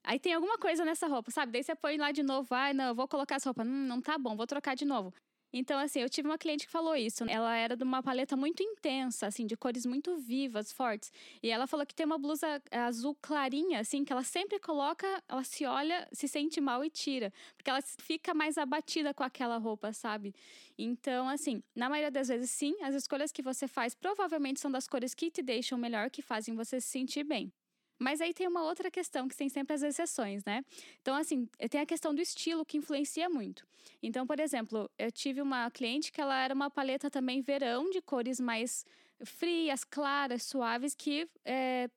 Aí 0.05 0.19
tem 0.19 0.35
alguma 0.35 0.59
coisa 0.59 0.85
nessa 0.85 1.09
roupa, 1.09 1.31
sabe? 1.31 1.53
Daí 1.53 1.63
você 1.63 1.75
põe 1.75 1.97
lá 1.97 2.13
de 2.13 2.23
novo, 2.23 2.55
ai, 2.55 2.73
não, 2.73 2.89
eu 2.89 2.95
vou 2.95 3.09
colocar 3.09 3.37
essa 3.37 3.49
roupa. 3.49 3.63
Hum, 3.63 3.87
não 3.87 4.01
tá 4.01 4.19
bom, 4.19 4.37
vou 4.37 4.47
trocar 4.47 4.77
de 4.77 4.85
novo. 4.85 5.13
Então, 5.53 5.79
assim, 5.79 6.01
eu 6.01 6.09
tive 6.11 6.29
uma 6.29 6.37
cliente 6.37 6.67
que 6.67 6.73
falou 6.73 6.95
isso. 6.95 7.25
Ela 7.29 7.57
era 7.57 7.77
de 7.77 7.83
uma 7.83 8.03
paleta 8.03 8.37
muito 8.37 8.63
intensa, 8.63 9.27
assim, 9.27 9.47
de 9.47 9.57
cores 9.57 9.87
muito 9.87 10.17
vivas, 10.19 10.71
fortes. 10.73 11.11
E 11.43 11.51
ela 11.51 11.67
falou 11.67 11.87
que 11.87 11.95
tem 11.95 12.05
uma 12.05 12.19
blusa 12.19 12.63
azul 12.71 13.17
clarinha, 13.21 13.81
assim, 13.81 14.05
que 14.05 14.13
ela 14.13 14.23
sempre 14.23 14.59
coloca, 14.59 15.07
ela 15.29 15.43
se 15.45 15.65
olha, 15.65 16.07
se 16.13 16.29
sente 16.29 16.61
mal 16.61 16.85
e 16.85 16.91
tira. 16.91 17.33
Porque 17.57 17.71
ela 17.71 17.81
fica 17.83 18.35
mais 18.35 18.59
abatida 18.59 19.15
com 19.15 19.23
aquela 19.23 19.57
roupa, 19.57 19.93
sabe? 19.93 20.35
Então, 20.79 21.29
assim, 21.29 21.63
na 21.75 21.89
maioria 21.89 22.11
das 22.11 22.29
vezes, 22.29 22.51
sim, 22.51 22.75
as 22.83 22.95
escolhas 22.95 23.33
que 23.33 23.43
você 23.43 23.67
faz 23.67 23.95
provavelmente 23.95 24.61
são 24.61 24.71
das 24.71 24.87
cores 24.87 25.15
que 25.15 25.31
te 25.31 25.43
deixam 25.43 25.79
melhor, 25.79 26.11
que 26.11 26.21
fazem 26.23 26.55
você 26.55 26.81
se 26.81 26.89
sentir 26.89 27.25
bem. 27.25 27.53
Mas 27.99 28.21
aí 28.21 28.33
tem 28.33 28.47
uma 28.47 28.63
outra 28.63 28.91
questão 28.91 29.27
que 29.27 29.37
tem 29.37 29.49
sempre 29.49 29.75
as 29.75 29.83
exceções, 29.83 30.45
né? 30.45 30.65
Então, 31.01 31.15
assim, 31.17 31.49
tem 31.69 31.81
a 31.81 31.87
questão 31.87 32.15
do 32.15 32.21
estilo 32.21 32.65
que 32.65 32.77
influencia 32.77 33.29
muito. 33.29 33.67
Então, 34.03 34.27
por 34.27 34.39
exemplo, 34.39 34.91
eu 34.99 35.11
tive 35.11 35.43
uma 35.43 35.71
cliente 35.71 36.13
que 36.13 36.21
ela 36.21 36.39
era 36.41 36.55
uma 36.55 36.71
paleta 36.71 37.11
também 37.11 37.41
verão 37.41 37.91
de 37.91 38.01
cores 38.01 38.39
mais 38.39 38.85
frias, 39.25 39.85
claras, 39.85 40.45
suaves, 40.45 40.95
que 40.95 41.29
é, 41.45 41.91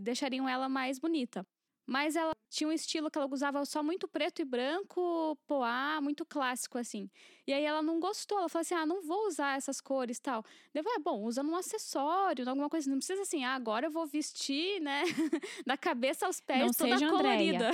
deixariam 0.00 0.48
ela 0.48 0.68
mais 0.68 0.98
bonita. 0.98 1.44
Mas 1.86 2.14
ela 2.14 2.32
tinha 2.50 2.68
um 2.68 2.72
estilo 2.72 3.08
que 3.08 3.16
ela 3.16 3.28
usava 3.30 3.64
só 3.64 3.80
muito 3.80 4.08
preto 4.08 4.42
e 4.42 4.44
branco, 4.44 5.38
poá, 5.46 6.00
muito 6.02 6.26
clássico, 6.26 6.76
assim. 6.76 7.08
E 7.46 7.52
aí 7.52 7.64
ela 7.64 7.80
não 7.80 8.00
gostou, 8.00 8.38
ela 8.38 8.48
falou 8.48 8.62
assim: 8.62 8.74
ah, 8.74 8.84
não 8.84 9.02
vou 9.02 9.28
usar 9.28 9.56
essas 9.56 9.80
cores 9.80 10.18
tal. 10.18 10.44
Eu 10.74 10.82
falei, 10.82 10.98
ah, 10.98 11.02
bom, 11.02 11.22
usa 11.22 11.44
num 11.44 11.54
acessório, 11.54 12.48
alguma 12.48 12.68
coisa. 12.68 12.90
Não 12.90 12.98
precisa 12.98 13.22
assim, 13.22 13.44
ah, 13.44 13.54
agora 13.54 13.86
eu 13.86 13.90
vou 13.90 14.04
vestir, 14.04 14.80
né, 14.80 15.02
da 15.64 15.76
cabeça 15.76 16.26
aos 16.26 16.40
pés, 16.40 16.60
não 16.60 16.72
toda 16.72 16.98
seja 16.98 17.08
colorida. 17.08 17.70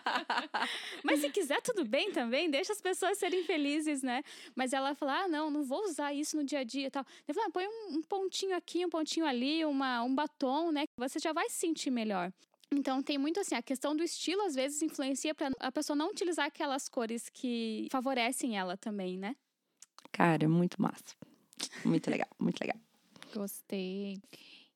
Mas 1.04 1.20
se 1.20 1.28
quiser, 1.28 1.60
tudo 1.60 1.84
bem 1.84 2.12
também, 2.12 2.50
deixa 2.50 2.72
as 2.72 2.80
pessoas 2.80 3.18
serem 3.18 3.44
felizes, 3.44 4.02
né? 4.02 4.22
Mas 4.54 4.72
ela 4.72 4.94
falou: 4.94 5.14
ah, 5.14 5.28
não, 5.28 5.50
não 5.50 5.62
vou 5.62 5.84
usar 5.84 6.14
isso 6.14 6.34
no 6.34 6.44
dia 6.44 6.60
a 6.60 6.64
dia 6.64 6.86
e 6.86 6.90
tal. 6.90 7.04
Eu 7.28 7.34
falei, 7.34 7.48
ah, 7.48 7.52
põe 7.52 7.66
um, 7.66 7.98
um 7.98 8.02
pontinho 8.02 8.56
aqui, 8.56 8.86
um 8.86 8.90
pontinho 8.90 9.26
ali, 9.26 9.66
uma, 9.66 10.02
um 10.02 10.14
batom, 10.14 10.72
né? 10.72 10.84
Você 10.96 11.18
já 11.18 11.34
vai 11.34 11.50
se 11.50 11.56
sentir 11.56 11.90
melhor. 11.90 12.32
Então 12.72 13.02
tem 13.02 13.18
muito 13.18 13.40
assim, 13.40 13.54
a 13.54 13.62
questão 13.62 13.96
do 13.96 14.02
estilo 14.02 14.42
às 14.42 14.54
vezes 14.54 14.80
influencia 14.80 15.34
para 15.34 15.50
a 15.58 15.72
pessoa 15.72 15.96
não 15.96 16.10
utilizar 16.10 16.46
aquelas 16.46 16.88
cores 16.88 17.28
que 17.28 17.88
favorecem 17.90 18.56
ela 18.56 18.76
também, 18.76 19.18
né? 19.18 19.34
Cara, 20.12 20.48
muito 20.48 20.80
massa. 20.80 21.16
Muito 21.84 22.10
legal, 22.10 22.28
muito 22.38 22.60
legal. 22.60 22.78
Gostei. 23.34 24.20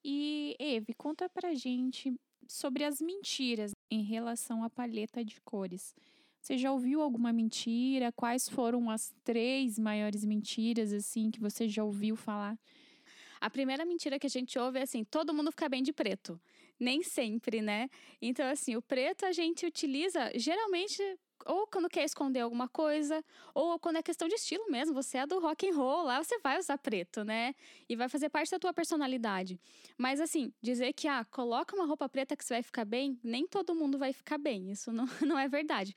E 0.04 0.56
Eve, 0.58 0.92
conta 0.94 1.28
pra 1.28 1.54
gente 1.54 2.12
sobre 2.46 2.84
as 2.84 3.00
mentiras 3.00 3.72
em 3.90 4.02
relação 4.02 4.62
à 4.62 4.68
paleta 4.68 5.24
de 5.24 5.40
cores. 5.40 5.94
Você 6.40 6.58
já 6.58 6.70
ouviu 6.72 7.00
alguma 7.00 7.32
mentira? 7.32 8.12
Quais 8.12 8.48
foram 8.48 8.90
as 8.90 9.14
três 9.24 9.78
maiores 9.78 10.24
mentiras 10.24 10.92
assim 10.92 11.30
que 11.30 11.40
você 11.40 11.66
já 11.66 11.82
ouviu 11.82 12.16
falar? 12.16 12.58
A 13.44 13.50
primeira 13.50 13.84
mentira 13.84 14.18
que 14.18 14.26
a 14.26 14.30
gente 14.30 14.58
ouve 14.58 14.78
é 14.78 14.82
assim: 14.84 15.04
todo 15.04 15.34
mundo 15.34 15.50
fica 15.50 15.68
bem 15.68 15.82
de 15.82 15.92
preto. 15.92 16.40
Nem 16.80 17.02
sempre, 17.02 17.60
né? 17.60 17.90
Então, 18.20 18.46
assim, 18.46 18.74
o 18.74 18.80
preto 18.80 19.26
a 19.26 19.32
gente 19.32 19.66
utiliza 19.66 20.32
geralmente 20.34 21.02
ou 21.44 21.66
quando 21.66 21.90
quer 21.90 22.04
esconder 22.04 22.40
alguma 22.40 22.66
coisa, 22.66 23.22
ou 23.54 23.78
quando 23.78 23.96
é 23.96 24.02
questão 24.02 24.26
de 24.26 24.34
estilo 24.34 24.70
mesmo, 24.70 24.94
você 24.94 25.18
é 25.18 25.26
do 25.26 25.38
rock 25.40 25.68
and 25.68 25.74
roll, 25.74 26.04
lá 26.04 26.24
você 26.24 26.38
vai 26.38 26.58
usar 26.58 26.78
preto, 26.78 27.22
né? 27.22 27.54
E 27.86 27.94
vai 27.94 28.08
fazer 28.08 28.30
parte 28.30 28.50
da 28.50 28.58
tua 28.58 28.72
personalidade. 28.72 29.60
Mas 29.98 30.22
assim, 30.22 30.50
dizer 30.62 30.94
que 30.94 31.06
ah, 31.06 31.22
coloca 31.26 31.76
uma 31.76 31.84
roupa 31.84 32.08
preta 32.08 32.34
que 32.34 32.44
você 32.46 32.54
vai 32.54 32.62
ficar 32.62 32.86
bem, 32.86 33.20
nem 33.22 33.46
todo 33.46 33.74
mundo 33.74 33.98
vai 33.98 34.14
ficar 34.14 34.38
bem. 34.38 34.70
Isso 34.70 34.90
não, 34.90 35.04
não 35.20 35.38
é 35.38 35.46
verdade. 35.48 35.94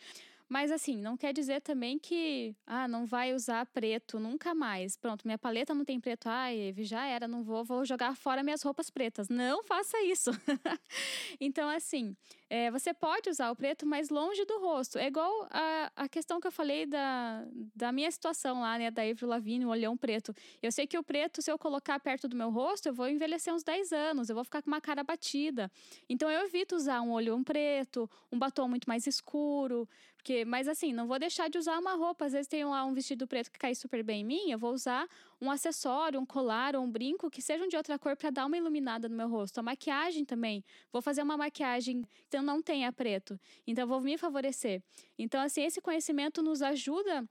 Mas 0.50 0.72
assim, 0.72 0.98
não 0.98 1.18
quer 1.18 1.34
dizer 1.34 1.62
também 1.62 2.00
que, 2.00 2.56
ah, 2.66 2.88
não 2.88 3.06
vai 3.06 3.34
usar 3.34 3.66
preto 3.66 4.20
nunca 4.20 4.56
mais. 4.56 4.96
Pronto, 4.96 5.26
minha 5.26 5.38
paleta 5.38 5.74
não 5.74 5.84
tem 5.84 6.00
preto. 6.00 6.28
Ah, 6.30 6.54
Eve, 6.54 6.84
já 6.84 7.06
era, 7.06 7.28
não 7.28 7.44
vou, 7.44 7.66
vou 7.66 7.84
jogar 7.84 8.16
fora 8.16 8.42
minhas 8.44 8.62
roupas 8.62 8.90
pretas. 8.90 9.28
Não 9.28 9.64
faça 9.64 10.02
isso. 10.04 10.32
então, 11.40 11.68
assim, 11.70 12.16
é, 12.50 12.72
você 12.72 12.94
pode 12.94 13.30
usar 13.30 13.52
o 13.52 13.56
preto, 13.56 13.86
mas 13.86 14.10
longe 14.10 14.46
do 14.46 14.60
rosto. 14.60 14.98
É 14.98 15.08
igual 15.08 15.48
a, 15.50 15.92
a 15.96 16.08
questão 16.08 16.40
que 16.40 16.48
eu 16.48 16.52
falei 16.52 16.86
da, 16.86 17.46
da 17.76 17.92
minha 17.92 18.10
situação 18.10 18.62
lá, 18.62 18.78
né, 18.78 18.90
da 18.90 19.02
Avril 19.02 19.28
Lavigne, 19.28 19.66
o 19.66 19.70
olhão 19.70 19.98
preto. 19.98 20.34
Eu 20.62 20.72
sei 20.72 20.88
que 20.88 20.98
o 20.98 21.04
preto, 21.04 21.42
se 21.42 21.52
eu 21.52 21.58
colocar 21.58 22.00
perto 22.00 22.28
do 22.28 22.36
meu 22.36 22.50
rosto, 22.50 22.88
eu 22.88 22.94
vou 22.94 23.10
envelhecer 23.10 23.54
uns 23.54 23.64
10 23.64 23.92
anos, 23.92 24.30
eu 24.30 24.36
vou 24.36 24.46
ficar 24.46 24.62
com 24.62 24.70
uma 24.70 24.80
cara 24.80 25.04
batida. 25.04 25.70
Então, 26.10 26.32
eu 26.32 26.46
evito 26.46 26.76
usar 26.76 27.02
um 27.02 27.12
olhão 27.12 27.44
preto, 27.44 28.10
um 28.32 28.40
batom 28.40 28.68
muito 28.68 28.88
mais 28.88 29.06
escuro, 29.06 29.88
porque, 30.16 30.44
mas 30.44 30.68
assim, 30.68 30.92
não 30.92 31.08
vou 31.08 31.18
deixar 31.18 31.50
de 31.50 31.58
usar 31.58 31.80
uma 31.80 31.96
roupa. 31.96 32.26
Às 32.26 32.34
vezes 32.34 32.48
tem 32.48 32.66
lá 32.66 32.84
um 32.84 32.94
vestido 32.94 33.28
preto 33.28 33.52
que 33.52 33.60
cai 33.60 33.74
super 33.76 34.04
bem 34.04 34.22
em 34.22 34.26
mim, 34.26 34.52
eu 34.52 34.60
vou 34.60 34.74
usar 34.74 35.08
um 35.40 35.52
acessório, 35.52 36.20
um 36.20 36.26
colar 36.26 36.76
ou 36.76 36.84
um 36.84 36.92
brinco 36.92 37.30
que 37.30 37.42
sejam 37.42 37.68
de 37.68 37.78
outra 37.78 37.98
cor 38.00 38.16
para 38.16 38.30
dar 38.30 38.46
uma 38.46 38.58
iluminada 38.58 39.08
no 39.08 39.16
meu 39.16 39.30
rosto. 39.30 39.60
A 39.60 39.64
maquiagem 39.64 40.26
também. 40.26 40.64
Vou 40.92 41.02
fazer 41.02 41.22
uma 41.22 41.38
maquiagem 41.38 42.04
que 42.30 42.42
não 42.42 42.62
tenha 42.62 42.92
preto. 42.92 43.40
Então, 43.66 43.88
vou 43.88 44.02
me 44.02 44.18
favorecer. 44.18 44.82
Então, 45.18 45.42
assim, 45.42 45.64
esse 45.64 45.82
conhecimento 45.82 46.42
nos 46.42 46.62
ajuda 46.62 47.28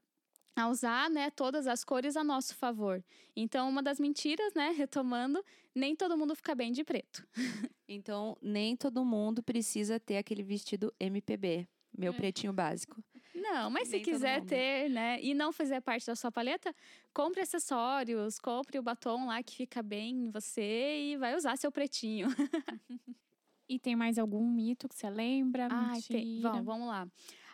a 0.57 0.69
usar, 0.69 1.11
né, 1.11 1.31
todas 1.31 1.67
as 1.67 1.85
cores 1.85 2.17
a 2.17 2.25
nosso 2.25 2.57
favor. 2.57 3.05
Então, 3.37 3.69
uma 3.69 3.83
das 3.83 4.01
mentiras, 4.01 4.55
né, 4.55 4.71
retomando, 4.71 5.45
nem 5.75 5.95
todo 5.95 6.17
mundo 6.17 6.35
fica 6.35 6.55
bem 6.55 6.73
de 6.73 6.83
preto. 6.83 7.27
Então, 7.89 8.37
nem 8.43 8.77
todo 8.77 9.05
mundo 9.05 9.45
precisa 9.45 10.01
ter 10.01 10.17
aquele 10.17 10.43
vestido 10.43 10.93
MPB, 10.99 11.69
meu 11.97 12.13
é. 12.13 12.17
pretinho 12.17 12.53
básico. 12.53 13.01
Não, 13.37 13.71
mas 13.71 13.89
se 13.89 14.01
quiser 14.01 14.43
ter, 14.45 14.89
né, 14.89 15.21
e 15.21 15.35
não 15.35 15.53
fazer 15.53 15.81
parte 15.81 16.07
da 16.07 16.17
sua 16.17 16.33
paleta, 16.33 16.75
compre 17.13 17.43
acessórios, 17.43 18.39
compre 18.39 18.79
o 18.79 18.83
batom 18.83 19.27
lá 19.27 19.43
que 19.43 19.55
fica 19.55 19.83
bem 19.83 20.27
em 20.27 20.31
você 20.31 21.13
e 21.13 21.17
vai 21.17 21.37
usar 21.37 21.57
seu 21.57 21.71
pretinho. 21.71 22.29
e 23.69 23.79
tem 23.79 23.95
mais 23.95 24.19
algum 24.19 24.45
mito 24.49 24.89
que 24.89 24.95
você 24.95 25.11
lembra? 25.11 25.69
Ai, 25.71 26.01
tem. 26.03 26.41
Bom, 26.41 26.63
vamos 26.63 26.89
lá. 26.89 27.07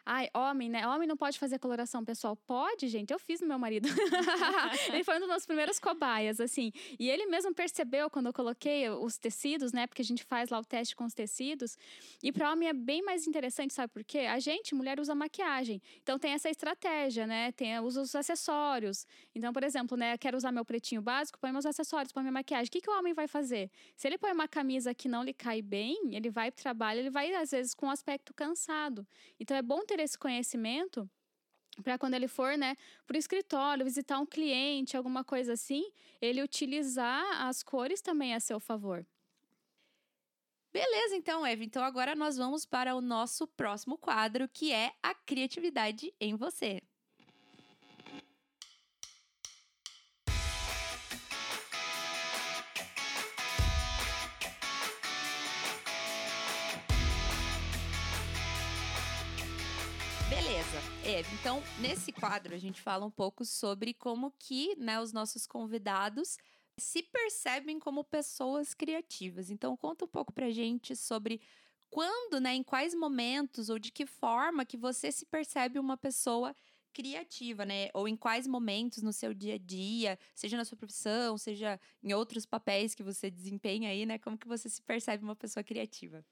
Ai, 0.04 0.28
homem, 0.34 0.68
né? 0.68 0.84
Homem 0.88 1.06
não 1.06 1.16
pode 1.16 1.38
fazer 1.38 1.60
coloração, 1.60 2.04
pessoal. 2.04 2.34
Pode, 2.34 2.88
gente. 2.88 3.12
Eu 3.12 3.20
fiz 3.20 3.40
no 3.40 3.46
meu 3.46 3.58
marido. 3.58 3.88
ele 4.92 5.04
foi 5.04 5.16
um 5.16 5.20
dos 5.20 5.28
meus 5.28 5.46
primeiros 5.46 5.78
cobaias, 5.78 6.40
assim. 6.40 6.72
E 6.98 7.08
ele 7.08 7.26
mesmo 7.26 7.54
percebeu 7.54 8.10
quando 8.10 8.26
eu 8.26 8.32
coloquei 8.32 8.90
os 8.90 9.16
tecidos, 9.16 9.72
né? 9.72 9.86
Porque 9.86 10.02
a 10.02 10.04
gente 10.04 10.24
faz 10.24 10.50
lá 10.50 10.58
o 10.58 10.64
teste 10.64 10.96
com 10.96 11.04
os 11.04 11.14
tecidos. 11.14 11.78
E 12.20 12.32
para 12.32 12.50
homem 12.50 12.68
é 12.68 12.72
bem 12.72 13.00
mais 13.00 13.28
interessante, 13.28 13.72
sabe 13.72 13.92
por 13.92 14.02
quê? 14.02 14.20
A 14.20 14.40
gente, 14.40 14.74
mulher, 14.74 14.98
usa 14.98 15.14
maquiagem. 15.14 15.80
Então 16.02 16.18
tem 16.18 16.32
essa 16.32 16.50
estratégia, 16.50 17.24
né? 17.24 17.52
Tem, 17.52 17.78
usa 17.78 18.02
os 18.02 18.12
acessórios. 18.16 19.06
Então, 19.32 19.52
por 19.52 19.62
exemplo, 19.62 19.96
né? 19.96 20.18
Quero 20.18 20.36
usar 20.36 20.50
meu 20.50 20.64
pretinho 20.64 21.00
básico, 21.00 21.38
põe 21.38 21.52
meus 21.52 21.64
acessórios, 21.64 22.12
põe 22.12 22.24
minha 22.24 22.32
maquiagem. 22.32 22.66
O 22.66 22.72
que, 22.72 22.80
que 22.80 22.90
o 22.90 22.98
homem 22.98 23.14
vai 23.14 23.28
fazer? 23.28 23.70
Se 23.96 24.08
ele 24.08 24.18
põe 24.18 24.32
uma 24.32 24.48
camisa 24.48 24.92
que 24.92 25.08
não 25.08 25.22
lhe 25.22 25.32
cai 25.32 25.62
bem, 25.62 25.96
ele 26.12 26.28
vai 26.28 26.50
pro 26.50 26.60
trabalho, 26.60 26.98
ele 26.98 27.10
vai, 27.10 27.32
às 27.34 27.52
vezes, 27.52 27.72
com 27.72 27.86
um 27.86 27.90
aspecto 27.90 28.34
cansado. 28.34 29.06
Então 29.38 29.56
é 29.56 29.62
bom 29.62 29.80
ter 29.84 29.91
esse 30.00 30.18
conhecimento 30.18 31.08
para 31.82 31.98
quando 31.98 32.14
ele 32.14 32.28
for, 32.28 32.56
né, 32.58 32.76
para 33.06 33.16
o 33.16 33.18
escritório, 33.18 33.84
visitar 33.84 34.18
um 34.18 34.26
cliente, 34.26 34.96
alguma 34.96 35.24
coisa 35.24 35.54
assim, 35.54 35.90
ele 36.20 36.42
utilizar 36.42 37.46
as 37.46 37.62
cores 37.62 38.02
também 38.02 38.34
a 38.34 38.40
seu 38.40 38.60
favor. 38.60 39.06
Beleza, 40.72 41.14
então, 41.14 41.46
Eve. 41.46 41.64
Então 41.64 41.84
agora 41.84 42.14
nós 42.14 42.36
vamos 42.36 42.64
para 42.64 42.94
o 42.94 43.00
nosso 43.00 43.46
próximo 43.46 43.98
quadro, 43.98 44.48
que 44.48 44.72
é 44.72 44.92
a 45.02 45.14
criatividade 45.14 46.14
em 46.18 46.34
você. 46.34 46.80
Eve. 61.04 61.28
Então, 61.34 61.62
nesse 61.80 62.12
quadro, 62.12 62.54
a 62.54 62.58
gente 62.58 62.80
fala 62.80 63.04
um 63.04 63.10
pouco 63.10 63.44
sobre 63.44 63.92
como 63.92 64.32
que 64.38 64.76
né, 64.76 65.00
os 65.00 65.12
nossos 65.12 65.46
convidados 65.46 66.38
se 66.78 67.02
percebem 67.02 67.78
como 67.78 68.04
pessoas 68.04 68.72
criativas. 68.72 69.50
Então, 69.50 69.76
conta 69.76 70.04
um 70.04 70.08
pouco 70.08 70.32
pra 70.32 70.50
gente 70.50 70.94
sobre 70.94 71.40
quando, 71.90 72.40
né, 72.40 72.54
em 72.54 72.62
quais 72.62 72.94
momentos 72.94 73.68
ou 73.68 73.78
de 73.78 73.90
que 73.90 74.06
forma 74.06 74.64
que 74.64 74.76
você 74.76 75.10
se 75.10 75.26
percebe 75.26 75.78
uma 75.78 75.96
pessoa 75.96 76.54
criativa, 76.92 77.64
né? 77.64 77.88
Ou 77.94 78.06
em 78.06 78.16
quais 78.16 78.46
momentos 78.46 79.02
no 79.02 79.12
seu 79.12 79.34
dia 79.34 79.54
a 79.54 79.58
dia, 79.58 80.18
seja 80.34 80.56
na 80.56 80.64
sua 80.64 80.76
profissão, 80.78 81.36
seja 81.38 81.80
em 82.02 82.12
outros 82.14 82.46
papéis 82.46 82.94
que 82.94 83.02
você 83.02 83.30
desempenha 83.30 83.88
aí, 83.90 84.06
né? 84.06 84.18
Como 84.18 84.38
que 84.38 84.46
você 84.46 84.68
se 84.68 84.80
percebe 84.82 85.24
uma 85.24 85.36
pessoa 85.36 85.64
criativa? 85.64 86.24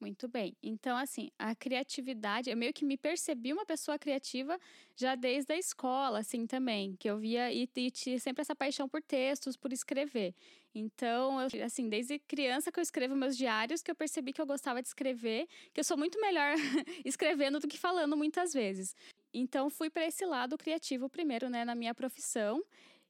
Muito 0.00 0.26
bem. 0.26 0.56
Então, 0.62 0.96
assim, 0.96 1.30
a 1.38 1.54
criatividade, 1.54 2.48
eu 2.48 2.56
meio 2.56 2.72
que 2.72 2.86
me 2.86 2.96
percebi 2.96 3.52
uma 3.52 3.66
pessoa 3.66 3.98
criativa 3.98 4.58
já 4.96 5.14
desde 5.14 5.52
a 5.52 5.58
escola, 5.58 6.20
assim, 6.20 6.46
também, 6.46 6.96
que 6.96 7.08
eu 7.10 7.18
via 7.18 7.52
e, 7.52 7.68
e 7.76 7.90
tinha 7.90 8.18
sempre 8.18 8.40
essa 8.40 8.56
paixão 8.56 8.88
por 8.88 9.02
textos, 9.02 9.58
por 9.58 9.70
escrever. 9.74 10.34
Então, 10.74 11.38
eu, 11.42 11.64
assim, 11.66 11.86
desde 11.90 12.18
criança 12.18 12.72
que 12.72 12.80
eu 12.80 12.82
escrevo 12.82 13.14
meus 13.14 13.36
diários, 13.36 13.82
que 13.82 13.90
eu 13.90 13.94
percebi 13.94 14.32
que 14.32 14.40
eu 14.40 14.46
gostava 14.46 14.80
de 14.80 14.88
escrever, 14.88 15.46
que 15.74 15.80
eu 15.80 15.84
sou 15.84 15.98
muito 15.98 16.18
melhor 16.18 16.54
escrevendo 17.04 17.60
do 17.60 17.68
que 17.68 17.76
falando 17.76 18.16
muitas 18.16 18.54
vezes. 18.54 18.96
Então, 19.34 19.68
fui 19.68 19.90
para 19.90 20.06
esse 20.06 20.24
lado 20.24 20.56
criativo 20.56 21.10
primeiro, 21.10 21.50
né, 21.50 21.62
na 21.62 21.74
minha 21.74 21.94
profissão. 21.94 22.62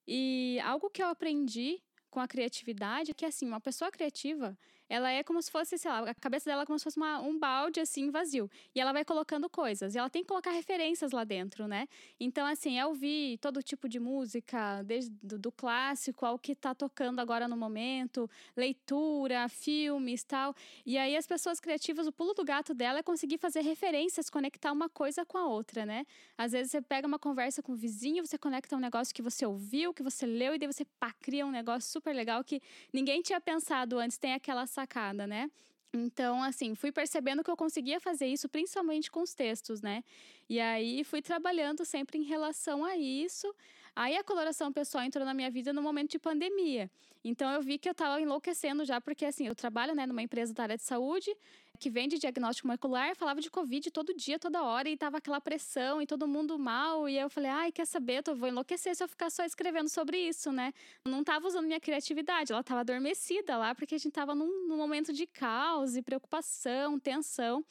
E 0.06 0.58
algo 0.64 0.90
que 0.90 1.02
eu 1.02 1.08
aprendi 1.08 1.80
com 2.10 2.18
a 2.20 2.26
criatividade 2.26 3.12
é 3.12 3.14
que, 3.14 3.24
assim, 3.24 3.46
uma 3.46 3.60
pessoa 3.60 3.90
criativa, 3.90 4.58
ela 4.90 5.10
é 5.12 5.22
como 5.22 5.40
se 5.40 5.50
fosse, 5.52 5.78
sei 5.78 5.88
lá, 5.88 6.10
a 6.10 6.14
cabeça 6.14 6.50
dela 6.50 6.64
é 6.64 6.66
como 6.66 6.76
se 6.76 6.82
fosse 6.82 6.96
uma, 6.96 7.20
um 7.20 7.38
balde, 7.38 7.78
assim, 7.78 8.10
vazio. 8.10 8.50
E 8.74 8.80
ela 8.80 8.92
vai 8.92 9.04
colocando 9.04 9.48
coisas. 9.48 9.94
E 9.94 9.98
ela 9.98 10.10
tem 10.10 10.22
que 10.22 10.28
colocar 10.28 10.50
referências 10.50 11.12
lá 11.12 11.22
dentro, 11.22 11.68
né? 11.68 11.86
Então, 12.18 12.44
assim, 12.44 12.76
eu 12.76 12.88
ouvir 12.88 13.38
todo 13.38 13.62
tipo 13.62 13.88
de 13.88 14.00
música, 14.00 14.82
desde 14.82 15.10
do, 15.22 15.38
do 15.38 15.52
clássico 15.52 16.26
ao 16.26 16.36
que 16.36 16.56
tá 16.56 16.74
tocando 16.74 17.20
agora 17.20 17.46
no 17.46 17.56
momento, 17.56 18.28
leitura, 18.56 19.48
filmes 19.48 20.24
tal. 20.24 20.56
E 20.84 20.98
aí, 20.98 21.16
as 21.16 21.26
pessoas 21.26 21.60
criativas, 21.60 22.08
o 22.08 22.12
pulo 22.12 22.34
do 22.34 22.44
gato 22.44 22.74
dela 22.74 22.98
é 22.98 23.02
conseguir 23.02 23.38
fazer 23.38 23.60
referências, 23.60 24.28
conectar 24.28 24.72
uma 24.72 24.88
coisa 24.88 25.24
com 25.24 25.38
a 25.38 25.46
outra, 25.46 25.86
né? 25.86 26.04
Às 26.36 26.50
vezes, 26.50 26.72
você 26.72 26.82
pega 26.82 27.06
uma 27.06 27.18
conversa 27.18 27.62
com 27.62 27.72
o 27.72 27.76
vizinho, 27.76 28.26
você 28.26 28.36
conecta 28.36 28.74
um 28.74 28.80
negócio 28.80 29.14
que 29.14 29.22
você 29.22 29.46
ouviu, 29.46 29.94
que 29.94 30.02
você 30.02 30.26
leu, 30.26 30.56
e 30.56 30.58
daí 30.58 30.66
você, 30.66 30.84
pá, 30.98 31.12
cria 31.20 31.46
um 31.46 31.50
negócio 31.52 31.88
super 31.88 32.12
legal 32.12 32.42
que 32.42 32.60
ninguém 32.92 33.22
tinha 33.22 33.40
pensado 33.40 34.00
antes. 34.00 34.18
Tem 34.18 34.34
aquela 34.34 34.66
sacada, 34.80 35.26
né? 35.26 35.50
Então, 35.92 36.42
assim, 36.42 36.74
fui 36.74 36.92
percebendo 36.92 37.42
que 37.42 37.50
eu 37.50 37.56
conseguia 37.56 38.00
fazer 38.00 38.26
isso, 38.26 38.48
principalmente 38.48 39.10
com 39.10 39.22
os 39.22 39.34
textos, 39.34 39.82
né? 39.82 40.04
E 40.48 40.60
aí 40.60 41.02
fui 41.04 41.20
trabalhando 41.20 41.84
sempre 41.84 42.18
em 42.18 42.22
relação 42.22 42.84
a 42.84 42.96
isso. 42.96 43.52
Aí 44.00 44.16
a 44.16 44.24
coloração 44.24 44.72
pessoal 44.72 45.04
entrou 45.04 45.26
na 45.26 45.34
minha 45.34 45.50
vida 45.50 45.74
no 45.74 45.82
momento 45.82 46.12
de 46.12 46.18
pandemia. 46.18 46.90
Então 47.22 47.52
eu 47.52 47.60
vi 47.60 47.76
que 47.76 47.86
eu 47.86 47.92
estava 47.92 48.18
enlouquecendo 48.18 48.82
já, 48.82 48.98
porque 48.98 49.26
assim, 49.26 49.46
eu 49.46 49.54
trabalho 49.54 49.94
né, 49.94 50.06
numa 50.06 50.22
empresa 50.22 50.54
da 50.54 50.62
área 50.62 50.76
de 50.78 50.82
saúde 50.82 51.30
que 51.78 51.90
vende 51.90 52.18
diagnóstico 52.18 52.66
molecular, 52.66 53.14
falava 53.14 53.42
de 53.42 53.50
Covid 53.50 53.90
todo 53.90 54.14
dia, 54.14 54.38
toda 54.38 54.62
hora, 54.62 54.88
e 54.88 54.96
tava 54.96 55.18
aquela 55.18 55.38
pressão 55.38 56.00
e 56.00 56.06
todo 56.06 56.26
mundo 56.26 56.58
mal. 56.58 57.10
E 57.10 57.18
eu 57.18 57.28
falei, 57.28 57.50
ai, 57.50 57.72
quer 57.72 57.86
saber? 57.86 58.22
Eu 58.26 58.34
vou 58.34 58.48
enlouquecer 58.48 58.96
se 58.96 59.04
eu 59.04 59.08
ficar 59.08 59.28
só 59.28 59.44
escrevendo 59.44 59.90
sobre 59.90 60.16
isso, 60.16 60.50
né? 60.50 60.72
Não 61.06 61.22
tava 61.22 61.46
usando 61.46 61.66
minha 61.66 61.80
criatividade, 61.80 62.52
ela 62.52 62.62
tava 62.62 62.80
adormecida 62.80 63.58
lá, 63.58 63.74
porque 63.74 63.94
a 63.94 63.98
gente 63.98 64.12
tava 64.12 64.34
num, 64.34 64.66
num 64.66 64.78
momento 64.78 65.12
de 65.12 65.26
caos 65.26 65.94
e 65.94 66.00
preocupação, 66.00 66.98
tensão. 66.98 67.62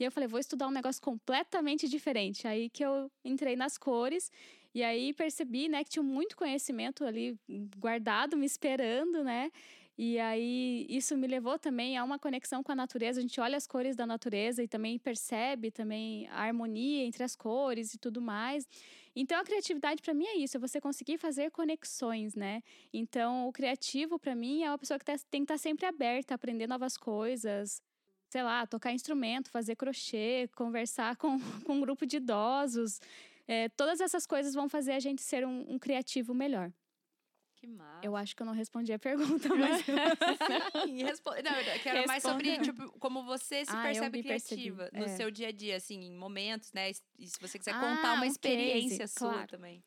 E 0.00 0.04
eu 0.04 0.10
falei, 0.10 0.26
vou 0.28 0.40
estudar 0.40 0.66
um 0.66 0.72
negócio 0.72 1.00
completamente 1.00 1.88
diferente. 1.88 2.48
Aí 2.48 2.68
que 2.70 2.84
eu 2.84 3.08
entrei 3.24 3.54
nas 3.54 3.78
cores. 3.78 4.32
E 4.76 4.82
aí 4.84 5.14
percebi, 5.14 5.70
né, 5.70 5.82
que 5.82 5.88
tinha 5.88 6.02
muito 6.02 6.36
conhecimento 6.36 7.02
ali 7.02 7.34
guardado, 7.78 8.36
me 8.36 8.44
esperando, 8.44 9.24
né? 9.24 9.50
E 9.96 10.18
aí 10.18 10.86
isso 10.90 11.16
me 11.16 11.26
levou 11.26 11.58
também 11.58 11.96
a 11.96 12.04
uma 12.04 12.18
conexão 12.18 12.62
com 12.62 12.72
a 12.72 12.74
natureza. 12.74 13.18
A 13.18 13.22
gente 13.22 13.40
olha 13.40 13.56
as 13.56 13.66
cores 13.66 13.96
da 13.96 14.06
natureza 14.06 14.62
e 14.62 14.68
também 14.68 14.98
percebe 14.98 15.70
também 15.70 16.28
a 16.28 16.42
harmonia 16.42 17.06
entre 17.06 17.24
as 17.24 17.34
cores 17.34 17.94
e 17.94 17.98
tudo 17.98 18.20
mais. 18.20 18.68
Então 19.14 19.40
a 19.40 19.44
criatividade 19.44 20.02
para 20.02 20.12
mim 20.12 20.26
é 20.26 20.36
isso, 20.36 20.58
é 20.58 20.60
você 20.60 20.78
conseguir 20.78 21.16
fazer 21.16 21.50
conexões, 21.50 22.34
né? 22.34 22.62
Então 22.92 23.48
o 23.48 23.52
criativo 23.52 24.18
para 24.18 24.34
mim 24.34 24.62
é 24.62 24.70
uma 24.70 24.76
pessoa 24.76 24.98
que 24.98 25.06
tá, 25.06 25.16
tem 25.30 25.40
que 25.40 25.44
estar 25.44 25.54
tá 25.54 25.58
sempre 25.58 25.86
aberta, 25.86 26.34
a 26.34 26.36
aprender 26.36 26.66
novas 26.66 26.98
coisas, 26.98 27.80
sei 28.28 28.42
lá, 28.42 28.66
tocar 28.66 28.92
instrumento, 28.92 29.50
fazer 29.50 29.74
crochê, 29.74 30.50
conversar 30.54 31.16
com, 31.16 31.38
com 31.64 31.76
um 31.76 31.80
grupo 31.80 32.04
de 32.04 32.18
idosos. 32.18 33.00
É, 33.48 33.68
todas 33.70 34.00
essas 34.00 34.26
coisas 34.26 34.54
vão 34.54 34.68
fazer 34.68 34.92
a 34.92 35.00
gente 35.00 35.22
ser 35.22 35.46
um, 35.46 35.64
um 35.74 35.78
criativo 35.78 36.34
melhor. 36.34 36.72
Que 37.56 37.66
massa. 37.66 38.04
Eu 38.04 38.14
acho 38.14 38.36
que 38.36 38.42
eu 38.42 38.46
não 38.46 38.52
respondi 38.52 38.92
a 38.92 38.98
pergunta, 38.98 39.48
mas. 39.54 39.82
Sim, 40.84 41.02
respo... 41.04 41.30
Não, 41.30 41.58
eu 41.58 41.80
quero 41.80 42.06
mais 42.06 42.22
sobre 42.22 42.58
tipo, 42.60 42.98
como 42.98 43.24
você 43.24 43.64
se 43.64 43.70
Ah, 43.74 43.82
percebe 43.82 44.18
me 44.18 44.24
percebi, 44.24 44.62
criativa 44.62 44.90
no 44.92 45.04
é. 45.06 45.16
seu 45.16 45.30
dia 45.30 45.48
a 45.48 45.52
dia, 45.52 45.76
assim, 45.76 46.00
em 46.02 46.12
momentos, 46.14 46.70
né? 46.72 46.90
E 47.18 47.26
se 47.26 47.40
você 47.40 47.58
quiser 47.58 47.74
Ah, 47.74 47.80
contar 47.80 48.12
uma 48.14 48.24
um 48.24 48.28
experiência 48.28 48.98
case, 48.98 49.14
sua 49.18 49.30
claro. 49.32 49.48
também. 49.48 49.82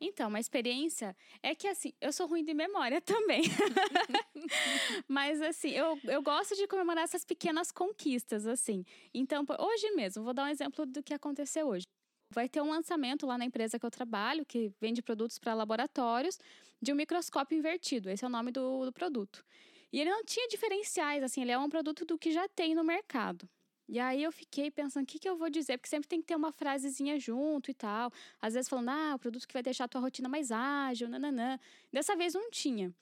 Então, 0.00 0.28
uma 0.28 0.40
experiência 0.40 1.14
é 1.42 1.54
que 1.54 1.66
assim, 1.68 1.92
eu 2.00 2.12
sou 2.12 2.26
ruim 2.26 2.44
de 2.44 2.54
memória 2.54 3.00
também. 3.02 3.42
Mas 5.08 5.42
assim, 5.42 5.70
eu, 5.70 5.98
eu 6.04 6.22
gosto 6.22 6.54
de 6.54 6.66
comemorar 6.66 7.04
essas 7.04 7.24
pequenas 7.24 7.70
conquistas, 7.72 8.46
assim. 8.46 8.84
Então, 9.12 9.44
hoje 9.58 9.90
mesmo, 9.92 10.22
vou 10.22 10.32
dar 10.32 10.44
um 10.44 10.48
exemplo 10.48 10.86
do 10.86 11.02
que 11.02 11.12
aconteceu 11.12 11.66
hoje. 11.66 11.84
Vai 12.32 12.48
ter 12.48 12.60
um 12.60 12.70
lançamento 12.70 13.26
lá 13.26 13.36
na 13.36 13.44
empresa 13.44 13.78
que 13.78 13.84
eu 13.84 13.90
trabalho, 13.90 14.44
que 14.46 14.72
vende 14.80 15.02
produtos 15.02 15.38
para 15.38 15.52
laboratórios, 15.52 16.38
de 16.80 16.92
um 16.92 16.94
microscópio 16.94 17.58
invertido. 17.58 18.08
Esse 18.08 18.24
é 18.24 18.28
o 18.28 18.30
nome 18.30 18.52
do, 18.52 18.84
do 18.84 18.92
produto. 18.92 19.44
E 19.92 20.00
ele 20.00 20.10
não 20.10 20.24
tinha 20.24 20.46
diferenciais, 20.46 21.22
assim, 21.24 21.42
ele 21.42 21.50
é 21.50 21.58
um 21.58 21.68
produto 21.68 22.04
do 22.04 22.16
que 22.16 22.30
já 22.30 22.48
tem 22.48 22.74
no 22.74 22.84
mercado. 22.84 23.48
E 23.88 23.98
aí 23.98 24.22
eu 24.22 24.30
fiquei 24.30 24.70
pensando, 24.70 25.02
o 25.02 25.06
que, 25.06 25.18
que 25.18 25.28
eu 25.28 25.36
vou 25.36 25.50
dizer? 25.50 25.76
Porque 25.76 25.88
sempre 25.88 26.08
tem 26.08 26.20
que 26.20 26.28
ter 26.28 26.36
uma 26.36 26.52
frasezinha 26.52 27.18
junto 27.18 27.72
e 27.72 27.74
tal. 27.74 28.12
Às 28.40 28.54
vezes 28.54 28.68
falando, 28.68 28.90
ah, 28.90 29.14
o 29.16 29.18
produto 29.18 29.48
que 29.48 29.52
vai 29.52 29.64
deixar 29.64 29.86
a 29.86 29.88
tua 29.88 30.00
rotina 30.00 30.28
mais 30.28 30.52
ágil, 30.52 31.08
nananã. 31.08 31.58
Dessa 31.92 32.14
vez 32.14 32.32
não 32.32 32.48
tinha. 32.52 32.94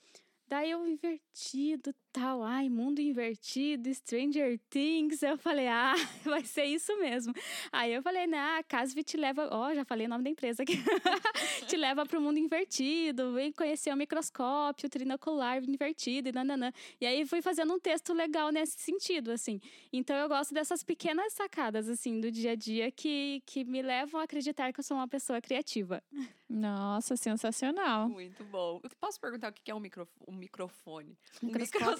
Daí 0.47 0.71
eu 0.71 0.87
invertido, 0.87 1.93
tal, 2.11 2.43
ai, 2.43 2.69
mundo 2.69 2.99
invertido, 2.99 3.93
Stranger 3.93 4.59
Things. 4.69 5.21
Eu 5.21 5.37
falei, 5.37 5.67
ah, 5.67 5.93
vai 6.25 6.43
ser 6.43 6.65
isso 6.65 6.97
mesmo. 6.99 7.33
Aí 7.71 7.93
eu 7.93 8.01
falei, 8.01 8.27
né, 8.27 8.37
a 8.57 8.63
Casvi 8.63 9.03
te 9.03 9.17
leva, 9.17 9.47
ó, 9.51 9.73
já 9.73 9.85
falei 9.85 10.07
o 10.07 10.09
nome 10.09 10.23
da 10.23 10.29
empresa 10.29 10.63
aqui. 10.63 10.73
te 11.67 11.77
leva 11.77 12.05
para 12.05 12.17
o 12.17 12.21
mundo 12.21 12.37
invertido, 12.37 13.33
vem 13.33 13.51
conhecer 13.51 13.93
o 13.93 13.97
microscópio, 13.97 14.87
o 14.87 14.89
trinocular 14.89 15.63
invertido 15.63 16.29
e 16.29 16.31
nananã. 16.31 16.71
E 16.99 17.05
aí 17.05 17.25
fui 17.25 17.41
fazendo 17.41 17.73
um 17.73 17.79
texto 17.79 18.13
legal 18.13 18.51
nesse 18.51 18.79
sentido, 18.79 19.31
assim. 19.31 19.59
Então 19.93 20.15
eu 20.15 20.27
gosto 20.27 20.53
dessas 20.53 20.83
pequenas 20.83 21.33
sacadas, 21.33 21.87
assim, 21.87 22.19
do 22.19 22.31
dia 22.31 22.51
a 22.51 22.55
dia 22.55 22.91
que, 22.91 23.41
que 23.45 23.63
me 23.63 23.81
levam 23.81 24.19
a 24.19 24.23
acreditar 24.23 24.73
que 24.73 24.79
eu 24.79 24.83
sou 24.83 24.97
uma 24.97 25.07
pessoa 25.07 25.41
criativa. 25.41 26.03
Nossa, 26.49 27.15
sensacional. 27.15 28.09
Muito 28.09 28.43
bom. 28.45 28.79
Eu 28.83 28.89
posso 28.99 29.19
perguntar 29.21 29.51
o 29.51 29.53
que 29.53 29.69
é 29.69 29.75
um, 29.75 29.79
micro... 29.79 30.07
um 30.27 30.33
microfone? 30.33 31.15
Um 31.43 31.51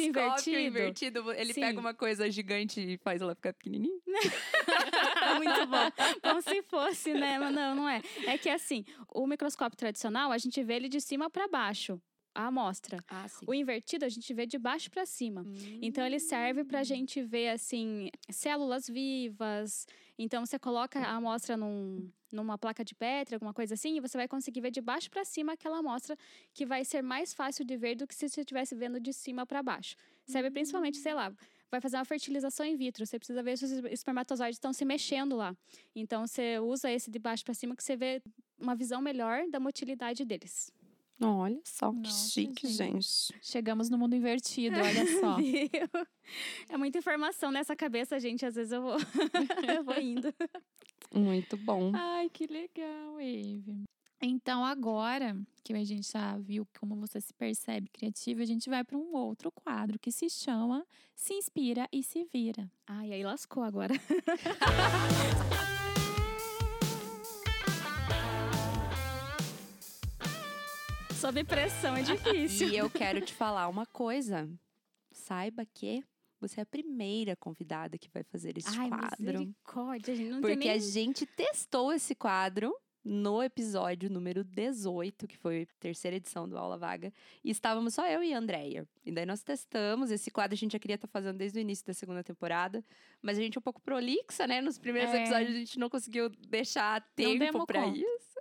Microscópio 0.07 0.59
invertido. 0.59 1.19
invertido, 1.19 1.31
Ele 1.33 1.53
Sim. 1.53 1.61
pega 1.61 1.79
uma 1.79 1.93
coisa 1.93 2.29
gigante 2.29 2.79
e 2.79 2.97
faz 2.97 3.21
ela 3.21 3.35
ficar 3.35 3.53
pequenininha? 3.53 3.99
Muito 5.37 5.65
bom. 5.67 5.91
Como 6.21 6.41
se 6.41 6.61
fosse, 6.63 7.13
né? 7.13 7.37
Mas 7.39 7.53
não, 7.53 7.75
não 7.75 7.89
é. 7.89 8.01
É 8.25 8.37
que 8.37 8.49
assim, 8.49 8.85
o 9.13 9.25
microscópio 9.27 9.77
tradicional, 9.77 10.31
a 10.31 10.37
gente 10.37 10.63
vê 10.63 10.75
ele 10.75 10.89
de 10.89 11.01
cima 11.01 11.29
para 11.29 11.47
baixo, 11.47 12.01
a 12.39 12.47
amostra. 12.47 13.03
Ah. 13.09 13.25
O 13.45 13.53
invertido, 13.53 14.05
a 14.05 14.09
gente 14.09 14.33
vê 14.33 14.45
de 14.45 14.57
baixo 14.57 14.89
para 14.89 15.05
cima. 15.05 15.43
Então 15.81 16.05
ele 16.05 16.19
serve 16.19 16.63
pra 16.63 16.83
gente 16.83 17.21
ver 17.21 17.49
assim 17.49 18.09
células 18.29 18.87
vivas. 18.87 19.85
Então 20.17 20.45
você 20.45 20.57
coloca 20.57 20.99
a 20.99 21.15
amostra 21.15 21.57
num, 21.57 22.09
numa 22.31 22.57
placa 22.57 22.83
de 22.83 22.95
Petri, 22.95 23.35
alguma 23.35 23.53
coisa 23.53 23.73
assim, 23.73 23.97
e 23.97 23.99
você 23.99 24.17
vai 24.17 24.27
conseguir 24.27 24.61
ver 24.61 24.71
de 24.71 24.81
baixo 24.81 25.09
para 25.09 25.25
cima 25.25 25.53
aquela 25.53 25.79
amostra 25.79 26.17
que 26.53 26.65
vai 26.65 26.85
ser 26.85 27.01
mais 27.01 27.33
fácil 27.33 27.65
de 27.65 27.75
ver 27.75 27.95
do 27.95 28.07
que 28.07 28.15
se 28.15 28.29
você 28.29 28.41
estivesse 28.41 28.73
vendo 28.73 28.99
de 28.99 29.11
cima 29.11 29.45
para 29.45 29.61
baixo. 29.61 29.95
Serve 30.25 30.49
principalmente, 30.49 30.97
sei 30.97 31.13
lá, 31.13 31.33
vai 31.69 31.81
fazer 31.81 31.97
uma 31.97 32.05
fertilização 32.05 32.65
in 32.65 32.75
vitro, 32.75 33.05
você 33.05 33.19
precisa 33.19 33.43
ver 33.43 33.57
se 33.57 33.65
os 33.65 33.71
espermatozoides 33.91 34.55
estão 34.55 34.73
se 34.73 34.85
mexendo 34.85 35.35
lá. 35.35 35.55
Então 35.95 36.25
você 36.25 36.59
usa 36.59 36.89
esse 36.91 37.11
de 37.11 37.19
baixo 37.19 37.43
para 37.43 37.53
cima 37.53 37.75
que 37.75 37.83
você 37.83 37.95
vê 37.95 38.21
uma 38.59 38.75
visão 38.75 39.01
melhor 39.01 39.47
da 39.49 39.59
motilidade 39.59 40.25
deles. 40.25 40.71
Olha 41.21 41.59
só, 41.65 41.91
que 41.91 41.97
Nossa, 41.97 42.29
chique, 42.29 42.67
gente. 42.67 42.93
gente. 43.01 43.33
Chegamos 43.41 43.89
no 43.89 43.97
mundo 43.97 44.15
invertido, 44.15 44.75
olha 44.79 45.05
só. 45.19 45.37
É 46.69 46.77
muita 46.77 46.97
informação 46.97 47.51
nessa 47.51 47.75
cabeça, 47.75 48.19
gente. 48.19 48.45
Às 48.45 48.55
vezes 48.55 48.71
eu 48.71 48.81
vou, 48.81 48.97
eu 49.77 49.83
vou 49.83 49.99
indo. 49.99 50.33
Muito 51.13 51.57
bom. 51.57 51.91
Ai, 51.93 52.29
que 52.29 52.47
legal, 52.47 53.19
Eve. 53.19 53.83
Então, 54.21 54.65
agora 54.65 55.35
que 55.63 55.73
a 55.73 55.83
gente 55.83 56.11
já 56.11 56.37
viu 56.37 56.67
como 56.77 56.95
você 56.95 57.21
se 57.21 57.33
percebe 57.33 57.89
criativa, 57.89 58.41
a 58.41 58.45
gente 58.45 58.69
vai 58.69 58.83
para 58.83 58.97
um 58.97 59.15
outro 59.15 59.49
quadro 59.51 59.97
que 59.97 60.11
se 60.11 60.29
chama 60.29 60.85
Se 61.15 61.33
Inspira 61.33 61.87
e 61.91 62.03
Se 62.03 62.25
Vira. 62.25 62.69
Ai, 62.85 63.13
aí 63.13 63.23
lascou 63.23 63.63
agora. 63.63 63.93
Sob 71.29 71.43
pressão 71.43 71.95
é 71.95 72.01
difícil. 72.01 72.69
E 72.69 72.75
eu 72.77 72.89
quero 72.89 73.21
te 73.21 73.31
falar 73.35 73.67
uma 73.67 73.85
coisa. 73.85 74.49
Saiba 75.11 75.63
que 75.63 76.03
você 76.41 76.59
é 76.59 76.63
a 76.63 76.65
primeira 76.65 77.35
convidada 77.35 77.99
que 77.99 78.09
vai 78.11 78.23
fazer 78.23 78.57
este 78.57 78.75
Ai, 78.75 78.89
quadro. 78.89 79.15
misericórdia, 79.19 80.15
gente. 80.15 80.29
Não 80.31 80.41
Porque 80.41 80.57
tem 80.57 80.69
nem... 80.69 80.75
a 80.75 80.79
gente 80.79 81.27
testou 81.27 81.93
esse 81.93 82.15
quadro 82.15 82.75
no 83.05 83.43
episódio 83.43 84.09
número 84.09 84.43
18, 84.43 85.27
que 85.27 85.37
foi 85.37 85.67
a 85.71 85.79
terceira 85.79 86.17
edição 86.17 86.49
do 86.49 86.57
Aula 86.57 86.77
Vaga, 86.79 87.13
e 87.43 87.51
estávamos 87.51 87.93
só 87.93 88.07
eu 88.07 88.23
e 88.23 88.33
a 88.33 88.37
Andrea. 88.39 88.87
E 89.05 89.11
daí 89.11 89.25
nós 89.25 89.43
testamos, 89.43 90.09
esse 90.09 90.31
quadro 90.31 90.55
a 90.55 90.57
gente 90.57 90.73
já 90.73 90.79
queria 90.79 90.95
estar 90.95 91.07
fazendo 91.07 91.37
desde 91.37 91.59
o 91.59 91.61
início 91.61 91.85
da 91.85 91.93
segunda 91.93 92.23
temporada, 92.23 92.83
mas 93.21 93.37
a 93.37 93.41
gente 93.41 93.55
é 93.55 93.59
um 93.59 93.61
pouco 93.61 93.81
prolixa, 93.81 94.47
né? 94.47 94.61
Nos 94.61 94.79
primeiros 94.79 95.13
É. 95.13 95.21
episódios 95.21 95.55
a 95.55 95.59
gente 95.59 95.77
não 95.77 95.89
conseguiu 95.91 96.29
deixar 96.49 97.01
tempo 97.15 97.37
demos 97.39 97.65
pra 97.65 97.85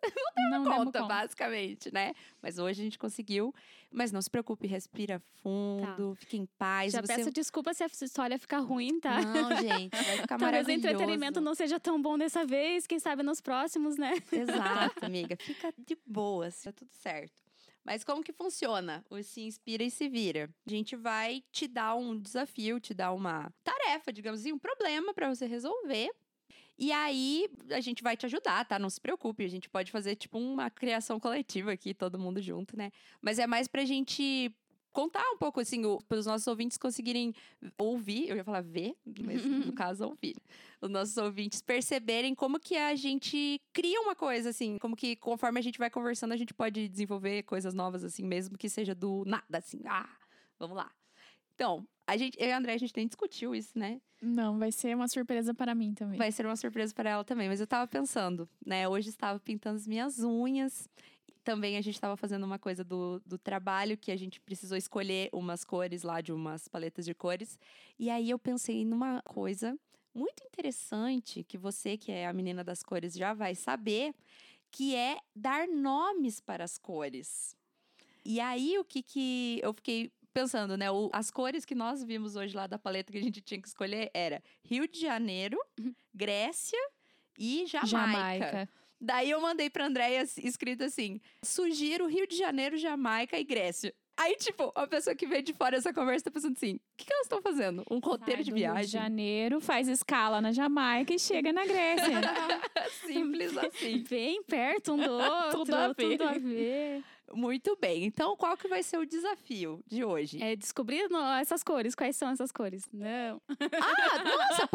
conta. 0.00 0.08
isso. 0.08 0.50
Não 0.50 0.64
Conta, 0.64 1.00
conta. 1.00 1.04
basicamente, 1.04 1.92
né? 1.92 2.14
Mas 2.42 2.58
hoje 2.58 2.80
a 2.80 2.84
gente 2.84 2.98
conseguiu. 2.98 3.54
Mas 3.90 4.12
não 4.12 4.20
se 4.20 4.28
preocupe, 4.28 4.66
respira 4.66 5.18
fundo, 5.42 6.14
fique 6.16 6.36
em 6.36 6.44
paz. 6.58 6.92
Já 6.92 7.00
você... 7.00 7.16
peço 7.16 7.30
desculpa 7.30 7.72
se 7.72 7.82
a 7.82 7.86
história 7.86 8.38
ficar 8.38 8.58
ruim, 8.58 9.00
tá? 9.00 9.20
Não, 9.22 9.56
gente, 9.56 9.90
vai 9.90 10.16
ficar 10.18 10.26
Talvez 10.38 10.38
o 10.38 10.44
maravilhoso. 10.44 10.86
entretenimento 10.86 11.40
não 11.40 11.54
seja 11.54 11.80
tão 11.80 12.00
bom 12.00 12.18
dessa 12.18 12.44
vez, 12.44 12.86
quem 12.86 12.98
sabe 12.98 13.22
nos 13.22 13.40
próximos, 13.40 13.96
né? 13.96 14.12
Exato, 14.30 15.04
amiga. 15.06 15.36
Fica 15.40 15.72
de 15.78 15.96
boa, 16.06 16.50
tá 16.62 16.70
tudo 16.70 16.90
certo. 16.92 17.42
Mas 17.82 18.04
como 18.04 18.22
que 18.22 18.34
funciona 18.34 19.02
o 19.08 19.22
Se 19.22 19.40
Inspira 19.40 19.82
e 19.82 19.90
Se 19.90 20.10
Vira? 20.10 20.50
A 20.66 20.70
gente 20.70 20.94
vai 20.94 21.42
te 21.50 21.66
dar 21.66 21.94
um 21.94 22.18
desafio, 22.18 22.78
te 22.78 22.92
dar 22.92 23.12
uma 23.12 23.50
tarefa, 23.64 24.12
digamos 24.12 24.40
assim, 24.40 24.52
um 24.52 24.58
problema 24.58 25.14
para 25.14 25.34
você 25.34 25.46
resolver. 25.46 26.10
E 26.78 26.92
aí, 26.92 27.48
a 27.70 27.80
gente 27.80 28.04
vai 28.04 28.16
te 28.16 28.24
ajudar, 28.26 28.64
tá? 28.64 28.78
Não 28.78 28.88
se 28.88 29.00
preocupe, 29.00 29.44
a 29.44 29.48
gente 29.48 29.68
pode 29.68 29.90
fazer 29.90 30.14
tipo 30.14 30.38
uma 30.38 30.70
criação 30.70 31.18
coletiva 31.18 31.72
aqui, 31.72 31.92
todo 31.92 32.18
mundo 32.18 32.40
junto, 32.40 32.76
né? 32.76 32.92
Mas 33.20 33.40
é 33.40 33.48
mais 33.48 33.66
pra 33.66 33.84
gente 33.84 34.54
contar 34.92 35.24
um 35.30 35.36
pouco, 35.36 35.60
assim, 35.60 35.82
para 36.08 36.18
os 36.18 36.26
nossos 36.26 36.46
ouvintes 36.46 36.78
conseguirem 36.78 37.34
ouvir, 37.76 38.28
eu 38.28 38.36
ia 38.36 38.44
falar 38.44 38.62
ver, 38.62 38.96
mas 39.24 39.44
no 39.70 39.72
caso 39.72 40.04
ouvir. 40.06 40.36
Os 40.80 40.88
nossos 40.88 41.16
ouvintes 41.16 41.60
perceberem 41.60 42.34
como 42.34 42.60
que 42.60 42.76
a 42.76 42.94
gente 42.94 43.60
cria 43.72 44.00
uma 44.00 44.14
coisa, 44.14 44.50
assim, 44.50 44.78
como 44.78 44.96
que 44.96 45.16
conforme 45.16 45.58
a 45.58 45.62
gente 45.62 45.78
vai 45.78 45.90
conversando, 45.90 46.32
a 46.32 46.36
gente 46.36 46.54
pode 46.54 46.88
desenvolver 46.88 47.42
coisas 47.42 47.74
novas, 47.74 48.04
assim, 48.04 48.24
mesmo 48.24 48.56
que 48.56 48.68
seja 48.68 48.94
do 48.94 49.24
nada, 49.26 49.58
assim, 49.58 49.80
ah, 49.86 50.08
vamos 50.58 50.76
lá. 50.76 50.90
Então, 51.58 51.84
a 52.06 52.16
gente, 52.16 52.40
eu 52.40 52.46
e 52.46 52.52
a 52.52 52.56
André, 52.56 52.74
a 52.74 52.78
gente 52.78 52.92
nem 52.96 53.08
discutiu 53.08 53.52
isso, 53.52 53.76
né? 53.76 54.00
Não, 54.22 54.60
vai 54.60 54.70
ser 54.70 54.94
uma 54.94 55.08
surpresa 55.08 55.52
para 55.52 55.74
mim 55.74 55.92
também. 55.92 56.16
Vai 56.16 56.30
ser 56.30 56.46
uma 56.46 56.54
surpresa 56.54 56.94
para 56.94 57.10
ela 57.10 57.24
também. 57.24 57.48
Mas 57.48 57.58
eu 57.58 57.66
tava 57.66 57.84
pensando, 57.88 58.48
né? 58.64 58.88
Hoje 58.88 59.08
estava 59.08 59.40
pintando 59.40 59.74
as 59.74 59.84
minhas 59.84 60.20
unhas. 60.20 60.88
Também 61.42 61.76
a 61.76 61.80
gente 61.80 61.96
estava 61.96 62.16
fazendo 62.16 62.44
uma 62.44 62.60
coisa 62.60 62.84
do, 62.84 63.20
do 63.26 63.36
trabalho 63.36 63.98
que 63.98 64.12
a 64.12 64.16
gente 64.16 64.40
precisou 64.40 64.78
escolher 64.78 65.30
umas 65.32 65.64
cores 65.64 66.04
lá 66.04 66.20
de 66.20 66.32
umas 66.32 66.68
paletas 66.68 67.04
de 67.04 67.12
cores. 67.12 67.58
E 67.98 68.08
aí 68.08 68.30
eu 68.30 68.38
pensei 68.38 68.84
numa 68.84 69.20
coisa 69.22 69.76
muito 70.14 70.44
interessante 70.44 71.42
que 71.42 71.58
você, 71.58 71.96
que 71.96 72.12
é 72.12 72.28
a 72.28 72.32
menina 72.32 72.62
das 72.62 72.84
cores, 72.84 73.14
já 73.14 73.34
vai 73.34 73.56
saber, 73.56 74.14
que 74.70 74.94
é 74.94 75.18
dar 75.34 75.66
nomes 75.66 76.40
para 76.40 76.62
as 76.62 76.78
cores. 76.78 77.56
E 78.24 78.40
aí 78.40 78.78
o 78.78 78.84
que 78.84 79.02
que 79.02 79.58
eu 79.62 79.72
fiquei 79.72 80.12
pensando, 80.40 80.76
né? 80.76 80.90
o- 80.90 81.10
as 81.12 81.30
cores 81.30 81.64
que 81.64 81.74
nós 81.74 82.02
vimos 82.04 82.36
hoje 82.36 82.54
lá 82.56 82.66
da 82.66 82.78
paleta 82.78 83.10
que 83.12 83.18
a 83.18 83.22
gente 83.22 83.40
tinha 83.40 83.60
que 83.60 83.68
escolher 83.68 84.10
era 84.14 84.42
Rio 84.62 84.86
de 84.88 85.00
Janeiro, 85.00 85.58
Grécia 86.14 86.78
e 87.38 87.64
Jamaica. 87.66 87.88
Jamaica. 87.88 88.68
Daí 89.00 89.30
eu 89.30 89.40
mandei 89.40 89.70
pra 89.70 89.86
Andréia 89.86 90.22
escrito 90.38 90.82
assim: 90.84 91.20
sugiro 91.42 92.06
Rio 92.06 92.26
de 92.26 92.36
Janeiro, 92.36 92.76
Jamaica 92.76 93.38
e 93.38 93.44
Grécia. 93.44 93.94
Aí, 94.16 94.34
tipo, 94.34 94.72
a 94.74 94.84
pessoa 94.88 95.14
que 95.14 95.28
veio 95.28 95.44
de 95.44 95.52
fora 95.52 95.76
dessa 95.76 95.92
conversa 95.94 96.24
tá 96.24 96.30
pensando 96.32 96.54
assim: 96.56 96.74
o 96.74 96.80
que, 96.96 97.04
que 97.04 97.12
elas 97.12 97.26
estão 97.26 97.40
fazendo? 97.40 97.84
Um 97.88 98.00
roteiro 98.00 98.42
Sai 98.42 98.44
de 98.44 98.50
do 98.50 98.56
Rio 98.56 98.66
de 98.66 98.72
viagem? 98.72 98.90
Janeiro, 98.90 99.60
faz 99.60 99.86
escala 99.86 100.40
na 100.40 100.50
Jamaica 100.50 101.14
e 101.14 101.18
chega 101.20 101.52
na 101.52 101.64
Grécia. 101.64 102.08
Simples 103.06 103.56
assim. 103.56 104.02
Bem 104.10 104.42
perto 104.42 104.94
um 104.94 104.96
do 104.96 105.12
outro. 105.14 105.58
Tudo 105.64 105.74
a 105.76 105.88
ver. 105.92 105.94
Tudo 106.18 106.24
a 106.28 106.32
ver. 106.32 107.04
Muito 107.32 107.76
bem. 107.80 108.04
Então, 108.04 108.36
qual 108.36 108.56
que 108.56 108.66
vai 108.68 108.82
ser 108.82 108.98
o 108.98 109.06
desafio 109.06 109.82
de 109.86 110.04
hoje? 110.04 110.42
É 110.42 110.56
descobrir 110.56 111.08
no- 111.10 111.18
essas 111.34 111.62
cores. 111.62 111.94
Quais 111.94 112.16
são 112.16 112.30
essas 112.30 112.50
cores? 112.52 112.88
Não. 112.92 113.40
Ah, 113.50 114.07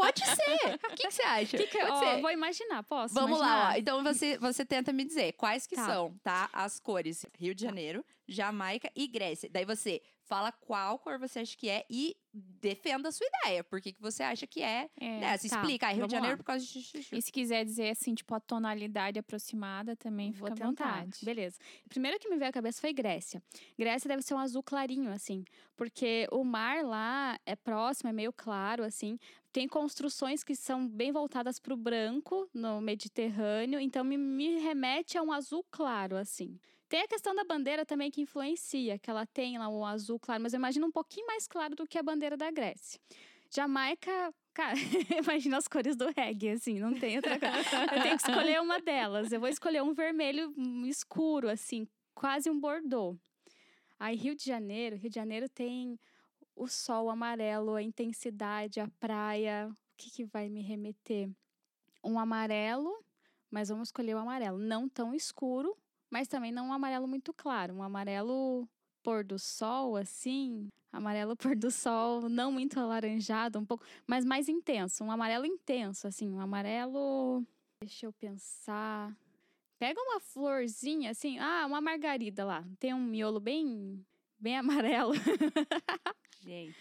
pode 0.06 0.26
ser! 0.26 0.76
O 0.76 0.96
que, 0.96 1.04
que 1.04 1.12
você 1.12 1.22
acha? 1.24 1.58
Que 1.58 1.68
que, 1.68 1.78
Pode 1.80 1.92
ó, 1.92 2.00
ser. 2.16 2.22
vou 2.22 2.32
imaginar, 2.32 2.84
posso? 2.84 3.14
Vamos 3.14 3.40
lá, 3.40 3.46
ó. 3.48 3.52
imaginar? 3.58 3.80
Então 3.80 4.04
você, 4.04 4.38
você 4.38 4.66
tenta 4.66 4.92
me 4.94 5.04
dizer 5.04 5.34
quais 5.34 5.66
que 5.68 5.76
Tá. 5.76 5.86
são, 5.86 6.18
tá? 6.24 6.50
As 6.54 6.80
cores 6.80 7.26
Rio 7.38 7.54
de 7.56 7.62
Janeiro, 7.64 8.06
Jamaica 8.28 8.90
e 8.96 9.08
Grécia. 9.08 9.50
Daí 9.52 9.66
você 9.66 10.02
fala 10.26 10.52
qual 10.54 10.98
cor 11.00 11.20
você 11.20 11.40
acha 11.40 11.56
que 11.58 11.70
é 11.70 11.86
e 11.90 12.16
defenda 12.34 13.10
a 13.10 13.12
sua 13.12 13.28
ideia. 13.28 13.64
Por 13.64 13.82
que, 13.82 13.92
que 13.92 14.02
você 14.02 14.24
acha 14.24 14.48
que 14.48 14.62
é? 14.64 14.90
É. 15.00 15.20
né? 15.20 15.38
Tá, 15.38 15.46
explica, 15.46 15.88
ah, 15.88 15.92
Rio 15.92 16.08
de 16.08 16.14
Janeiro 16.14 16.34
lá. 16.36 16.38
por 16.38 16.46
causa 16.46 16.66
de 16.66 16.82
chuchu. 16.82 17.14
E 17.16 17.22
se 17.22 17.32
quiser 17.32 17.64
dizer 17.66 17.90
assim, 17.90 18.16
tipo, 18.16 18.34
a 18.34 18.40
tonalidade 18.40 19.20
aproximada 19.20 19.96
também 19.96 20.32
Vou 20.32 20.50
fica 20.50 20.64
à 20.64 20.68
vontade. 20.68 21.20
Beleza. 21.24 21.58
Primeiro 21.90 22.18
que 22.20 22.30
me 22.30 22.38
veio 22.38 22.50
à 22.50 22.54
cabeça 22.54 22.80
foi 22.80 22.94
Grécia. 22.94 23.44
Grécia 23.78 24.08
deve 24.08 24.22
ser 24.24 24.34
um 24.34 24.40
azul 24.40 24.64
clarinho, 24.64 25.12
assim. 25.12 25.44
Porque 25.76 26.28
o 26.32 26.44
mar 26.44 26.84
lá 26.84 27.38
é 27.46 27.56
próximo, 27.56 28.10
é 28.10 28.14
meio 28.14 28.32
claro, 28.32 28.84
assim. 28.84 29.20
Tem 29.54 29.68
construções 29.68 30.44
que 30.44 30.56
são 30.56 30.88
bem 30.88 31.12
voltadas 31.12 31.60
para 31.60 31.76
o 31.76 31.78
branco 31.78 32.50
no 32.52 32.82
Mediterrâneo. 32.82 33.80
Então 33.80 34.04
me, 34.04 34.18
me 34.18 34.58
remete 34.58 35.16
a 35.16 35.22
um 35.22 35.32
azul 35.32 35.64
claro, 35.70 36.18
assim. 36.18 36.60
Tem 36.90 37.02
a 37.02 37.08
questão 37.08 37.36
da 37.36 37.44
bandeira 37.44 37.86
também 37.86 38.10
que 38.10 38.20
influencia, 38.20 38.98
que 38.98 39.12
ela 39.12 39.28
tem 39.28 39.60
lá 39.60 39.70
um 39.70 39.86
azul 39.86 40.20
claro, 40.20 40.42
mas 40.42 40.54
eu 40.54 40.58
imagino 40.58 40.88
um 40.88 40.92
pouquinho 40.92 41.28
mais 41.28 41.48
claro 41.48 41.76
do 41.76 41.88
que 41.88 42.00
a 42.00 42.04
bandeira 42.04 42.36
da 42.36 42.50
Grécia. 42.50 43.00
Jamaica, 43.56 44.34
cara, 44.56 44.74
imagina 45.24 45.58
as 45.58 45.68
cores 45.68 45.96
do 45.96 46.12
reggae, 46.16 46.50
assim, 46.50 46.80
não 46.80 46.94
tem 46.96 47.18
outra 47.18 47.40
coisa. 47.40 47.96
Eu 47.96 48.02
tenho 48.02 48.18
que 48.18 48.28
escolher 48.28 48.60
uma 48.60 48.80
delas. 48.80 49.32
Eu 49.32 49.40
vou 49.40 49.50
escolher 49.50 49.84
um 49.84 49.94
vermelho 49.94 50.52
escuro, 50.88 51.48
assim, 51.48 51.88
quase 52.16 52.50
um 52.50 52.60
bordô. 52.60 53.16
Aí, 54.00 54.16
Rio 54.16 54.36
de 54.36 54.44
Janeiro, 54.46 54.96
Rio 54.96 55.10
de 55.12 55.16
Janeiro 55.16 55.48
tem 55.48 56.00
o 56.56 56.68
sol 56.68 57.10
amarelo, 57.10 57.76
a 57.76 57.82
intensidade, 57.82 58.80
a 58.80 58.88
praia. 59.00 59.70
O 59.70 59.76
que, 59.98 60.10
que 60.10 60.26
vai 60.26 60.50
me 60.50 60.62
remeter? 60.62 61.30
Um 62.04 62.20
amarelo, 62.20 63.04
mas 63.50 63.70
vamos 63.70 63.90
escolher 63.90 64.16
o 64.16 64.20
amarelo. 64.20 64.58
Não 64.58 64.90
tão 64.90 65.14
escuro, 65.14 65.78
mas 66.10 66.28
também 66.28 66.52
não 66.52 66.68
um 66.68 66.74
amarelo 66.74 67.08
muito 67.08 67.34
claro. 67.34 67.76
Um 67.76 67.84
amarelo 67.84 68.68
pôr 69.04 69.24
do 69.24 69.38
sol, 69.38 69.96
assim. 69.96 70.68
Amarelo 70.92 71.36
pôr 71.38 71.56
do 71.56 71.72
sol, 71.72 72.30
não 72.30 72.52
muito 72.52 72.80
alaranjado, 72.80 73.60
um 73.60 73.66
pouco, 73.66 73.86
mas 74.08 74.26
mais 74.26 74.48
intenso. 74.48 75.04
Um 75.04 75.12
amarelo 75.12 75.46
intenso, 75.46 76.08
assim. 76.08 76.30
Um 76.30 76.40
amarelo. 76.40 77.46
Deixa 77.82 78.06
eu 78.06 78.14
pensar. 78.14 79.16
Pega 79.78 80.00
uma 80.00 80.20
florzinha, 80.20 81.12
assim. 81.12 81.38
Ah, 81.40 81.66
uma 81.66 81.82
margarida 81.82 82.46
lá. 82.46 82.66
Tem 82.80 82.94
um 82.94 83.04
miolo 83.04 83.40
bem. 83.40 84.06
Bem 84.40 84.58
amarelo. 84.58 85.14
Gente, 86.44 86.76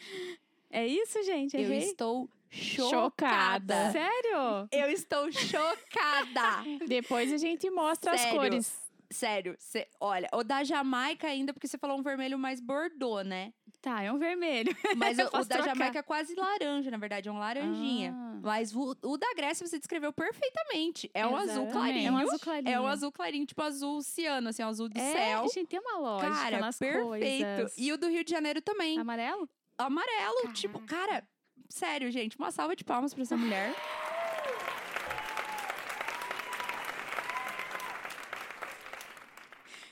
É 0.71 0.87
isso, 0.87 1.23
gente? 1.23 1.55
eu 1.57 1.61
Errei? 1.63 1.79
estou 1.79 2.29
Chocada. 2.51 3.75
chocada. 3.75 3.93
Sério? 3.93 4.69
Eu 4.73 4.91
estou 4.91 5.31
chocada. 5.33 6.65
Depois 6.89 7.33
a 7.33 7.37
gente 7.39 7.71
mostra 7.71 8.13
as 8.13 8.21
Sério? 8.21 8.37
cores. 8.41 8.83
Sério, 9.11 9.55
cê- 9.59 9.87
olha, 10.01 10.27
o 10.33 10.43
da 10.43 10.65
Jamaica 10.65 11.27
ainda, 11.29 11.53
porque 11.53 11.69
você 11.69 11.77
falou 11.77 11.99
um 11.99 12.03
vermelho 12.03 12.39
mais 12.39 12.61
bordô, 12.61 13.21
né? 13.23 13.53
Tá, 13.83 14.01
é 14.01 14.13
um 14.13 14.17
vermelho. 14.17 14.75
Mas 14.97 15.19
o, 15.19 15.23
o 15.23 15.45
da 15.45 15.57
trocar. 15.57 15.65
Jamaica 15.65 15.99
é 15.99 16.03
quase 16.03 16.37
laranja, 16.37 16.89
na 16.89 16.97
verdade, 16.97 17.29
é 17.29 17.33
um 17.33 17.39
laranjinha. 17.39 18.15
Ah. 18.17 18.39
Mas 18.41 18.73
o, 18.73 18.97
o 19.03 19.17
da 19.19 19.35
Grécia 19.35 19.67
você 19.67 19.77
descreveu 19.77 20.13
perfeitamente. 20.13 21.11
É 21.13 21.27
um 21.27 21.37
azul 21.37 21.67
clarinho. 21.67 22.09
É 22.09 22.13
um 22.13 22.17
azul 22.17 22.39
clarinho. 22.39 22.69
É 22.69 22.81
um 22.81 22.87
azul 22.87 23.11
clarinho, 23.11 23.45
tipo 23.45 23.61
azul 23.61 24.01
ciano, 24.01 24.51
assim, 24.51 24.63
um 24.63 24.69
azul 24.69 24.89
do 24.89 24.97
é, 24.97 25.13
céu. 25.13 25.49
gente, 25.53 25.67
tem 25.67 25.81
uma 25.81 25.99
lógica 25.99 26.31
Cara, 26.31 26.61
nas 26.61 26.79
perfeito. 26.79 27.07
coisas. 27.09 27.75
E 27.77 27.93
o 27.93 27.99
do 27.99 28.09
Rio 28.09 28.23
de 28.23 28.31
Janeiro 28.31 28.63
também. 28.63 29.01
Amarelo? 29.01 29.49
Amarelo, 29.77 30.53
tipo, 30.53 30.79
cara, 30.83 31.27
sério, 31.69 32.09
gente, 32.13 32.39
uma 32.39 32.53
salva 32.53 32.77
de 32.77 32.85
palmas 32.85 33.13
pra 33.13 33.23
essa 33.25 33.37
mulher. 33.37 33.75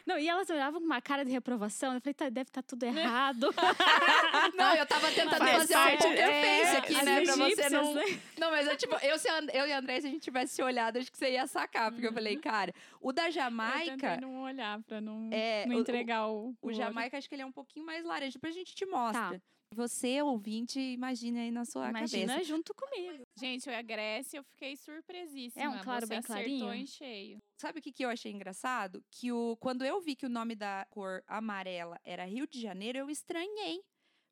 Não, 0.07 0.19
e 0.19 0.29
elas 0.29 0.49
olhavam 0.51 0.81
com 0.81 0.87
uma 0.87 1.01
cara 1.01 1.25
de 1.25 1.31
reprovação. 1.31 1.95
Eu 1.95 2.01
falei, 2.01 2.15
tá, 2.15 2.29
deve 2.29 2.49
estar 2.49 2.63
tudo 2.63 2.83
errado. 2.85 3.53
Não, 4.57 4.75
eu 4.75 4.87
tava 4.87 5.11
tentando 5.13 5.39
Faz 5.39 5.53
fazer 5.57 5.75
um 5.75 5.77
parte, 5.79 5.97
poker 6.03 6.19
é, 6.19 6.43
face 6.65 6.77
aqui, 6.77 7.05
né? 7.05 7.21
Pra 7.23 7.33
você 7.35 7.43
egípcias, 7.43 7.73
não. 7.73 7.95
né? 7.95 8.21
Não, 8.39 8.51
mas 8.51 8.67
eu, 8.67 8.77
tipo, 8.77 8.95
eu, 9.03 9.19
se 9.19 9.29
eu 9.29 9.67
e 9.67 9.73
a 9.73 9.79
André, 9.79 10.01
se 10.01 10.07
a 10.07 10.11
gente 10.11 10.23
tivesse 10.23 10.55
se 10.55 10.63
olhado, 10.63 10.99
acho 10.99 11.11
que 11.11 11.19
você 11.19 11.31
ia 11.33 11.47
sacar. 11.47 11.91
Porque 11.93 12.07
eu 12.07 12.13
falei, 12.13 12.37
cara, 12.37 12.73
o 13.01 13.13
da 13.13 13.27
Eu 13.27 13.33
Jamaica. 13.33 14.17
não 14.21 14.43
olhar 14.43 14.81
pra 14.83 15.01
não, 15.01 15.29
É, 15.33 15.67
não 15.67 15.77
o- 15.77 15.81
entregar 15.81 16.29
o, 16.29 16.55
O 16.61 16.67
olho. 16.69 16.77
Jamaica, 16.77 17.17
acho 17.19 17.29
que 17.29 17.35
ele 17.35 17.43
é 17.43 17.47
um 17.47 17.53
pouquinho 17.53 17.85
mais 17.87 18.05
laranja. 18.05 18.33
Depois 18.35 18.55
a 18.55 18.59
gente 18.59 18.75
te 18.75 18.87
mostra. 18.87 19.41
Você, 19.75 20.21
ouvinte, 20.21 20.81
imagine 20.81 21.39
aí 21.41 21.51
na 21.51 21.65
sua 21.65 21.91
Imagina 21.91 22.33
cabeça. 22.33 22.49
junto 22.49 22.75
comigo. 22.75 23.23
Gente, 23.39 23.71
a 23.71 23.81
Grécia, 23.81 24.39
eu 24.39 24.45
fiquei 24.45 24.77
surpresíssima. 24.77 25.65
É 25.65 25.69
um 25.69 25.79
claro 25.81 26.07
Você 26.07 26.11
bem 26.11 26.19
acertou 26.19 26.35
clarinho? 26.35 26.75
em 26.75 26.87
cheio. 26.87 27.39
Sabe 27.61 27.79
o 27.79 27.83
que, 27.83 27.93
que 27.93 28.05
eu 28.05 28.09
achei 28.11 28.33
engraçado? 28.33 29.03
Que 29.11 29.31
o, 29.31 29.57
quando 29.59 29.85
eu 29.85 30.01
vi 30.01 30.17
que 30.17 30.27
o 30.27 30.31
nome 30.31 30.57
da 30.57 30.85
cor 30.91 31.23
amarela 31.27 32.01
era 32.05 32.25
Rio 32.25 32.47
de 32.49 32.61
Janeiro, 32.61 32.99
eu 32.99 33.09
estranhei. 33.11 33.81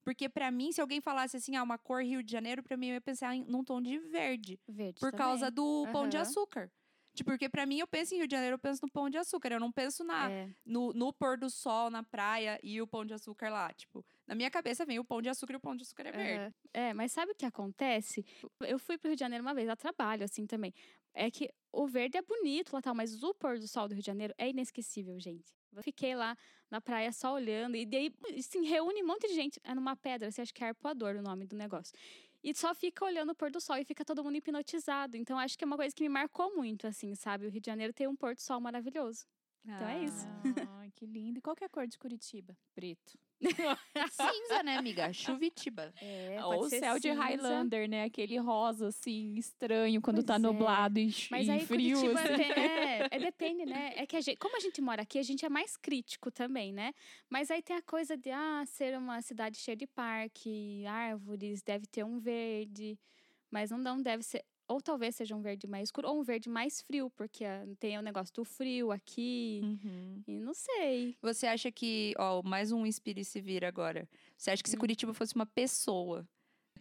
Porque 0.04 0.28
pra 0.28 0.50
mim, 0.50 0.72
se 0.72 0.80
alguém 0.80 1.00
falasse 1.00 1.36
assim, 1.36 1.54
ah, 1.54 1.62
uma 1.62 1.78
cor 1.78 2.02
Rio 2.02 2.22
de 2.22 2.32
Janeiro, 2.32 2.62
pra 2.62 2.76
mim 2.76 2.88
eu 2.88 2.94
ia 2.94 3.00
pensar 3.00 3.34
em, 3.36 3.44
num 3.44 3.62
tom 3.62 3.80
de 3.80 3.98
verde. 3.98 4.58
Verde 4.66 4.98
Por 4.98 5.12
também. 5.12 5.26
causa 5.26 5.50
do 5.50 5.86
pão 5.92 6.08
de 6.08 6.16
açúcar. 6.16 6.70
Tipo, 7.18 7.30
porque 7.32 7.48
pra 7.48 7.66
mim, 7.66 7.80
eu 7.80 7.86
penso 7.86 8.14
em 8.14 8.18
Rio 8.18 8.28
de 8.28 8.34
Janeiro, 8.34 8.54
eu 8.54 8.58
penso 8.58 8.80
no 8.82 8.88
Pão 8.90 9.10
de 9.10 9.18
Açúcar. 9.18 9.52
Eu 9.52 9.58
não 9.60 9.72
penso 9.72 10.04
na, 10.04 10.30
É. 10.30 10.48
no, 10.64 10.92
no 10.92 11.12
pôr 11.12 11.36
do 11.36 11.50
sol 11.50 11.90
na 11.90 12.02
praia 12.02 12.58
e 12.62 12.80
o 12.80 12.86
Pão 12.86 13.04
de 13.04 13.12
Açúcar 13.12 13.50
lá. 13.50 13.72
Tipo, 13.74 14.04
na 14.26 14.34
minha 14.36 14.50
cabeça 14.50 14.86
vem 14.86 14.98
o 15.00 15.04
Pão 15.04 15.20
de 15.20 15.28
Açúcar 15.28 15.54
e 15.54 15.56
o 15.56 15.60
Pão 15.60 15.74
de 15.74 15.82
Açúcar 15.82 16.06
é 16.06 16.12
verde. 16.12 16.40
Aham. 16.40 16.54
É, 16.72 16.94
mas 16.94 17.10
sabe 17.10 17.32
o 17.32 17.34
que 17.34 17.44
acontece? 17.44 18.24
Eu 18.60 18.78
fui 18.78 18.96
pro 18.96 19.08
Rio 19.08 19.16
de 19.16 19.20
Janeiro 19.20 19.42
uma 19.42 19.54
vez, 19.54 19.68
a 19.68 19.74
trabalho, 19.74 20.24
assim, 20.24 20.46
também. 20.46 20.72
É 21.12 21.28
que 21.30 21.50
o 21.72 21.86
verde 21.88 22.16
é 22.16 22.22
bonito 22.22 22.72
lá 22.72 22.80
tal, 22.80 22.94
mas 22.94 23.20
o 23.22 23.34
pôr 23.34 23.58
do 23.58 23.66
sol 23.66 23.88
do 23.88 23.94
Rio 23.94 24.02
de 24.02 24.06
Janeiro 24.06 24.32
é 24.38 24.48
inesquecível, 24.48 25.18
gente. 25.18 25.52
Eu 25.74 25.82
fiquei 25.82 26.14
lá 26.14 26.36
na 26.70 26.80
praia 26.80 27.10
só 27.12 27.34
olhando, 27.34 27.76
e 27.76 27.84
daí, 27.84 28.12
assim, 28.38 28.64
reúne 28.64 29.02
um 29.02 29.06
monte 29.06 29.26
de 29.26 29.34
gente. 29.34 29.60
É 29.64 29.74
numa 29.74 29.96
pedra, 29.96 30.30
você 30.30 30.42
acha 30.42 30.52
que 30.52 30.62
é 30.62 30.68
arpoador 30.68 31.16
o 31.16 31.22
nome 31.22 31.46
do 31.46 31.56
negócio. 31.56 31.92
E 32.42 32.54
só 32.54 32.74
fica 32.74 33.04
olhando 33.04 33.30
o 33.32 33.34
pôr 33.34 33.50
do 33.50 33.60
sol 33.60 33.76
e 33.76 33.84
fica 33.84 34.04
todo 34.04 34.22
mundo 34.24 34.36
hipnotizado. 34.36 35.16
Então, 35.16 35.38
acho 35.38 35.56
que 35.58 35.64
é 35.64 35.66
uma 35.66 35.76
coisa 35.76 35.94
que 35.94 36.02
me 36.02 36.08
marcou 36.08 36.54
muito, 36.54 36.86
assim, 36.86 37.14
sabe? 37.14 37.46
O 37.46 37.50
Rio 37.50 37.60
de 37.60 37.66
Janeiro 37.66 37.92
tem 37.92 38.06
um 38.08 38.16
pôr 38.16 38.34
do 38.34 38.40
sol 38.40 38.60
maravilhoso. 38.60 39.26
Então 39.74 39.88
é 39.88 40.02
isso. 40.04 40.26
Ai, 40.78 40.90
que 40.94 41.04
lindo. 41.04 41.38
E 41.38 41.42
qual 41.42 41.54
que 41.54 41.62
é 41.62 41.66
a 41.66 41.70
cor 41.70 41.86
de 41.86 41.98
Curitiba? 41.98 42.56
Preto. 42.74 43.18
Cinza, 44.10 44.62
né, 44.64 44.76
amiga? 44.76 45.12
Chuvitiba. 45.12 45.92
É, 46.00 46.44
Ou 46.44 46.62
o 46.62 46.68
céu 46.68 46.98
de 46.98 47.10
Highlander, 47.10 47.88
né? 47.88 48.04
Aquele 48.04 48.36
rosa, 48.38 48.88
assim, 48.88 49.34
estranho, 49.34 50.00
quando 50.00 50.22
tá 50.24 50.34
Pois 50.34 50.44
é. 50.44 50.46
nublado 50.46 50.98
e, 50.98 51.14
Mas 51.30 51.46
e 51.46 51.50
aí 51.50 51.66
frio. 51.66 51.98
Curitiba 52.00 52.20
assim. 52.20 52.36
tem, 52.36 52.52
é, 52.52 53.08
é, 53.12 53.18
depende, 53.18 53.66
né? 53.66 53.92
É 53.94 54.06
que 54.06 54.16
a 54.16 54.20
gente, 54.20 54.38
como 54.38 54.56
a 54.56 54.60
gente 54.60 54.80
mora 54.80 55.02
aqui, 55.02 55.18
a 55.18 55.22
gente 55.22 55.44
é 55.44 55.48
mais 55.48 55.76
crítico 55.76 56.30
também, 56.32 56.72
né? 56.72 56.92
Mas 57.28 57.50
aí 57.50 57.62
tem 57.62 57.76
a 57.76 57.82
coisa 57.82 58.16
de 58.16 58.30
ah, 58.30 58.64
ser 58.66 58.96
uma 58.98 59.20
cidade 59.22 59.58
cheia 59.58 59.76
de 59.76 59.86
parque, 59.86 60.84
árvores, 60.86 61.62
deve 61.62 61.86
ter 61.86 62.04
um 62.04 62.18
verde, 62.18 62.98
mas 63.50 63.70
não, 63.70 63.78
não 63.78 64.02
deve 64.02 64.22
ser. 64.22 64.44
Ou 64.68 64.82
talvez 64.82 65.16
seja 65.16 65.34
um 65.34 65.40
verde 65.40 65.66
mais 65.66 65.88
escuro, 65.88 66.08
ou 66.08 66.20
um 66.20 66.22
verde 66.22 66.48
mais 66.48 66.80
frio, 66.82 67.10
porque 67.16 67.44
ah, 67.44 67.66
tem 67.80 67.98
o 67.98 68.02
negócio 68.02 68.34
do 68.34 68.44
frio 68.44 68.92
aqui. 68.92 69.60
Uhum. 69.64 70.22
E 70.26 70.38
não 70.38 70.52
sei. 70.52 71.16
Você 71.22 71.46
acha 71.46 71.72
que, 71.72 72.14
ó, 72.18 72.42
mais 72.42 72.70
um 72.70 72.84
Inspire 72.84 73.24
se 73.24 73.40
vira 73.40 73.66
agora. 73.66 74.06
Você 74.36 74.50
acha 74.50 74.62
que 74.62 74.68
se 74.68 74.76
Hum. 74.76 74.80
Curitiba 74.80 75.14
fosse 75.14 75.34
uma 75.34 75.46
pessoa, 75.46 76.28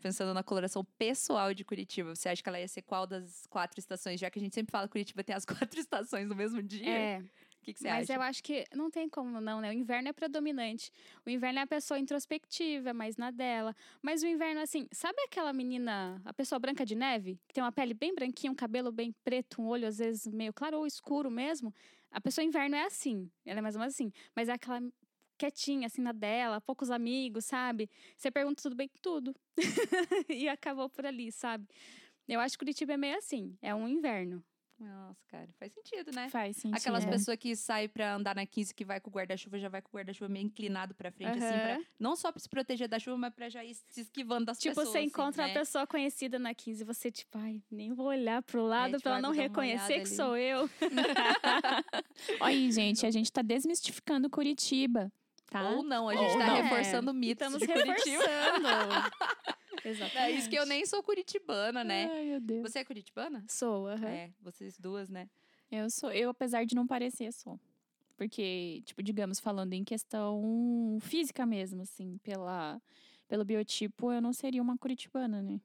pensando 0.02 0.34
na 0.34 0.44
coloração 0.44 0.84
pessoal 0.98 1.54
de 1.54 1.64
Curitiba, 1.64 2.14
você 2.14 2.28
acha 2.30 2.44
que 2.44 2.50
ela 2.50 2.60
ia 2.60 2.68
ser 2.68 2.82
qual 2.82 3.08
das 3.08 3.48
quatro 3.48 3.80
estações? 3.80 4.20
Já 4.20 4.30
que 4.30 4.38
a 4.38 4.42
gente 4.42 4.54
sempre 4.54 4.72
fala 4.72 4.86
que 4.88 4.92
Curitiba 4.92 5.24
tem 5.24 5.36
as 5.36 5.46
quatro 5.72 5.80
estações 5.80 6.28
no 6.28 6.36
mesmo 6.36 6.62
dia. 6.62 6.90
É, 6.90 7.24
que, 7.68 7.74
que 7.74 7.80
você 7.82 7.90
mas 7.90 8.10
acha? 8.10 8.18
eu 8.18 8.22
acho 8.22 8.44
que 8.44 8.66
não 8.74 8.90
tem 8.90 9.10
como 9.10 9.42
não, 9.42 9.60
né? 9.60 9.70
O 9.70 9.74
inverno 9.74 10.08
é 10.08 10.14
predominante. 10.14 10.90
O 11.26 11.30
inverno 11.30 11.60
é 11.60 11.62
a 11.64 11.68
pessoa 11.68 12.00
introspectiva, 12.00 12.94
mais 12.94 13.18
na 13.18 13.30
dela. 13.30 13.76
Mas 14.02 14.24
o 14.24 14.28
inverno, 14.28 14.62
assim, 14.62 14.88
sabe 14.92 15.20
aquela 15.24 15.52
menina, 15.52 16.22
a 16.24 16.34
pessoa 16.34 16.60
branca 16.60 16.86
de 16.86 16.96
neve, 16.96 17.38
que 17.46 17.54
tem 17.54 17.64
uma 17.64 17.72
pele 17.72 17.94
bem 17.94 18.16
branquinha, 18.16 18.52
um 18.52 18.56
cabelo 18.56 18.92
bem 18.92 19.14
preto, 19.24 19.62
um 19.62 19.68
olho 19.68 19.86
às 19.86 19.98
vezes 19.98 20.28
meio 20.28 20.54
claro 20.54 20.78
ou 20.78 20.88
escuro 20.88 21.30
mesmo? 21.30 21.74
A 22.10 22.22
pessoa 22.22 22.46
inverno 22.46 22.76
é 22.76 22.84
assim, 22.84 23.30
ela 23.46 23.60
é 23.60 23.62
mais 23.62 23.76
ou 23.76 23.80
menos 23.80 23.94
assim. 23.94 24.14
Mas 24.34 24.48
é 24.48 24.54
aquela 24.54 24.82
quietinha, 25.38 25.88
assim, 25.88 26.02
na 26.02 26.14
dela, 26.14 26.62
poucos 26.62 26.90
amigos, 26.90 27.46
sabe? 27.46 27.90
Você 28.16 28.32
pergunta 28.32 28.64
tudo 28.64 28.76
bem? 28.76 28.90
Tudo. 29.02 29.36
e 30.30 30.48
acabou 30.48 30.90
por 30.90 31.06
ali, 31.06 31.32
sabe? 31.32 31.68
Eu 32.28 32.40
acho 32.40 32.54
que 32.54 32.60
Curitiba 32.60 32.94
é 32.94 32.98
meio 32.98 33.18
assim, 33.18 33.58
é 33.62 33.76
um 33.76 33.88
inverno. 33.88 34.44
Nossa, 34.80 35.20
cara, 35.28 35.48
faz 35.60 35.74
sentido, 35.74 36.12
né? 36.12 36.30
Faz 36.30 36.58
sentido. 36.58 36.78
Aquelas 36.78 37.04
é. 37.04 37.10
pessoas 37.10 37.36
que 37.38 37.56
saem 37.56 37.90
pra 37.90 38.14
andar 38.14 38.36
na 38.36 38.46
15 38.46 38.76
que 38.76 38.86
vai 38.86 39.00
com 39.00 39.10
o 39.10 39.14
guarda-chuva, 39.14 39.58
já 39.58 39.70
vai 39.70 39.82
com 39.82 39.90
o 39.90 39.98
guarda-chuva 39.98 40.30
meio 40.30 40.46
inclinado 40.46 40.94
pra 40.94 41.12
frente, 41.12 41.32
assim, 41.44 41.60
pra, 41.60 41.80
não 42.00 42.16
só 42.16 42.32
pra 42.32 42.40
se 42.40 42.48
proteger 42.48 42.88
da 42.88 43.00
chuva, 43.00 43.18
mas 43.18 43.34
pra 43.34 43.50
já 43.50 43.66
ir 43.66 43.74
se 43.74 44.02
esquivando 44.02 44.46
das 44.46 44.60
Tipo, 44.60 44.76
pessoas. 44.76 44.90
você 44.90 45.02
encontra 45.02 45.44
assim, 45.46 45.52
a 45.52 45.54
né? 45.56 45.60
pessoa 45.60 45.88
conhecida 45.88 46.38
na 46.38 46.54
15 46.54 46.84
e 46.84 46.86
você, 46.86 47.10
tipo, 47.10 47.38
ai, 47.40 47.64
nem 47.72 47.92
vou 47.92 48.06
olhar 48.06 48.44
pro 48.44 48.62
lado 48.64 48.92
tipo, 48.98 49.02
pra 49.04 49.14
ela 49.14 49.22
não 49.22 49.32
reconhecer 49.32 49.94
que 49.96 50.00
ali. 50.02 50.16
sou 50.16 50.38
eu. 50.38 50.70
Aí, 52.40 52.72
gente, 52.72 53.04
a 53.06 53.10
gente 53.12 53.32
tá 53.32 53.42
desmistificando 53.42 54.30
Curitiba, 54.30 55.12
tá? 55.50 55.70
Ou 55.72 55.82
não, 55.84 56.08
a 56.08 56.16
gente 56.16 56.34
Ou 56.34 56.38
tá 56.38 56.46
não. 56.48 56.56
reforçando 56.62 57.14
mitos 57.14 57.48
Estamos 57.48 57.60
de 57.68 57.74
Curitiba. 57.74 58.24
Exatamente. 59.90 60.34
É 60.34 60.38
isso 60.38 60.50
que 60.50 60.56
eu 60.56 60.66
nem 60.66 60.86
sou 60.86 61.02
curitibana, 61.02 61.84
né? 61.84 62.10
Ai, 62.12 62.26
meu 62.26 62.40
Deus. 62.42 62.62
Você 62.64 62.80
é 62.80 62.86
curitibana? 62.86 63.44
Sou, 63.48 63.88
aham. 63.88 64.08
É, 64.08 64.32
vocês 64.42 64.78
duas, 64.78 65.10
né? 65.10 65.30
Eu 65.72 65.90
sou, 65.90 66.12
eu, 66.12 66.30
apesar 66.30 66.66
de 66.66 66.76
não 66.76 66.86
parecer, 66.86 67.32
sou. 67.32 67.60
Porque, 68.16 68.82
tipo, 68.86 69.04
digamos, 69.04 69.40
falando 69.40 69.74
em 69.74 69.84
questão 69.84 70.98
física 71.02 71.46
mesmo, 71.46 71.84
assim, 71.84 72.18
pela, 72.24 72.82
pelo 73.28 73.46
biotipo, 73.46 74.12
eu 74.12 74.22
não 74.22 74.34
seria 74.34 74.62
uma 74.62 74.78
curitibana, 74.78 75.42
né? 75.42 75.62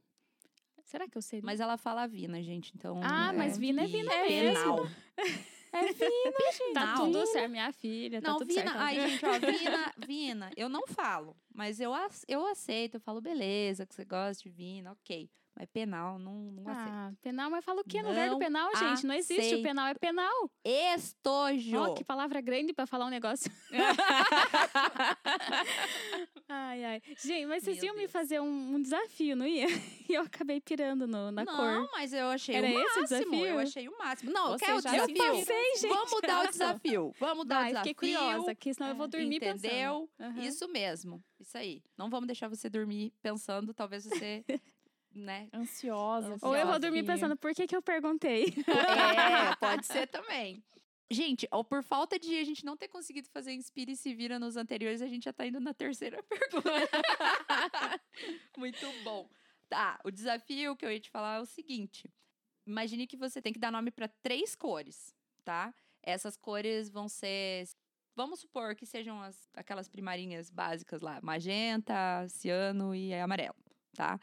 Será 0.85 1.08
que 1.08 1.16
eu 1.16 1.22
sei? 1.22 1.40
Mas 1.42 1.61
ela 1.61 1.78
fala 1.78 2.06
Vina, 2.06 2.42
gente, 2.42 2.72
então... 2.74 3.00
Ah, 3.02 3.32
mas 3.32 3.56
Vina 3.56 3.82
é 3.82 3.87
Vina 3.87 4.14
e 4.14 4.28
mesmo. 4.28 4.90
É 5.72 5.92
Vina, 5.92 6.04
gente. 6.52 6.74
Tá 6.74 6.87
Não. 6.87 7.06
tudo 7.06 7.26
certo, 7.26 7.50
minha 7.50 7.72
filha, 7.72 8.20
tá 8.20 8.28
Não, 8.28 8.38
tudo 8.38 8.48
Vina, 8.48 8.62
certo. 8.64 8.76
ai, 8.78 9.00
gente, 9.08 9.24
ó, 9.24 9.38
Vina, 9.38 9.92
Vina, 10.06 10.50
eu 10.56 10.68
não 10.68 10.87
falo, 10.87 11.37
mas 11.54 11.80
eu, 11.80 11.92
eu 12.28 12.46
aceito, 12.46 12.96
eu 12.96 13.00
falo, 13.00 13.20
beleza, 13.20 13.87
que 13.87 13.94
você 13.94 14.04
gosta 14.04 14.42
de 14.42 14.50
Vina, 14.50 14.92
ok. 14.92 15.30
Mas 15.54 15.68
penal, 15.70 16.18
não, 16.18 16.34
não 16.52 16.66
aceito. 16.68 16.88
Ah, 16.90 17.12
penal, 17.20 17.50
mas 17.50 17.62
fala 17.64 17.82
o 17.82 17.84
quê 17.84 18.02
no 18.02 18.08
lugar 18.08 18.26
do 18.28 18.32
Não 18.32 18.38
penal, 18.38 18.74
gente? 18.76 19.06
Não 19.06 19.14
existe, 19.14 19.54
o 19.56 19.62
penal 19.62 19.86
é 19.88 19.94
penal. 19.94 20.50
Estojo! 20.64 21.76
Ó, 21.78 21.94
que 21.94 22.02
palavra 22.02 22.40
grande 22.40 22.72
pra 22.72 22.86
falar 22.86 23.04
um 23.06 23.10
negócio. 23.10 23.50
ai, 26.48 26.84
ai. 26.84 27.02
Gente, 27.22 27.46
mas 27.46 27.62
vocês 27.64 27.76
Meu 27.78 27.86
iam 27.86 27.94
me 27.94 28.00
Deus. 28.00 28.12
fazer 28.12 28.40
um, 28.40 28.74
um 28.74 28.80
desafio, 28.82 29.36
não 29.36 29.46
ia? 29.46 29.66
E 30.08 30.14
eu 30.14 30.22
acabei 30.22 30.60
pirando 30.60 31.06
no, 31.06 31.30
na 31.30 31.44
não, 31.44 31.56
cor. 31.56 31.88
mas 31.92 32.12
eu 32.12 32.26
achei 32.26 32.54
Era 32.56 32.66
o 32.66 32.70
esse 32.70 32.76
o 32.76 32.82
máximo. 32.84 33.02
desafio? 33.04 33.46
Eu 33.46 33.58
achei 33.58 33.88
o 33.88 33.98
máximo. 33.98 34.32
Não, 34.32 34.50
Você 34.50 34.64
quer 34.66 34.74
o 34.74 34.76
desafio? 34.76 35.06
viu? 35.06 35.16
Passei, 35.16 35.76
gente. 35.76 35.88
Vamos 35.88 36.20
dar 36.20 36.44
o 36.44 36.48
desafio. 36.48 37.14
Vamos 37.18 37.46
dar 37.46 37.54
Vai, 37.56 37.64
o 37.64 37.68
desafio. 37.68 37.94
fiquei 37.94 38.14
curiosa, 38.14 38.54
que 38.54 38.74
senão 38.74 38.90
eu 38.90 38.96
vou 38.96 39.08
dormir 39.08 39.36
Entendeu? 39.36 40.10
pensando. 40.18 40.20
Aham. 40.20 40.42
Isso 40.46 40.68
mesmo. 40.68 41.24
Isso 41.40 41.56
aí. 41.56 41.82
Não 41.96 42.10
vamos 42.10 42.26
deixar 42.26 42.48
você 42.48 42.68
dormir 42.68 43.12
pensando, 43.22 43.72
talvez 43.72 44.04
você, 44.04 44.44
né? 45.14 45.48
Ansiosa. 45.53 46.37
Ou 46.42 46.57
eu 46.57 46.66
vou 46.66 46.79
dormir 46.79 47.05
pensando, 47.05 47.37
por 47.37 47.55
que 47.55 47.66
que 47.66 47.77
eu 47.77 47.83
perguntei? 47.83 48.46
É, 48.66 49.57
pode 49.61 49.87
ser 49.87 50.07
também. 50.07 50.62
Gente, 51.12 51.46
ou 51.51 51.62
por 51.62 51.83
falta 51.83 52.18
de 52.18 52.38
a 52.38 52.44
gente 52.44 52.64
não 52.64 52.75
ter 52.75 52.88
conseguido 52.88 53.29
fazer 53.29 53.53
Inspire 53.53 53.92
e 53.92 53.96
se 53.96 54.14
vira 54.14 54.38
nos 54.38 54.57
anteriores, 54.57 55.03
a 55.03 55.07
gente 55.07 55.25
já 55.25 55.33
tá 55.33 55.46
indo 55.46 55.61
na 55.61 55.75
terceira 55.75 56.22
pergunta. 56.25 56.70
Muito 58.57 58.87
bom. 59.05 59.29
Tá, 59.68 60.01
o 60.05 60.11
desafio 60.11 60.75
que 60.75 60.87
eu 60.87 60.90
ia 60.90 61.01
te 61.01 61.11
falar 61.11 61.37
é 61.37 61.40
o 61.40 61.46
seguinte: 61.46 62.11
imagine 62.66 63.07
que 63.07 63.16
você 63.16 63.42
tem 63.42 63.53
que 63.53 63.59
dar 63.59 63.70
nome 63.70 63.90
para 63.90 64.09
três 64.09 64.55
cores, 64.55 65.14
tá? 65.44 65.75
Essas 66.03 66.37
cores 66.37 66.88
vão 66.88 67.09
ser. 67.09 67.68
Vamos 68.14 68.40
supor 68.40 68.75
que 68.75 68.87
sejam 68.87 69.20
as, 69.20 69.51
aquelas 69.55 69.88
primarinhas 69.90 70.48
básicas 70.51 71.03
lá: 71.03 71.20
magenta, 71.22 72.27
ciano 72.29 72.94
e 72.94 73.12
amarelo, 73.14 73.57
tá? 73.94 74.18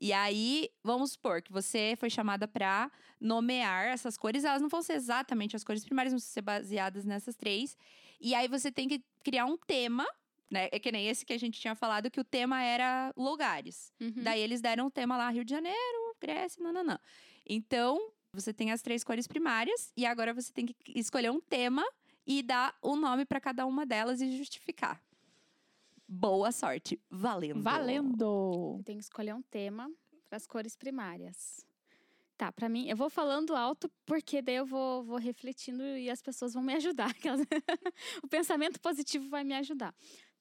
E 0.00 0.12
aí, 0.12 0.70
vamos 0.82 1.12
supor 1.12 1.42
que 1.42 1.52
você 1.52 1.94
foi 1.98 2.08
chamada 2.08 2.46
para 2.46 2.90
nomear 3.20 3.86
essas 3.86 4.16
cores, 4.16 4.44
elas 4.44 4.62
não 4.62 4.68
vão 4.68 4.80
ser 4.80 4.92
exatamente 4.92 5.56
as 5.56 5.64
cores 5.64 5.84
primárias, 5.84 6.12
vão 6.12 6.20
ser 6.20 6.42
baseadas 6.42 7.04
nessas 7.04 7.34
três. 7.34 7.76
E 8.20 8.34
aí 8.34 8.46
você 8.46 8.70
tem 8.70 8.88
que 8.88 9.02
criar 9.24 9.46
um 9.46 9.56
tema, 9.56 10.06
né? 10.48 10.68
É 10.70 10.78
que 10.78 10.92
nem 10.92 11.08
esse 11.08 11.26
que 11.26 11.32
a 11.32 11.38
gente 11.38 11.60
tinha 11.60 11.74
falado, 11.74 12.10
que 12.10 12.20
o 12.20 12.24
tema 12.24 12.62
era 12.62 13.12
lugares. 13.16 13.92
Uhum. 14.00 14.22
Daí 14.22 14.40
eles 14.40 14.60
deram 14.60 14.86
o 14.86 14.90
tema 14.90 15.16
lá, 15.16 15.30
Rio 15.30 15.44
de 15.44 15.50
Janeiro, 15.50 16.16
Grécia, 16.20 16.62
nananã. 16.62 16.98
Então, 17.44 18.12
você 18.32 18.52
tem 18.52 18.70
as 18.70 18.82
três 18.82 19.02
cores 19.02 19.26
primárias, 19.26 19.92
e 19.96 20.06
agora 20.06 20.32
você 20.32 20.52
tem 20.52 20.66
que 20.66 20.76
escolher 20.94 21.30
um 21.30 21.40
tema 21.40 21.84
e 22.26 22.42
dar 22.42 22.76
o 22.82 22.94
nome 22.94 23.24
para 23.24 23.40
cada 23.40 23.66
uma 23.66 23.84
delas 23.86 24.20
e 24.20 24.36
justificar. 24.36 25.02
Boa 26.08 26.50
sorte. 26.50 26.98
Valendo. 27.10 27.62
Valendo! 27.62 28.76
Eu 28.78 28.82
tenho 28.84 28.98
que 28.98 29.04
escolher 29.04 29.34
um 29.34 29.42
tema 29.42 29.90
para 30.28 30.36
as 30.36 30.46
cores 30.46 30.74
primárias. 30.74 31.66
Tá, 32.36 32.50
pra 32.52 32.68
mim, 32.68 32.88
eu 32.88 32.96
vou 32.96 33.10
falando 33.10 33.54
alto 33.54 33.90
porque 34.06 34.40
daí 34.40 34.54
eu 34.56 34.64
vou, 34.64 35.02
vou 35.02 35.18
refletindo 35.18 35.82
e 35.82 36.08
as 36.08 36.22
pessoas 36.22 36.54
vão 36.54 36.62
me 36.62 36.72
ajudar. 36.74 37.10
aquelas- 37.10 37.40
o 38.22 38.28
pensamento 38.28 38.80
positivo 38.80 39.28
vai 39.28 39.44
me 39.44 39.54
ajudar. 39.54 39.94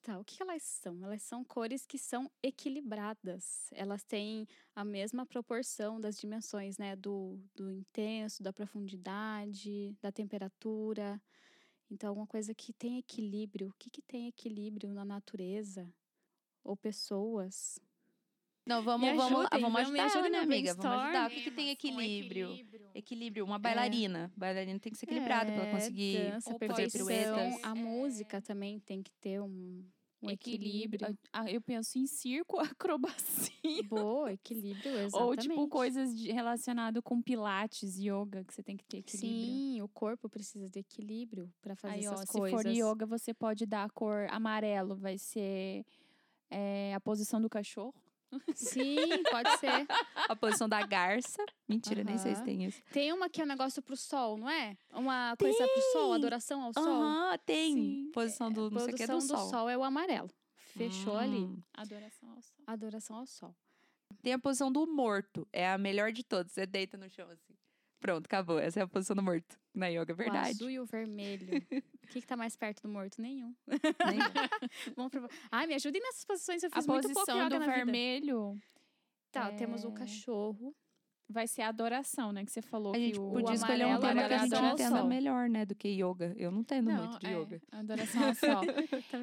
Tá, 0.03 0.17
o 0.17 0.23
que 0.23 0.37
que 0.37 0.43
elas 0.43 0.63
são? 0.63 1.03
Elas 1.03 1.21
são 1.23 1.43
cores 1.43 1.85
que 1.85 1.97
são 1.97 2.31
equilibradas. 2.41 3.67
Elas 3.73 4.03
têm 4.05 4.47
a 4.73 4.85
mesma 4.85 5.25
proporção 5.25 5.99
das 5.99 6.17
dimensões, 6.17 6.77
né? 6.77 6.95
Do, 6.95 7.37
do 7.55 7.69
intenso, 7.69 8.41
da 8.41 8.53
profundidade, 8.53 9.93
da 10.01 10.11
temperatura. 10.11 11.21
Então, 11.89 12.09
alguma 12.09 12.27
coisa 12.27 12.53
que 12.53 12.73
tem 12.73 12.97
equilíbrio. 12.97 13.69
O 13.69 13.73
que, 13.79 13.89
que 13.89 14.01
tem 14.01 14.27
equilíbrio 14.27 14.93
na 14.93 15.05
natureza? 15.05 15.89
Ou 16.63 16.75
pessoas? 16.75 17.79
Não, 18.65 18.83
vamos, 18.83 19.07
vamos, 19.07 19.21
ajudem, 19.23 19.61
vamos 19.61 19.61
vamos- 19.61 19.91
me 19.91 19.99
ajudar, 19.99 20.01
ela, 20.01 20.11
ajudem 20.11 20.31
né, 20.31 20.39
amiga? 20.39 20.73
Vamos 20.73 20.99
ajudar. 20.99 21.27
O 21.29 21.33
que, 21.33 21.41
que 21.41 21.51
tem 21.51 21.65
com 21.67 21.71
equilíbrio? 21.71 22.59
Equilíbrio, 22.93 23.45
uma 23.45 23.57
bailarina. 23.57 24.29
Bailarina 24.35 24.77
tem 24.79 24.91
que 24.91 24.97
ser 24.97 25.05
equilibrada 25.05 25.51
pra 25.53 25.61
ela 25.61 25.67
É, 25.67 25.71
conseguir 25.71 26.31
dança, 26.31 26.57
fazer 26.59 26.91
piruetas. 26.91 27.63
A 27.63 27.73
música 27.73 28.41
também 28.41 28.79
tem 28.81 29.01
que 29.01 29.11
ter 29.21 29.39
um 29.41 29.85
Um 30.21 30.31
equilíbrio. 30.31 31.17
Ah, 31.31 31.49
eu 31.51 31.61
penso 31.61 31.99
em 31.99 32.07
circo, 32.07 32.57
acrobacia. 32.81 33.83
Boa, 33.83 34.33
equilíbrio, 34.33 34.97
exatamente. 34.97 35.15
Ou, 35.15 35.35
tipo, 35.35 35.67
coisas 35.67 36.17
de, 36.17 36.31
relacionado 36.31 37.01
com 37.03 37.21
pilates, 37.21 37.97
yoga, 37.99 38.43
que 38.43 38.53
você 38.53 38.63
tem 38.63 38.75
que 38.75 38.83
ter 38.85 38.97
equilíbrio. 38.97 39.29
Sim, 39.29 39.81
o 39.81 39.87
corpo 39.87 40.27
precisa 40.27 40.69
de 40.69 40.79
equilíbrio 40.79 41.51
para 41.61 41.75
fazer 41.75 41.93
Aí, 41.93 42.07
ó, 42.07 42.13
essas 42.13 42.29
se 42.29 42.39
coisas. 42.39 42.61
for 42.61 42.67
yoga, 42.67 43.05
você 43.05 43.33
pode 43.33 43.65
dar 43.65 43.83
a 43.83 43.89
cor 43.89 44.27
amarelo, 44.31 44.95
vai 44.95 45.17
ser 45.17 45.85
é, 46.49 46.93
a 46.95 46.99
posição 46.99 47.39
do 47.39 47.49
cachorro. 47.49 47.93
Sim, 48.55 48.97
pode 49.31 49.57
ser. 49.57 49.87
A 50.27 50.35
posição 50.35 50.67
da 50.67 50.85
garça. 50.85 51.43
Mentira, 51.67 52.03
nem 52.03 52.17
sei 52.17 52.35
se 52.35 52.43
tem 52.43 52.65
isso. 52.65 52.81
Tem 52.91 53.11
uma 53.13 53.29
que 53.29 53.41
é 53.41 53.43
um 53.43 53.47
negócio 53.47 53.81
pro 53.81 53.95
sol, 53.95 54.37
não 54.37 54.49
é? 54.49 54.77
Uma 54.91 55.35
coisa 55.37 55.67
pro 55.67 55.81
sol, 55.93 56.13
adoração 56.13 56.61
ao 56.61 56.73
sol. 56.73 56.83
Aham, 56.83 57.37
tem. 57.45 57.73
Sim. 57.73 58.11
Posição 58.13 58.51
do 58.51 58.69
não 58.69 58.79
sei 58.79 58.93
o 58.93 58.97
que 58.97 59.05
Produção 59.05 59.37
do, 59.37 59.43
do 59.45 59.49
sol. 59.49 59.69
é 59.69 59.77
o 59.77 59.83
amarelo. 59.83 60.29
Fechou 60.73 61.17
ali. 61.17 61.39
Hum. 61.39 61.61
Adoração 61.73 62.29
ao 62.29 62.41
sol. 62.41 62.63
Adoração 62.67 63.15
ao 63.17 63.25
sol. 63.25 63.55
Tem 64.21 64.33
a 64.33 64.39
posição 64.39 64.71
do 64.71 64.85
morto. 64.87 65.47
É 65.51 65.69
a 65.69 65.77
melhor 65.77 66.11
de 66.11 66.23
todas. 66.23 66.51
Você 66.51 66.65
deita 66.65 66.97
no 66.97 67.09
chão 67.09 67.29
assim. 67.29 67.56
Pronto, 67.99 68.25
acabou. 68.27 68.59
Essa 68.59 68.79
é 68.79 68.83
a 68.83 68.87
posição 68.87 69.15
do 69.15 69.23
morto. 69.23 69.59
Na 69.73 69.87
yoga, 69.87 70.11
é 70.11 70.13
O 70.13 70.15
verdade. 70.15 70.49
azul 70.49 70.69
e 70.69 70.79
o 70.79 70.85
vermelho. 70.85 71.47
O 72.07 72.09
que, 72.09 72.21
que 72.21 72.27
tá 72.27 72.37
mais 72.37 72.55
perto 72.55 72.83
do 72.83 72.87
morto? 72.87 73.21
Nenhum. 73.21 73.53
Nem- 73.67 73.75
Vamos 74.95 75.11
provar. 75.11 75.29
Ai, 75.51 75.67
me 75.67 75.73
ajudem 75.73 76.01
nessas 76.01 76.23
posições. 76.23 76.63
Eu 76.63 76.69
A 76.71 76.75
fiz 76.77 76.87
muito 76.87 77.01
pouco 77.03 77.15
posição 77.19 77.37
yoga 77.37 77.49
do 77.49 77.59
na 77.59 77.65
vida. 77.65 77.75
vermelho 77.85 78.57
Tá, 79.29 79.51
temos 79.51 79.83
o 79.83 79.89
é- 79.89 79.91
cachorro. 79.91 80.73
vai 81.29 81.45
ser 81.47 81.63
a 81.63 81.67
adoração, 81.67 82.31
né? 82.31 82.45
Que 82.45 82.51
você 82.51 82.61
falou 82.61 82.95
A 82.95 82.97
gente 82.97 83.15
que 83.15 83.19
o 83.19 83.29
podia 83.33 83.49
o 83.49 83.53
escolher 83.53 83.85
um 83.87 83.95
amarelo 83.95 83.99
tema 83.99 84.27
que 84.29 84.33
a 84.33 84.37
gente 84.61 84.71
entenda 84.73 85.03
melhor, 85.03 85.49
né? 85.49 85.65
Do 85.65 85.75
que 85.75 85.89
yoga. 85.89 86.33
Eu 86.37 86.49
não 86.49 86.61
entendo 86.61 86.89
Não, 86.89 87.07
muito 87.07 87.19
de 87.19 87.27
é, 87.27 87.33
yoga. 87.37 87.61
Adoração 87.73 88.23
ao 88.23 88.33
sol. 88.39 88.61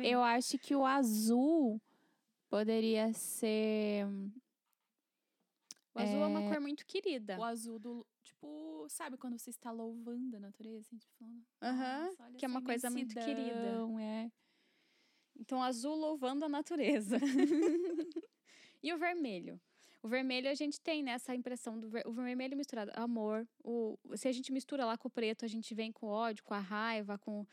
Eu 0.02 0.22
acho 0.22 0.58
que 0.58 0.74
o 0.76 0.84
azul 0.84 1.80
poderia 2.50 3.14
ser 3.14 4.06
O 5.94 5.98
azul 6.00 6.22
é 6.22 6.26
uma 6.26 6.40
é, 6.40 6.48
cor 6.48 6.60
muito 6.60 6.84
querida. 6.86 7.38
o 7.38 7.42
azul 7.44 7.78
do. 7.78 8.06
Tipo, 8.22 8.86
sabe 8.88 9.16
quando 9.16 9.38
você 9.38 9.50
está 9.50 9.70
louvando 9.70 10.36
a 10.36 10.40
natureza? 10.40 10.80
Assim, 10.80 10.96
tipo, 10.98 11.14
falando, 11.18 11.44
Aham, 11.62 12.04
"Nossa, 12.06 12.22
olha 12.24 12.38
que 12.38 12.44
é 12.44 12.48
uma 12.48 12.62
coisa 12.62 12.90
muito 12.90 13.16
querida. 13.16 13.52
imensidão", 13.52 13.98
É. 13.98 14.30
Então, 15.36 15.62
azul 15.62 15.94
louvando 15.96 16.44
a 16.44 16.48
natureza. 16.48 17.18
e 18.82 18.92
o 18.92 18.98
vermelho? 18.98 19.60
O 20.02 20.08
vermelho 20.08 20.50
a 20.50 20.54
gente 20.54 20.80
tem 20.80 21.02
nessa 21.02 21.34
impressão 21.34 21.80
do 21.80 21.88
ver- 21.88 22.06
o 22.06 22.12
vermelho 22.12 22.56
misturado 22.56 22.90
amor. 22.94 23.48
O, 23.64 23.98
se 24.16 24.28
a 24.28 24.32
gente 24.32 24.52
mistura 24.52 24.84
lá 24.84 24.98
com 24.98 25.08
o 25.08 25.10
preto, 25.10 25.44
a 25.44 25.48
gente 25.48 25.74
vem 25.74 25.90
com 25.92 26.06
ódio, 26.06 26.44
com 26.44 26.54
a 26.54 26.58
raiva, 26.60 27.18
com 27.18 27.46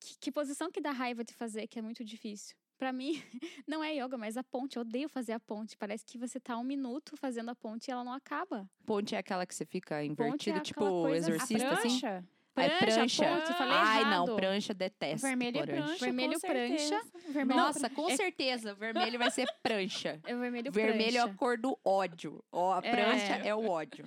que, 0.00 0.18
que 0.18 0.32
posição 0.32 0.70
que 0.70 0.80
dá 0.80 0.92
raiva 0.92 1.24
de 1.24 1.34
fazer 1.34 1.66
que 1.68 1.78
é 1.78 1.82
muito 1.82 2.04
difícil. 2.04 2.56
Pra 2.78 2.92
mim, 2.92 3.22
não 3.66 3.82
é 3.84 3.94
yoga, 3.94 4.16
mas 4.18 4.36
a 4.36 4.42
ponte. 4.42 4.76
Eu 4.76 4.82
odeio 4.82 5.08
fazer 5.08 5.32
a 5.32 5.40
ponte. 5.40 5.76
Parece 5.76 6.04
que 6.04 6.18
você 6.18 6.40
tá 6.40 6.56
um 6.58 6.64
minuto 6.64 7.16
fazendo 7.16 7.50
a 7.50 7.54
ponte 7.54 7.88
e 7.88 7.90
ela 7.92 8.02
não 8.04 8.12
acaba. 8.12 8.68
Ponte 8.84 9.14
é 9.14 9.18
aquela 9.18 9.46
que 9.46 9.54
você 9.54 9.64
fica 9.64 10.02
invertido, 10.04 10.58
aquela 10.58 10.62
tipo 10.62 11.08
exorcista, 11.08 11.68
assim? 11.72 12.00
prancha. 12.00 12.24
Ai, 12.56 12.68
Prancha, 12.78 12.94
prancha. 12.96 13.24
ponte, 13.24 13.50
eu 13.50 13.56
falei 13.56 13.74
Ai, 13.76 14.00
errado. 14.02 14.26
não, 14.28 14.36
prancha 14.36 14.72
detesto. 14.72 15.26
Vermelho 15.26 15.58
é 15.58 15.66
prancha. 15.66 15.82
prancha. 15.86 16.04
Vermelho 16.04 16.32
com 16.40 16.46
prancha. 16.46 17.02
Vermelho 17.30 17.60
Nossa, 17.60 17.90
com 17.90 18.10
certeza. 18.10 18.74
Vermelho 18.74 19.18
vai 19.18 19.30
ser 19.32 19.48
prancha. 19.60 20.20
É 20.24 20.36
o 20.36 20.38
vermelho, 20.38 20.70
Vermelho 20.70 21.16
é 21.16 21.20
a 21.20 21.22
prancha. 21.24 21.38
cor 21.38 21.58
do 21.58 21.76
ódio. 21.84 22.44
Ó, 22.52 22.74
a 22.74 22.78
É. 22.78 22.90
prancha 22.92 23.34
é 23.44 23.52
o 23.54 23.66
ódio. 23.68 24.04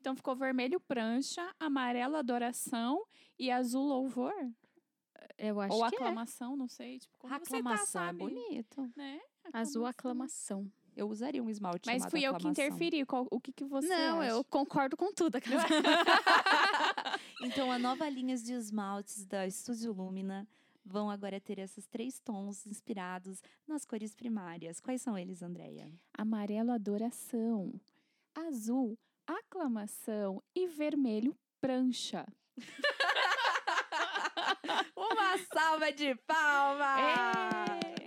Então 0.00 0.16
ficou 0.16 0.34
vermelho 0.34 0.80
prancha, 0.80 1.46
amarelo 1.60 2.16
adoração 2.16 3.02
e 3.38 3.50
azul 3.50 3.82
louvor. 3.84 4.32
Eu 5.38 5.60
acho 5.60 5.72
Ou 5.74 5.88
que 5.88 5.94
é. 5.94 5.98
aclamação, 5.98 6.56
não 6.56 6.66
sei. 6.68 6.98
Tipo, 6.98 7.16
como 7.18 7.32
Aclamação 7.34 7.86
você 7.86 7.92
tá, 7.92 8.00
é 8.02 8.06
sabe? 8.06 8.18
bonito. 8.18 8.92
Né? 8.96 9.20
Azul 9.52 9.86
aclamação. 9.86 10.70
Eu 10.96 11.08
usaria 11.08 11.40
um 11.40 11.48
esmalte 11.48 11.86
Mas 11.86 12.04
fui 12.06 12.18
eu 12.20 12.32
que 12.32 12.36
aclamação. 12.38 12.50
interferi. 12.50 13.06
Qual- 13.06 13.28
o 13.30 13.40
que, 13.40 13.52
que 13.52 13.64
você 13.64 13.86
Não, 13.86 14.20
acha? 14.20 14.30
eu 14.30 14.42
concordo 14.44 14.96
com 14.96 15.12
tudo. 15.12 15.36
aquela- 15.36 15.62
Então, 17.40 17.70
a 17.70 17.78
nova 17.78 18.08
linha 18.08 18.36
de 18.36 18.52
esmaltes 18.52 19.24
da 19.24 19.46
Estúdio 19.46 19.92
Lumina 19.92 20.46
vão 20.84 21.08
agora 21.08 21.40
ter 21.40 21.58
esses 21.60 21.86
três 21.86 22.18
tons 22.18 22.66
inspirados 22.66 23.40
nas 23.66 23.84
cores 23.84 24.12
primárias. 24.14 24.80
Quais 24.80 25.00
são 25.02 25.16
eles, 25.16 25.40
Andréia? 25.40 25.88
Amarelo, 26.14 26.72
adoração. 26.72 27.72
Azul, 28.34 28.98
aclamação. 29.24 30.42
E 30.52 30.66
vermelho, 30.66 31.36
prancha. 31.60 32.26
Uma 35.10 35.38
salva 35.52 35.92
de 35.92 36.14
palmas! 36.26 36.98
É. 37.00 37.98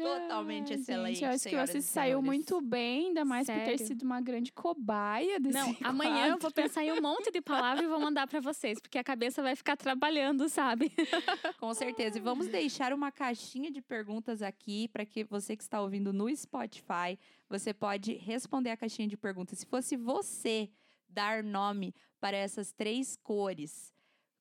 Totalmente 0.00 0.72
Ai, 0.74 0.78
excelente, 0.78 1.14
Gente, 1.18 1.24
eu 1.24 1.30
acho 1.30 1.48
que 1.48 1.56
você 1.72 1.82
saiu 1.82 2.20
senhores. 2.20 2.24
muito 2.24 2.60
bem, 2.60 3.08
ainda 3.08 3.24
mais 3.24 3.48
por 3.48 3.54
ter 3.56 3.64
Sério? 3.64 3.86
sido 3.88 4.02
uma 4.04 4.20
grande 4.20 4.52
cobaia 4.52 5.40
desse 5.40 5.58
Não, 5.58 5.76
amanhã 5.82 6.26
eu 6.26 6.30
vou 6.38 6.38
quadro. 6.42 6.54
pensar 6.54 6.84
em 6.84 6.92
um 6.92 7.02
monte 7.02 7.32
de 7.32 7.40
palavras 7.40 7.84
e 7.84 7.88
vou 7.88 7.98
mandar 7.98 8.28
pra 8.28 8.38
vocês, 8.38 8.78
porque 8.80 8.96
a 8.96 9.02
cabeça 9.02 9.42
vai 9.42 9.56
ficar 9.56 9.76
trabalhando, 9.76 10.48
sabe? 10.48 10.92
Com 11.58 11.74
certeza. 11.74 12.16
E 12.16 12.20
vamos 12.20 12.46
deixar 12.46 12.92
uma 12.92 13.10
caixinha 13.10 13.72
de 13.72 13.82
perguntas 13.82 14.40
aqui 14.40 14.86
para 14.86 15.04
que 15.04 15.24
você 15.24 15.56
que 15.56 15.64
está 15.64 15.80
ouvindo 15.82 16.12
no 16.12 16.32
Spotify, 16.36 17.18
você 17.48 17.74
pode 17.74 18.14
responder 18.14 18.70
a 18.70 18.76
caixinha 18.76 19.08
de 19.08 19.16
perguntas. 19.16 19.58
Se 19.58 19.66
fosse 19.66 19.96
você 19.96 20.70
dar 21.08 21.42
nome 21.42 21.92
para 22.20 22.36
essas 22.36 22.70
três 22.70 23.16
cores, 23.16 23.92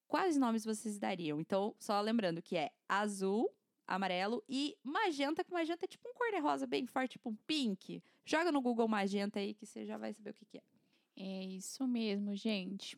quais 0.08 0.38
nomes 0.38 0.64
vocês 0.66 0.97
dariam? 0.97 1.39
Então, 1.39 1.76
só 1.80 1.99
lembrando 2.01 2.41
que 2.41 2.55
é 2.58 2.72
azul, 2.88 3.51
amarelo 3.86 4.43
e 4.47 4.76
magenta, 4.84 5.43
que 5.43 5.51
magenta 5.53 5.86
é 5.86 5.88
tipo 5.88 6.08
um 6.08 6.14
cor-de-rosa 6.14 6.66
bem 6.66 6.86
forte, 6.86 7.14
tipo 7.14 7.30
um 7.30 7.36
pink. 7.47 8.01
Joga 8.26 8.51
no 8.51 8.62
Google 8.62 8.88
magenta 8.88 9.39
aí 9.39 9.53
que 9.53 9.66
você 9.66 9.86
já 9.86 9.97
vai 9.97 10.14
saber 10.14 10.32
o 10.32 10.34
que, 10.34 10.45
que 10.45 10.58
é. 10.58 10.64
É 11.20 11.43
isso 11.45 11.88
mesmo, 11.88 12.36
gente. 12.36 12.97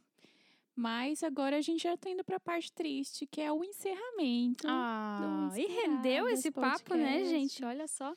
Mas 0.76 1.24
agora 1.24 1.58
a 1.58 1.62
gente 1.62 1.84
já 1.84 1.98
tá 1.98 2.10
indo 2.10 2.24
pra 2.24 2.40
parte 2.40 2.72
triste, 2.72 3.28
que 3.28 3.42
é 3.42 3.52
o 3.52 3.64
encerramento. 3.64 4.66
Ah, 4.68 5.50
e 5.56 5.66
rendeu 5.68 6.30
esse 6.30 6.50
papo, 6.52 6.96
né, 6.96 7.18
Podcast. 7.18 7.30
gente? 7.30 7.66
Olha 7.66 7.88
só. 7.88 8.16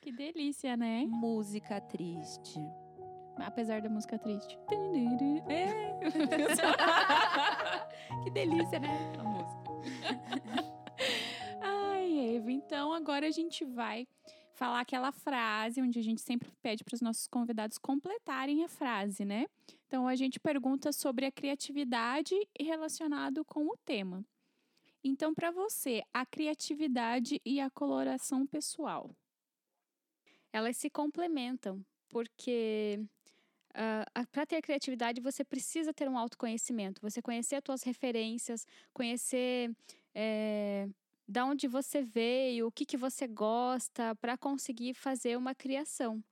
Que 0.00 0.12
delícia, 0.12 0.76
né? 0.76 1.06
Música 1.08 1.80
triste. 1.80 2.60
Apesar 3.36 3.82
da 3.82 3.88
música 3.88 4.18
triste. 4.18 4.56
É. 5.48 5.94
que 8.24 8.30
delícia, 8.30 8.78
né? 8.78 8.88
A 9.18 9.22
música. 9.22 9.64
Ai, 11.62 12.36
Eva, 12.36 12.50
então 12.50 12.92
agora 12.92 13.26
a 13.26 13.30
gente 13.30 13.64
vai 13.64 14.06
falar 14.54 14.80
aquela 14.80 15.10
frase 15.12 15.82
onde 15.82 15.98
a 15.98 16.02
gente 16.02 16.20
sempre 16.20 16.50
pede 16.62 16.84
para 16.84 16.94
os 16.94 17.00
nossos 17.00 17.26
convidados 17.26 17.76
completarem 17.76 18.64
a 18.64 18.68
frase, 18.68 19.24
né? 19.24 19.46
Então 19.86 20.06
a 20.06 20.14
gente 20.14 20.38
pergunta 20.38 20.92
sobre 20.92 21.26
a 21.26 21.32
criatividade 21.32 22.34
relacionado 22.58 23.44
com 23.44 23.66
o 23.66 23.76
tema. 23.84 24.24
Então, 25.06 25.34
para 25.34 25.50
você, 25.50 26.02
a 26.14 26.24
criatividade 26.24 27.38
e 27.44 27.60
a 27.60 27.68
coloração 27.68 28.46
pessoal. 28.46 29.14
Elas 30.50 30.78
se 30.78 30.88
complementam, 30.88 31.84
porque 32.08 33.04
para 34.30 34.46
ter 34.46 34.62
criatividade 34.62 35.20
você 35.20 35.44
precisa 35.44 35.92
ter 35.92 36.08
um 36.08 36.16
autoconhecimento. 36.16 37.00
Você 37.02 37.20
conhecer 37.20 37.56
as 37.56 37.62
tuas 37.62 37.82
referências, 37.82 38.66
conhecer 38.92 39.70
é, 40.14 40.88
da 41.26 41.44
onde 41.44 41.66
você 41.66 42.02
veio, 42.02 42.68
o 42.68 42.72
que, 42.72 42.86
que 42.86 42.96
você 42.96 43.26
gosta, 43.26 44.14
para 44.16 44.36
conseguir 44.36 44.94
fazer 44.94 45.36
uma 45.36 45.54
criação. 45.54 46.22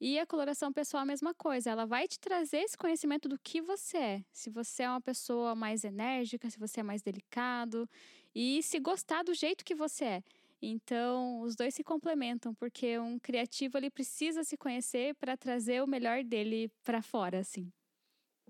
E 0.00 0.18
a 0.18 0.26
coloração 0.26 0.72
pessoal 0.72 1.02
é 1.02 1.04
a 1.04 1.06
mesma 1.06 1.34
coisa, 1.34 1.70
ela 1.70 1.84
vai 1.84 2.08
te 2.08 2.18
trazer 2.18 2.60
esse 2.60 2.76
conhecimento 2.76 3.28
do 3.28 3.38
que 3.38 3.60
você 3.60 3.98
é. 3.98 4.24
Se 4.32 4.48
você 4.48 4.84
é 4.84 4.88
uma 4.88 5.00
pessoa 5.00 5.54
mais 5.54 5.84
enérgica, 5.84 6.48
se 6.48 6.58
você 6.58 6.80
é 6.80 6.82
mais 6.82 7.02
delicado, 7.02 7.86
e 8.34 8.62
se 8.62 8.80
gostar 8.80 9.22
do 9.22 9.34
jeito 9.34 9.62
que 9.62 9.74
você 9.74 10.04
é. 10.04 10.22
Então, 10.62 11.40
os 11.40 11.56
dois 11.56 11.74
se 11.74 11.82
complementam, 11.82 12.54
porque 12.54 12.98
um 12.98 13.18
criativo 13.18 13.78
ele 13.78 13.90
precisa 13.90 14.44
se 14.44 14.56
conhecer 14.56 15.14
para 15.14 15.36
trazer 15.36 15.82
o 15.82 15.86
melhor 15.86 16.22
dele 16.22 16.70
para 16.84 17.00
fora, 17.00 17.38
assim. 17.38 17.72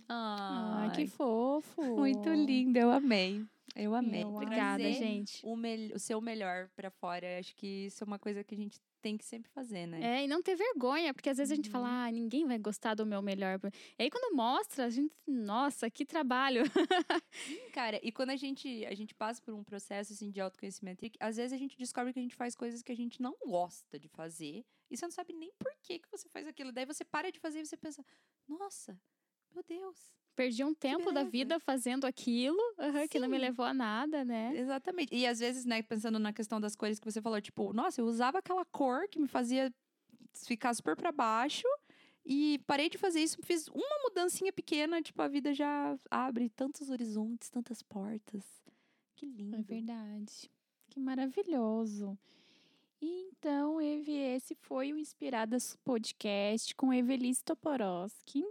Ai, 0.08 0.90
que 0.92 1.06
fofo. 1.06 1.80
Muito 1.96 2.28
lindo, 2.28 2.78
eu 2.78 2.90
amei. 2.90 3.44
Eu 3.76 3.94
amei. 3.94 4.24
Eu 4.24 4.28
Obrigada, 4.28 4.92
gente. 4.92 5.40
O, 5.46 5.54
o 5.94 5.98
seu 5.98 6.20
melhor 6.20 6.68
pra 6.74 6.90
fora. 6.90 7.38
Acho 7.38 7.54
que 7.54 7.86
isso 7.86 8.02
é 8.02 8.06
uma 8.06 8.18
coisa 8.18 8.42
que 8.42 8.54
a 8.54 8.58
gente 8.58 8.80
tem 9.00 9.16
que 9.16 9.24
sempre 9.24 9.50
fazer, 9.50 9.86
né? 9.86 10.18
É, 10.18 10.24
e 10.24 10.28
não 10.28 10.42
ter 10.42 10.54
vergonha, 10.54 11.12
porque 11.12 11.30
às 11.30 11.38
vezes 11.38 11.52
a 11.52 11.54
gente 11.54 11.70
fala, 11.70 12.06
ah, 12.06 12.12
ninguém 12.12 12.46
vai 12.46 12.58
gostar 12.58 12.94
do 12.94 13.06
meu 13.06 13.22
melhor. 13.22 13.58
E 13.98 14.02
aí, 14.02 14.10
quando 14.10 14.34
mostra, 14.34 14.84
a 14.84 14.90
gente, 14.90 15.12
nossa, 15.26 15.90
que 15.90 16.04
trabalho. 16.04 16.62
Cara, 17.72 17.98
e 18.02 18.12
quando 18.12 18.30
a 18.30 18.36
gente, 18.36 18.84
a 18.86 18.94
gente 18.94 19.14
passa 19.14 19.40
por 19.42 19.54
um 19.54 19.64
processo 19.64 20.12
assim, 20.12 20.30
de 20.30 20.40
autoconhecimento, 20.40 21.04
às 21.18 21.36
vezes 21.36 21.52
a 21.52 21.58
gente 21.58 21.76
descobre 21.76 22.12
que 22.12 22.18
a 22.18 22.22
gente 22.22 22.36
faz 22.36 22.54
coisas 22.54 22.82
que 22.82 22.92
a 22.92 22.96
gente 22.96 23.20
não 23.20 23.34
gosta 23.46 23.98
de 23.98 24.08
fazer, 24.08 24.64
e 24.90 24.96
você 24.96 25.06
não 25.06 25.12
sabe 25.12 25.32
nem 25.32 25.52
por 25.58 25.72
que, 25.82 25.98
que 25.98 26.10
você 26.10 26.28
faz 26.28 26.46
aquilo. 26.46 26.72
Daí 26.72 26.84
você 26.84 27.04
para 27.04 27.30
de 27.30 27.38
fazer 27.38 27.60
e 27.60 27.66
você 27.66 27.76
pensa, 27.76 28.04
nossa, 28.48 29.00
meu 29.54 29.62
Deus, 29.62 30.12
Perdi 30.36 30.64
um 30.64 30.72
tempo 30.72 31.12
da 31.12 31.22
vida 31.22 31.58
fazendo 31.58 32.06
aquilo, 32.06 32.58
aham, 32.78 33.06
que 33.08 33.18
não 33.18 33.28
me 33.28 33.36
levou 33.36 33.64
a 33.64 33.74
nada, 33.74 34.24
né? 34.24 34.52
Exatamente. 34.56 35.14
E 35.14 35.26
às 35.26 35.38
vezes, 35.38 35.64
né, 35.64 35.82
pensando 35.82 36.18
na 36.18 36.32
questão 36.32 36.60
das 36.60 36.74
cores 36.74 36.98
que 36.98 37.10
você 37.10 37.20
falou, 37.20 37.40
tipo, 37.40 37.72
nossa, 37.72 38.00
eu 38.00 38.06
usava 38.06 38.38
aquela 38.38 38.64
cor 38.64 39.06
que 39.08 39.18
me 39.18 39.28
fazia 39.28 39.72
ficar 40.46 40.72
super 40.74 40.96
pra 40.96 41.12
baixo 41.12 41.66
e 42.24 42.60
parei 42.66 42.88
de 42.88 42.96
fazer 42.96 43.20
isso, 43.20 43.38
fiz 43.42 43.68
uma 43.68 43.98
mudancinha 44.02 44.52
pequena, 44.52 45.02
tipo, 45.02 45.20
a 45.20 45.28
vida 45.28 45.52
já 45.52 45.96
abre 46.10 46.48
tantos 46.48 46.90
horizontes, 46.90 47.50
tantas 47.50 47.82
portas. 47.82 48.44
Que 49.16 49.26
lindo. 49.26 49.56
É 49.56 49.62
verdade. 49.62 50.50
Que 50.88 51.00
maravilhoso. 51.00 52.18
E 53.02 53.28
então, 53.28 53.80
Eve, 53.80 54.12
esse 54.12 54.54
foi 54.54 54.92
o 54.92 54.98
Inspiradas 54.98 55.76
Podcast 55.84 56.74
com 56.74 56.92
Evelise 56.92 57.42
Toporowski. 57.42 58.44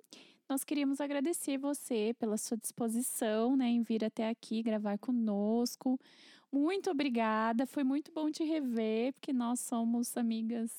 Nós 0.50 0.64
queríamos 0.64 1.00
agradecer 1.00 1.60
você 1.60 2.16
pela 2.18 2.36
sua 2.36 2.58
disposição 2.58 3.56
né, 3.56 3.68
em 3.68 3.84
vir 3.84 4.04
até 4.04 4.28
aqui 4.28 4.64
gravar 4.64 4.98
conosco. 4.98 6.00
Muito 6.52 6.90
obrigada. 6.90 7.68
Foi 7.68 7.84
muito 7.84 8.12
bom 8.12 8.32
te 8.32 8.44
rever, 8.44 9.14
porque 9.14 9.32
nós 9.32 9.60
somos 9.60 10.18
amigas 10.18 10.72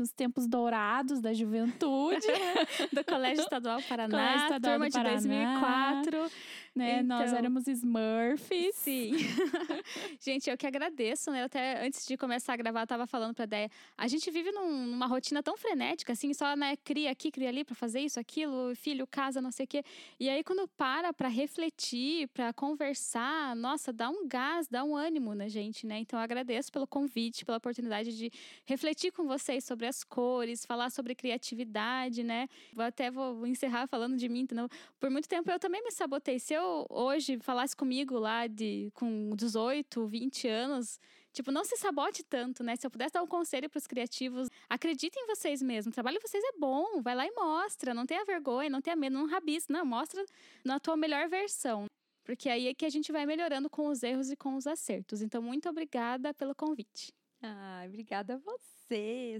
dos 0.00 0.12
tempos 0.12 0.46
dourados 0.46 1.20
da 1.20 1.32
juventude. 1.34 2.26
Do 2.92 3.04
Colégio 3.04 3.42
Estadual 3.42 3.80
Paraná, 3.88 4.16
Colégio 4.16 4.42
Estadual 4.44 4.72
turma 4.72 4.86
de 4.88 4.92
Paraná. 4.96 5.14
2004. 5.14 6.30
né? 6.74 7.02
Nós 7.02 7.26
Então. 7.28 7.38
éramos 7.38 7.66
Smurfs. 7.66 8.74
Sim. 8.76 9.12
gente, 10.20 10.48
eu 10.48 10.56
que 10.56 10.66
agradeço, 10.66 11.30
né? 11.30 11.42
Eu 11.42 11.46
até 11.46 11.84
antes 11.86 12.06
de 12.06 12.16
começar 12.16 12.52
a 12.54 12.56
gravar, 12.56 12.82
eu 12.82 12.86
tava 12.86 13.06
falando 13.06 13.34
pra 13.34 13.44
Déia. 13.46 13.68
A 13.98 14.06
gente 14.08 14.30
vive 14.30 14.50
num- 14.52 14.86
numa 14.86 15.06
rotina 15.06 15.42
tão 15.42 15.56
frenética, 15.56 16.12
assim, 16.12 16.32
só, 16.32 16.54
né, 16.56 16.76
cria 16.84 17.10
aqui, 17.10 17.30
cria 17.30 17.48
ali 17.48 17.64
pra 17.64 17.74
fazer 17.74 18.00
isso, 18.00 18.18
aquilo, 18.20 18.74
filho, 18.76 19.06
casa, 19.06 19.40
não 19.40 19.50
sei 19.50 19.64
o 19.64 19.68
quê. 19.68 19.82
E 20.18 20.28
aí, 20.28 20.42
quando 20.44 20.66
para 20.68 21.12
pra 21.12 21.28
refletir, 21.28 22.28
pra 22.28 22.52
conversar, 22.52 23.54
nossa, 23.56 23.92
dá 23.92 24.08
um 24.08 24.26
gás, 24.26 24.68
dá 24.68 24.84
um 24.84 24.96
ânimo 24.96 25.34
na 25.34 25.48
gente, 25.48 25.86
né? 25.86 25.98
Então, 25.98 26.18
eu 26.18 26.22
agradeço 26.22 26.70
pelo 26.72 26.86
convite, 26.86 27.44
pela 27.44 27.58
oportunidade 27.58 28.16
de 28.16 28.30
refletir 28.64 29.12
com 29.12 29.24
vocês 29.26 29.64
sobre 29.64 29.86
as 29.90 30.02
cores, 30.02 30.64
falar 30.64 30.90
sobre 30.90 31.14
criatividade, 31.14 32.22
né? 32.22 32.48
Vou 32.72 32.84
até 32.84 33.10
vou 33.10 33.46
encerrar 33.46 33.86
falando 33.86 34.16
de 34.16 34.28
mim, 34.28 34.40
entendeu? 34.40 34.68
Por 34.98 35.10
muito 35.10 35.28
tempo 35.28 35.50
eu 35.50 35.58
também 35.58 35.82
me 35.84 35.90
sabotei. 35.90 36.38
Se 36.38 36.54
eu 36.54 36.86
hoje 36.88 37.38
falasse 37.40 37.76
comigo 37.76 38.18
lá 38.18 38.46
de 38.46 38.90
com 38.94 39.30
18, 39.36 40.06
20 40.06 40.48
anos, 40.48 40.98
tipo, 41.32 41.52
não 41.52 41.64
se 41.64 41.76
sabote 41.76 42.22
tanto, 42.24 42.62
né? 42.62 42.76
Se 42.76 42.86
eu 42.86 42.90
pudesse 42.90 43.12
dar 43.12 43.22
um 43.22 43.26
conselho 43.26 43.68
para 43.68 43.78
os 43.78 43.86
criativos, 43.86 44.48
acreditem 44.68 45.24
em 45.24 45.26
vocês 45.26 45.60
mesmos. 45.62 45.92
O 45.92 45.94
trabalho 45.94 46.18
de 46.18 46.26
vocês 46.26 46.42
é 46.42 46.58
bom, 46.58 47.02
vai 47.02 47.14
lá 47.14 47.26
e 47.26 47.32
mostra, 47.32 47.92
não 47.92 48.06
tenha 48.06 48.24
vergonha, 48.24 48.70
não 48.70 48.80
tenha 48.80 48.96
medo, 48.96 49.14
não 49.14 49.26
rabisca, 49.26 49.72
não, 49.72 49.84
mostra 49.84 50.24
na 50.64 50.80
tua 50.80 50.96
melhor 50.96 51.28
versão. 51.28 51.86
Porque 52.24 52.48
aí 52.48 52.68
é 52.68 52.74
que 52.74 52.84
a 52.84 52.90
gente 52.90 53.10
vai 53.10 53.26
melhorando 53.26 53.68
com 53.68 53.88
os 53.88 54.02
erros 54.02 54.30
e 54.30 54.36
com 54.36 54.54
os 54.54 54.66
acertos. 54.66 55.20
Então, 55.22 55.42
muito 55.42 55.68
obrigada 55.68 56.32
pelo 56.34 56.54
convite. 56.54 57.12
Ai, 57.42 57.88
obrigada 57.88 58.34
a 58.34 58.36
você, 58.36 58.79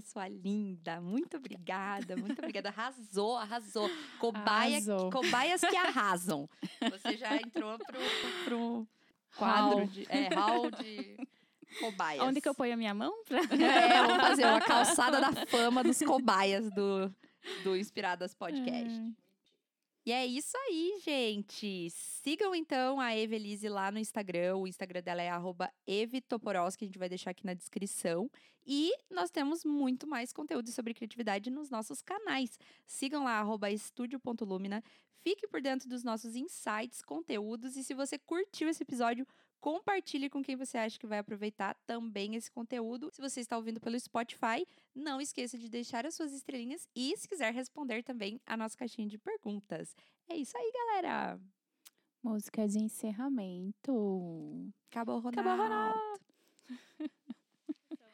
sua 0.03 0.27
linda. 0.27 0.99
Muito 1.01 1.37
obrigada, 1.37 2.15
muito 2.15 2.39
obrigada. 2.39 2.69
Arrasou, 2.69 3.37
arrasou. 3.37 3.89
Cobaia, 4.19 4.77
Arrasou. 4.77 5.09
cobaias 5.11 5.61
que 5.61 5.75
arrasam. 5.75 6.49
Você 6.89 7.17
já 7.17 7.35
entrou 7.37 7.77
pro, 7.79 7.99
pro 8.45 8.87
quadro 9.37 9.77
Hall. 9.79 9.87
de. 9.87 10.05
É, 10.09 10.33
hall 10.33 10.71
de 10.71 11.17
cobaias. 11.79 12.23
Onde 12.23 12.41
que 12.41 12.49
eu 12.49 12.53
ponho 12.55 12.73
a 12.73 12.77
minha 12.77 12.93
mão? 12.93 13.13
Pra... 13.25 13.39
É, 13.39 14.03
vamos 14.07 14.21
fazer 14.27 14.45
uma 14.45 14.59
calçada 14.65 15.19
da 15.19 15.31
fama 15.47 15.83
dos 15.83 15.99
cobaias 15.99 16.69
do, 16.73 17.13
do 17.63 17.75
Inspiradas 17.75 18.33
Podcast. 18.33 18.99
E 20.03 20.11
é 20.11 20.25
isso 20.25 20.57
aí, 20.57 20.99
gente. 21.03 21.89
Sigam 21.91 22.55
então 22.55 22.99
a 22.99 23.15
Evelise 23.15 23.69
lá 23.69 23.91
no 23.91 23.99
Instagram. 23.99 24.57
O 24.57 24.67
Instagram 24.67 25.03
dela 25.03 25.21
é 25.21 25.29
arroba 25.29 25.71
evitoporowski, 25.85 26.85
a 26.85 26.87
gente 26.87 26.97
vai 26.97 27.07
deixar 27.07 27.29
aqui 27.31 27.45
na 27.45 27.53
descrição. 27.53 28.29
E 28.65 28.91
nós 29.11 29.29
temos 29.29 29.63
muito 29.63 30.07
mais 30.07 30.33
conteúdo 30.33 30.71
sobre 30.71 30.95
criatividade 30.95 31.51
nos 31.51 31.69
nossos 31.69 32.01
canais. 32.01 32.57
Sigam 32.87 33.23
lá, 33.23 33.39
arroba 33.39 33.69
estúdio.lumina. 33.69 34.83
Fique 35.23 35.47
por 35.47 35.61
dentro 35.61 35.87
dos 35.87 36.03
nossos 36.03 36.35
insights, 36.35 37.03
conteúdos. 37.03 37.77
E 37.77 37.83
se 37.83 37.93
você 37.93 38.17
curtiu 38.17 38.67
esse 38.69 38.81
episódio, 38.81 39.27
compartilhe 39.61 40.29
com 40.29 40.43
quem 40.43 40.55
você 40.55 40.77
acha 40.77 40.99
que 40.99 41.05
vai 41.07 41.19
aproveitar 41.19 41.75
também 41.85 42.35
esse 42.35 42.51
conteúdo. 42.51 43.09
Se 43.13 43.21
você 43.21 43.39
está 43.39 43.55
ouvindo 43.55 43.79
pelo 43.79 43.97
Spotify, 43.97 44.67
não 44.93 45.21
esqueça 45.21 45.57
de 45.57 45.69
deixar 45.69 46.05
as 46.05 46.15
suas 46.15 46.33
estrelinhas 46.33 46.89
e, 46.95 47.15
se 47.15 47.29
quiser 47.29 47.53
responder 47.53 48.03
também, 48.03 48.41
a 48.45 48.57
nossa 48.57 48.75
caixinha 48.75 49.07
de 49.07 49.17
perguntas. 49.19 49.95
É 50.27 50.35
isso 50.35 50.57
aí, 50.57 50.71
galera. 50.73 51.39
Música 52.23 52.67
de 52.67 52.79
encerramento. 52.79 54.73
Acabou, 54.89 55.19
Ronaldo. 55.19 55.39
Acabou, 55.39 55.65
Ronaldo. 55.65 55.99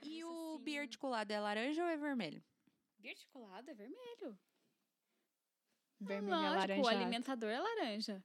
E 0.09 0.23
o 0.23 0.57
biarticulado 0.59 1.33
é 1.33 1.39
laranja 1.39 1.83
ou 1.83 1.89
é 1.89 1.97
vermelho? 1.97 2.41
Biarticulado 2.97 3.69
é 3.69 3.73
vermelho. 3.73 4.39
Vermelho 5.99 6.33
Lógico, 6.33 6.47
o 6.47 6.55
alaranjado. 6.55 6.87
alimentador 6.87 7.49
é 7.49 7.59
laranja. 7.59 8.23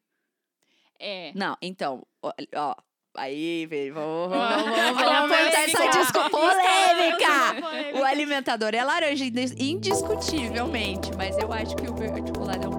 É. 0.97 1.33
Não, 1.35 1.57
então, 1.61 2.07
ó. 2.23 2.77
Aí, 3.15 3.67
velho, 3.67 3.95
vamos, 3.95 4.31
vamos- 4.31 4.65
vamos, 4.65 5.03
vamos- 5.03 5.31
vamos 5.31 5.55
essa 5.55 5.87
disco 5.99 6.31
polêmica! 6.31 8.01
O 8.01 8.05
alimentador 8.05 8.75
é 8.75 8.83
laranja, 8.85 9.25
indis- 9.25 9.55
indiscutivelmente, 9.59 11.11
mas 11.17 11.37
eu 11.39 11.53
acho 11.53 11.77
que 11.77 11.89
o 11.89 11.93
biarticulado 11.93 12.65
é 12.65 12.69
um. 12.69 12.72